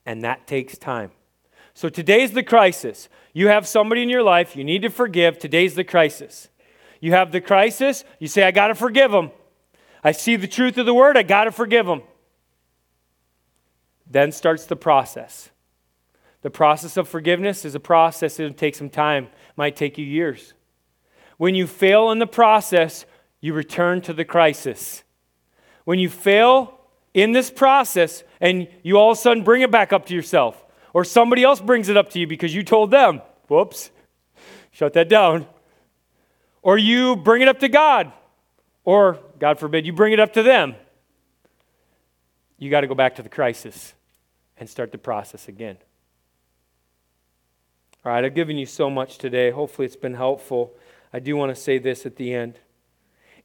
And 0.06 0.24
that 0.24 0.48
takes 0.48 0.78
time. 0.78 1.12
So 1.74 1.90
today's 1.90 2.32
the 2.32 2.44
crisis. 2.44 3.10
You 3.34 3.50
have 3.50 3.68
somebody 3.68 4.02
in 4.02 4.10
your 4.10 4.24
life 4.24 4.56
you 4.56 4.64
need 4.64 4.82
to 4.84 4.90
forgive. 4.90 5.38
Today's 5.38 5.76
the 5.76 5.84
crisis. 5.84 6.50
You 7.00 7.12
have 7.12 7.32
the 7.32 7.42
crisis, 7.42 8.04
you 8.20 8.28
say, 8.28 8.44
I 8.44 8.52
got 8.52 8.68
to 8.68 8.76
forgive 8.76 9.12
them. 9.12 9.32
I 10.04 10.12
see 10.12 10.36
the 10.36 10.48
truth 10.48 10.78
of 10.78 10.86
the 10.86 10.94
word, 10.94 11.18
I 11.18 11.24
got 11.24 11.44
to 11.44 11.52
forgive 11.52 11.86
them. 11.86 12.02
Then 14.10 14.32
starts 14.32 14.66
the 14.66 14.76
process. 14.76 15.50
The 16.42 16.50
process 16.50 16.98
of 16.98 17.10
forgiveness 17.10 17.66
is 17.66 17.76
a 17.76 17.80
process 17.80 18.38
that 18.38 18.58
takes 18.58 18.78
some 18.78 18.90
time, 18.90 19.26
it 19.26 19.58
might 19.58 19.76
take 19.76 19.98
you 19.98 20.06
years. 20.06 20.54
When 21.38 21.56
you 21.56 21.68
fail 21.68 22.12
in 22.12 22.20
the 22.20 22.28
process, 22.28 23.06
you 23.42 23.54
return 23.54 24.02
to 24.02 24.14
the 24.14 24.26
crisis. 24.26 25.04
When 25.84 26.00
you 26.00 26.10
fail 26.10 26.80
in 27.14 27.32
this 27.32 27.52
process 27.52 28.24
and 28.40 28.68
you 28.84 28.98
all 28.98 29.12
of 29.12 29.18
a 29.18 29.22
sudden 29.22 29.44
bring 29.44 29.62
it 29.62 29.72
back 29.72 29.92
up 29.92 30.06
to 30.08 30.16
yourself, 30.16 30.64
or 30.94 31.04
somebody 31.04 31.44
else 31.44 31.60
brings 31.60 31.90
it 31.90 31.98
up 31.98 32.10
to 32.12 32.20
you 32.20 32.28
because 32.28 32.56
you 32.56 32.64
told 32.64 32.92
them, 32.92 33.22
whoops, 33.50 33.92
shut 34.72 34.94
that 34.94 35.10
down. 35.10 35.46
Or 36.62 36.78
you 36.78 37.16
bring 37.16 37.42
it 37.42 37.48
up 37.48 37.60
to 37.60 37.70
God, 37.70 38.12
or 38.84 39.20
God 39.40 39.60
forbid, 39.60 39.86
you 39.86 39.94
bring 39.94 40.14
it 40.14 40.20
up 40.20 40.34
to 40.34 40.44
them. 40.44 40.76
You 42.58 42.70
got 42.70 42.82
to 42.82 42.88
go 42.88 42.96
back 42.96 43.16
to 43.16 43.22
the 43.22 43.30
crisis 43.30 43.94
and 44.60 44.70
start 44.70 44.92
the 44.92 44.98
process 44.98 45.48
again. 45.48 45.78
All 48.06 48.12
right, 48.12 48.24
I've 48.24 48.36
given 48.36 48.58
you 48.58 48.66
so 48.66 48.90
much 48.90 49.18
today. 49.18 49.52
Hopefully, 49.52 49.86
it's 49.86 49.96
been 49.96 50.14
helpful. 50.14 50.74
I 51.12 51.20
do 51.20 51.36
want 51.36 51.54
to 51.54 51.62
say 51.62 51.78
this 51.78 52.06
at 52.06 52.16
the 52.16 52.34
end. 52.34 52.60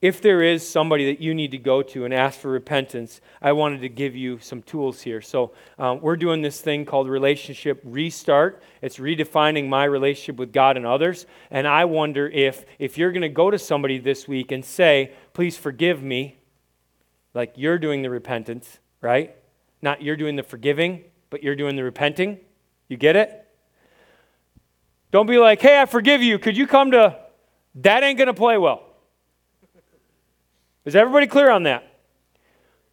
If 0.00 0.20
there 0.20 0.42
is 0.42 0.68
somebody 0.68 1.06
that 1.12 1.20
you 1.20 1.32
need 1.32 1.52
to 1.52 1.58
go 1.58 1.80
to 1.82 2.04
and 2.04 2.12
ask 2.12 2.40
for 2.40 2.50
repentance, 2.50 3.20
I 3.40 3.52
wanted 3.52 3.82
to 3.82 3.88
give 3.88 4.16
you 4.16 4.40
some 4.40 4.62
tools 4.62 5.02
here. 5.02 5.20
So, 5.20 5.52
um, 5.78 6.00
we're 6.00 6.16
doing 6.16 6.42
this 6.42 6.60
thing 6.60 6.84
called 6.84 7.08
Relationship 7.08 7.80
Restart. 7.84 8.62
It's 8.82 8.98
redefining 8.98 9.68
my 9.68 9.84
relationship 9.84 10.36
with 10.36 10.52
God 10.52 10.76
and 10.76 10.84
others. 10.84 11.26
And 11.50 11.68
I 11.68 11.84
wonder 11.84 12.28
if, 12.28 12.64
if 12.80 12.98
you're 12.98 13.12
going 13.12 13.22
to 13.22 13.28
go 13.28 13.50
to 13.50 13.58
somebody 13.58 13.98
this 13.98 14.26
week 14.26 14.50
and 14.50 14.64
say, 14.64 15.12
Please 15.34 15.56
forgive 15.56 16.02
me, 16.02 16.36
like 17.32 17.54
you're 17.56 17.78
doing 17.78 18.02
the 18.02 18.10
repentance, 18.10 18.78
right? 19.00 19.36
Not 19.82 20.00
you're 20.00 20.16
doing 20.16 20.36
the 20.36 20.42
forgiving, 20.42 21.04
but 21.28 21.42
you're 21.42 21.56
doing 21.56 21.76
the 21.76 21.84
repenting. 21.84 22.38
You 22.88 22.96
get 22.96 23.16
it? 23.16 23.46
Don't 25.10 25.26
be 25.26 25.38
like, 25.38 25.60
Hey, 25.60 25.80
I 25.80 25.84
forgive 25.86 26.22
you. 26.22 26.38
Could 26.38 26.56
you 26.56 26.66
come 26.66 26.92
to. 26.92 27.18
That 27.76 28.02
ain't 28.02 28.18
going 28.18 28.28
to 28.28 28.34
play 28.34 28.56
well. 28.58 28.84
Is 30.84 30.96
everybody 30.96 31.26
clear 31.26 31.50
on 31.50 31.64
that? 31.64 31.88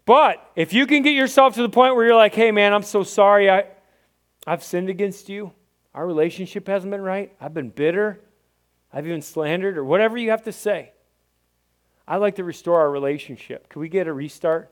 But 0.06 0.52
if 0.56 0.74
you 0.74 0.88
can 0.88 1.04
get 1.04 1.12
yourself 1.12 1.56
to 1.56 1.62
the 1.62 1.70
point 1.70 1.96
where 1.96 2.06
you're 2.06 2.16
like, 2.16 2.34
hey, 2.34 2.52
man, 2.52 2.74
I'm 2.74 2.84
so 2.84 3.04
sorry. 3.04 3.50
I, 3.50 3.66
I've 4.48 4.64
sinned 4.64 4.90
against 4.90 5.30
you. 5.30 5.52
Our 5.94 6.06
relationship 6.06 6.68
hasn't 6.68 6.92
been 6.92 7.02
right. 7.02 7.36
I've 7.40 7.54
been 7.54 7.70
bitter. 7.70 8.22
I've 8.92 9.06
even 9.06 9.22
slandered, 9.22 9.78
or 9.78 9.84
whatever 9.84 10.18
you 10.18 10.32
have 10.32 10.44
to 10.44 10.52
say. 10.52 10.94
I'd 12.08 12.18
like 12.18 12.36
to 12.36 12.44
restore 12.44 12.80
our 12.80 12.90
relationship. 12.90 13.70
Can 13.70 13.82
we 13.82 13.90
get 13.90 14.08
a 14.08 14.14
restart? 14.14 14.72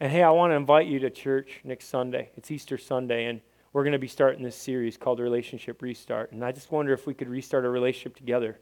And 0.00 0.10
hey, 0.10 0.22
I 0.22 0.30
want 0.30 0.52
to 0.52 0.54
invite 0.56 0.86
you 0.86 0.98
to 1.00 1.10
church 1.10 1.60
next 1.62 1.88
Sunday. 1.88 2.30
It's 2.34 2.50
Easter 2.50 2.78
Sunday, 2.78 3.26
and 3.26 3.42
we're 3.74 3.82
going 3.82 3.92
to 3.92 3.98
be 3.98 4.08
starting 4.08 4.42
this 4.42 4.56
series 4.56 4.96
called 4.96 5.20
Relationship 5.20 5.82
Restart. 5.82 6.32
And 6.32 6.42
I 6.42 6.52
just 6.52 6.72
wonder 6.72 6.94
if 6.94 7.06
we 7.06 7.12
could 7.12 7.28
restart 7.28 7.66
our 7.66 7.70
relationship 7.70 8.16
together 8.16 8.58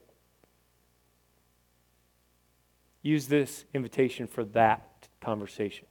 use 3.03 3.29
this 3.29 3.65
invitation 3.73 4.27
for 4.27 4.45
that 4.45 5.09
conversation. 5.21 5.87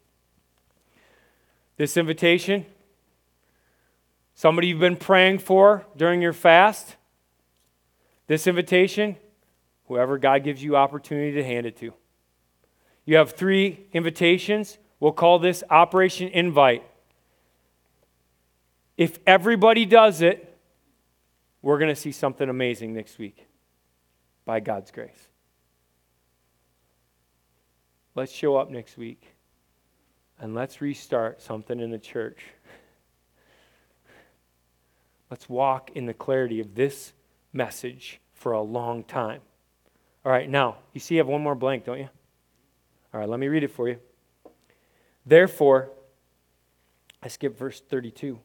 This 1.78 1.96
invitation, 1.96 2.66
somebody 4.36 4.68
you've 4.68 4.80
been 4.80 4.98
praying 4.98 5.40
for 5.40 5.86
during 5.96 6.22
your 6.22 6.34
fast, 6.34 6.98
this 8.28 8.46
invitation, 8.46 9.16
whoever 9.88 10.18
God 10.18 10.44
gives 10.44 10.62
you 10.62 10.76
opportunity 10.76 11.32
to 11.32 11.44
hand 11.44 11.66
it 11.66 11.78
to. 11.78 11.94
You 13.06 13.16
have 13.16 13.32
three 13.32 13.88
invitations. 13.94 14.78
We'll 15.00 15.12
call 15.12 15.40
this 15.40 15.64
Operation 15.70 16.30
Invite. 16.30 16.84
If 18.98 19.20
everybody 19.28 19.86
does 19.86 20.22
it, 20.22 20.58
we're 21.62 21.78
going 21.78 21.94
to 21.94 22.00
see 22.00 22.12
something 22.12 22.50
amazing 22.50 22.94
next 22.94 23.20
week 23.20 23.48
by 24.46 24.60
God's 24.60 24.90
grace. 24.90 25.28
Let's 28.16 28.32
show 28.32 28.56
up 28.56 28.72
next 28.72 28.98
week 28.98 29.36
and 30.40 30.56
let's 30.56 30.82
restart 30.82 31.42
something 31.42 31.80
in 31.80 31.92
the 31.92 32.00
church. 32.00 32.40
Let's 35.30 35.48
walk 35.50 35.92
in 35.94 36.06
the 36.06 36.14
clarity 36.14 36.60
of 36.60 36.74
this 36.74 37.14
message 37.54 38.20
for 38.34 38.54
a 38.54 38.62
long 38.62 39.04
time. 39.04 39.42
All 40.26 40.32
right, 40.32 40.50
now, 40.50 40.78
you 40.94 41.00
see, 41.00 41.16
you 41.16 41.20
have 41.20 41.28
one 41.28 41.42
more 41.42 41.56
blank, 41.56 41.86
don't 41.86 42.00
you? 42.00 42.10
All 43.14 43.20
right, 43.20 43.30
let 43.30 43.40
me 43.40 43.48
read 43.48 43.64
it 43.64 43.72
for 43.72 43.88
you. 43.88 43.98
Therefore, 45.28 45.92
I 47.22 47.28
skip 47.28 47.58
verse 47.58 47.82
32. 47.82 48.40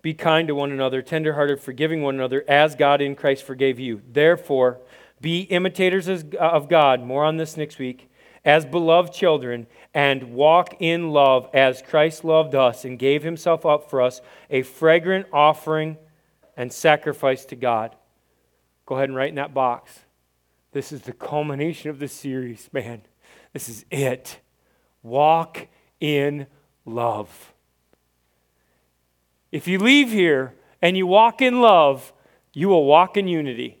Be 0.00 0.14
kind 0.14 0.48
to 0.48 0.54
one 0.54 0.72
another, 0.72 1.02
tenderhearted, 1.02 1.60
forgiving 1.60 2.02
one 2.02 2.14
another, 2.14 2.44
as 2.48 2.74
God 2.74 3.02
in 3.02 3.14
Christ 3.14 3.44
forgave 3.44 3.78
you. 3.78 4.00
Therefore, 4.10 4.80
be 5.20 5.42
imitators 5.42 6.08
of 6.08 6.68
God. 6.68 7.02
More 7.02 7.24
on 7.24 7.36
this 7.36 7.56
next 7.56 7.78
week 7.78 8.10
as 8.44 8.64
beloved 8.64 9.12
children 9.12 9.66
and 9.92 10.32
walk 10.32 10.76
in 10.78 11.10
love 11.10 11.50
as 11.52 11.82
Christ 11.82 12.24
loved 12.24 12.54
us 12.54 12.84
and 12.84 12.98
gave 12.98 13.24
himself 13.24 13.66
up 13.66 13.90
for 13.90 14.00
us, 14.00 14.20
a 14.48 14.62
fragrant 14.62 15.26
offering 15.32 15.96
and 16.56 16.72
sacrifice 16.72 17.44
to 17.46 17.56
God. 17.56 17.96
Go 18.86 18.94
ahead 18.94 19.08
and 19.08 19.16
write 19.16 19.30
in 19.30 19.34
that 19.34 19.52
box. 19.52 20.00
This 20.70 20.92
is 20.92 21.02
the 21.02 21.12
culmination 21.12 21.90
of 21.90 21.98
the 21.98 22.08
series, 22.08 22.70
man. 22.72 23.02
This 23.52 23.68
is 23.68 23.84
it. 23.90 24.38
Walk 25.02 25.66
in 26.00 26.46
love. 26.84 27.52
If 29.52 29.66
you 29.66 29.78
leave 29.78 30.10
here 30.10 30.54
and 30.82 30.96
you 30.96 31.06
walk 31.06 31.40
in 31.40 31.60
love, 31.60 32.12
you 32.52 32.68
will 32.68 32.84
walk 32.84 33.16
in 33.16 33.28
unity. 33.28 33.78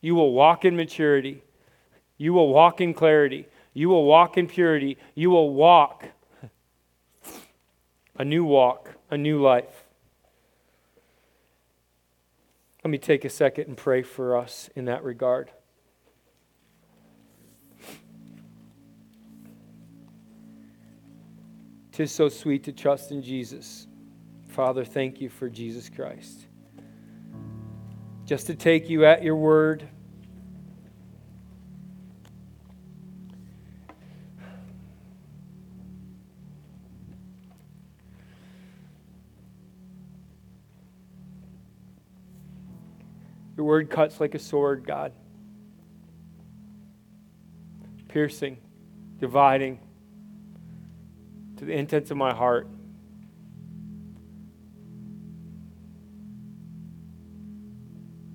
You 0.00 0.14
will 0.14 0.32
walk 0.32 0.64
in 0.64 0.76
maturity. 0.76 1.42
You 2.18 2.32
will 2.32 2.48
walk 2.48 2.80
in 2.80 2.94
clarity. 2.94 3.46
You 3.74 3.88
will 3.88 4.04
walk 4.04 4.36
in 4.36 4.46
purity. 4.46 4.98
You 5.14 5.30
will 5.30 5.52
walk 5.52 6.08
a 8.18 8.24
new 8.24 8.44
walk, 8.44 8.96
a 9.10 9.16
new 9.16 9.40
life. 9.40 9.84
Let 12.84 12.90
me 12.90 12.98
take 12.98 13.24
a 13.24 13.30
second 13.30 13.68
and 13.68 13.76
pray 13.76 14.02
for 14.02 14.36
us 14.36 14.68
in 14.74 14.86
that 14.86 15.04
regard. 15.04 15.50
Tis 21.92 22.10
so 22.10 22.30
sweet 22.30 22.64
to 22.64 22.72
trust 22.72 23.10
in 23.10 23.22
Jesus. 23.22 23.86
Father, 24.48 24.84
thank 24.84 25.20
you 25.20 25.28
for 25.28 25.50
Jesus 25.50 25.90
Christ. 25.90 26.46
Just 28.24 28.46
to 28.46 28.54
take 28.54 28.88
you 28.88 29.04
at 29.04 29.22
your 29.22 29.36
word 29.36 29.88
Your 43.54 43.66
word 43.66 43.90
cuts 43.90 44.18
like 44.18 44.34
a 44.34 44.38
sword, 44.40 44.84
God. 44.84 45.12
Piercing, 48.08 48.56
dividing 49.20 49.78
to 51.62 51.66
the 51.66 51.74
intents 51.74 52.10
of 52.10 52.16
my 52.16 52.34
heart. 52.34 52.66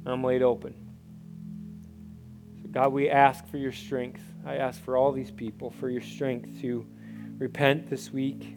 I'm 0.05 0.23
laid 0.23 0.41
open. 0.41 0.73
So, 2.61 2.69
God, 2.69 2.93
we 2.93 3.09
ask 3.09 3.45
for 3.47 3.57
your 3.57 3.73
strength. 3.73 4.21
I 4.45 4.55
ask 4.55 4.82
for 4.82 4.95
all 4.95 5.11
these 5.11 5.30
people 5.30 5.71
for 5.71 5.89
your 5.89 5.99
strength 5.99 6.61
to 6.61 6.88
repent 7.38 7.89
this 7.89 8.13
week, 8.13 8.55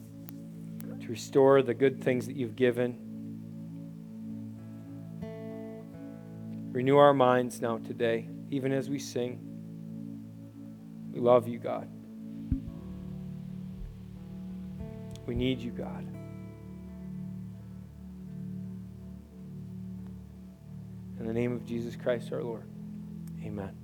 to 1.01 1.09
restore 1.09 1.63
the 1.63 1.75
good 1.75 2.05
things 2.05 2.27
that 2.27 2.37
you've 2.37 2.55
given 2.55 3.11
Renew 6.73 6.97
our 6.99 7.13
minds 7.13 7.61
now 7.61 7.79
today, 7.79 8.29
even 8.49 8.71
as 8.71 8.89
we 8.89 9.01
sing. 9.01 9.41
We 11.11 11.19
love 11.19 11.49
you, 11.49 11.59
God. 11.59 11.89
We 15.31 15.37
need 15.37 15.61
you, 15.61 15.71
God. 15.71 16.05
In 21.21 21.25
the 21.25 21.33
name 21.33 21.53
of 21.53 21.65
Jesus 21.65 21.95
Christ 21.95 22.33
our 22.33 22.43
Lord, 22.43 22.69
amen. 23.41 23.80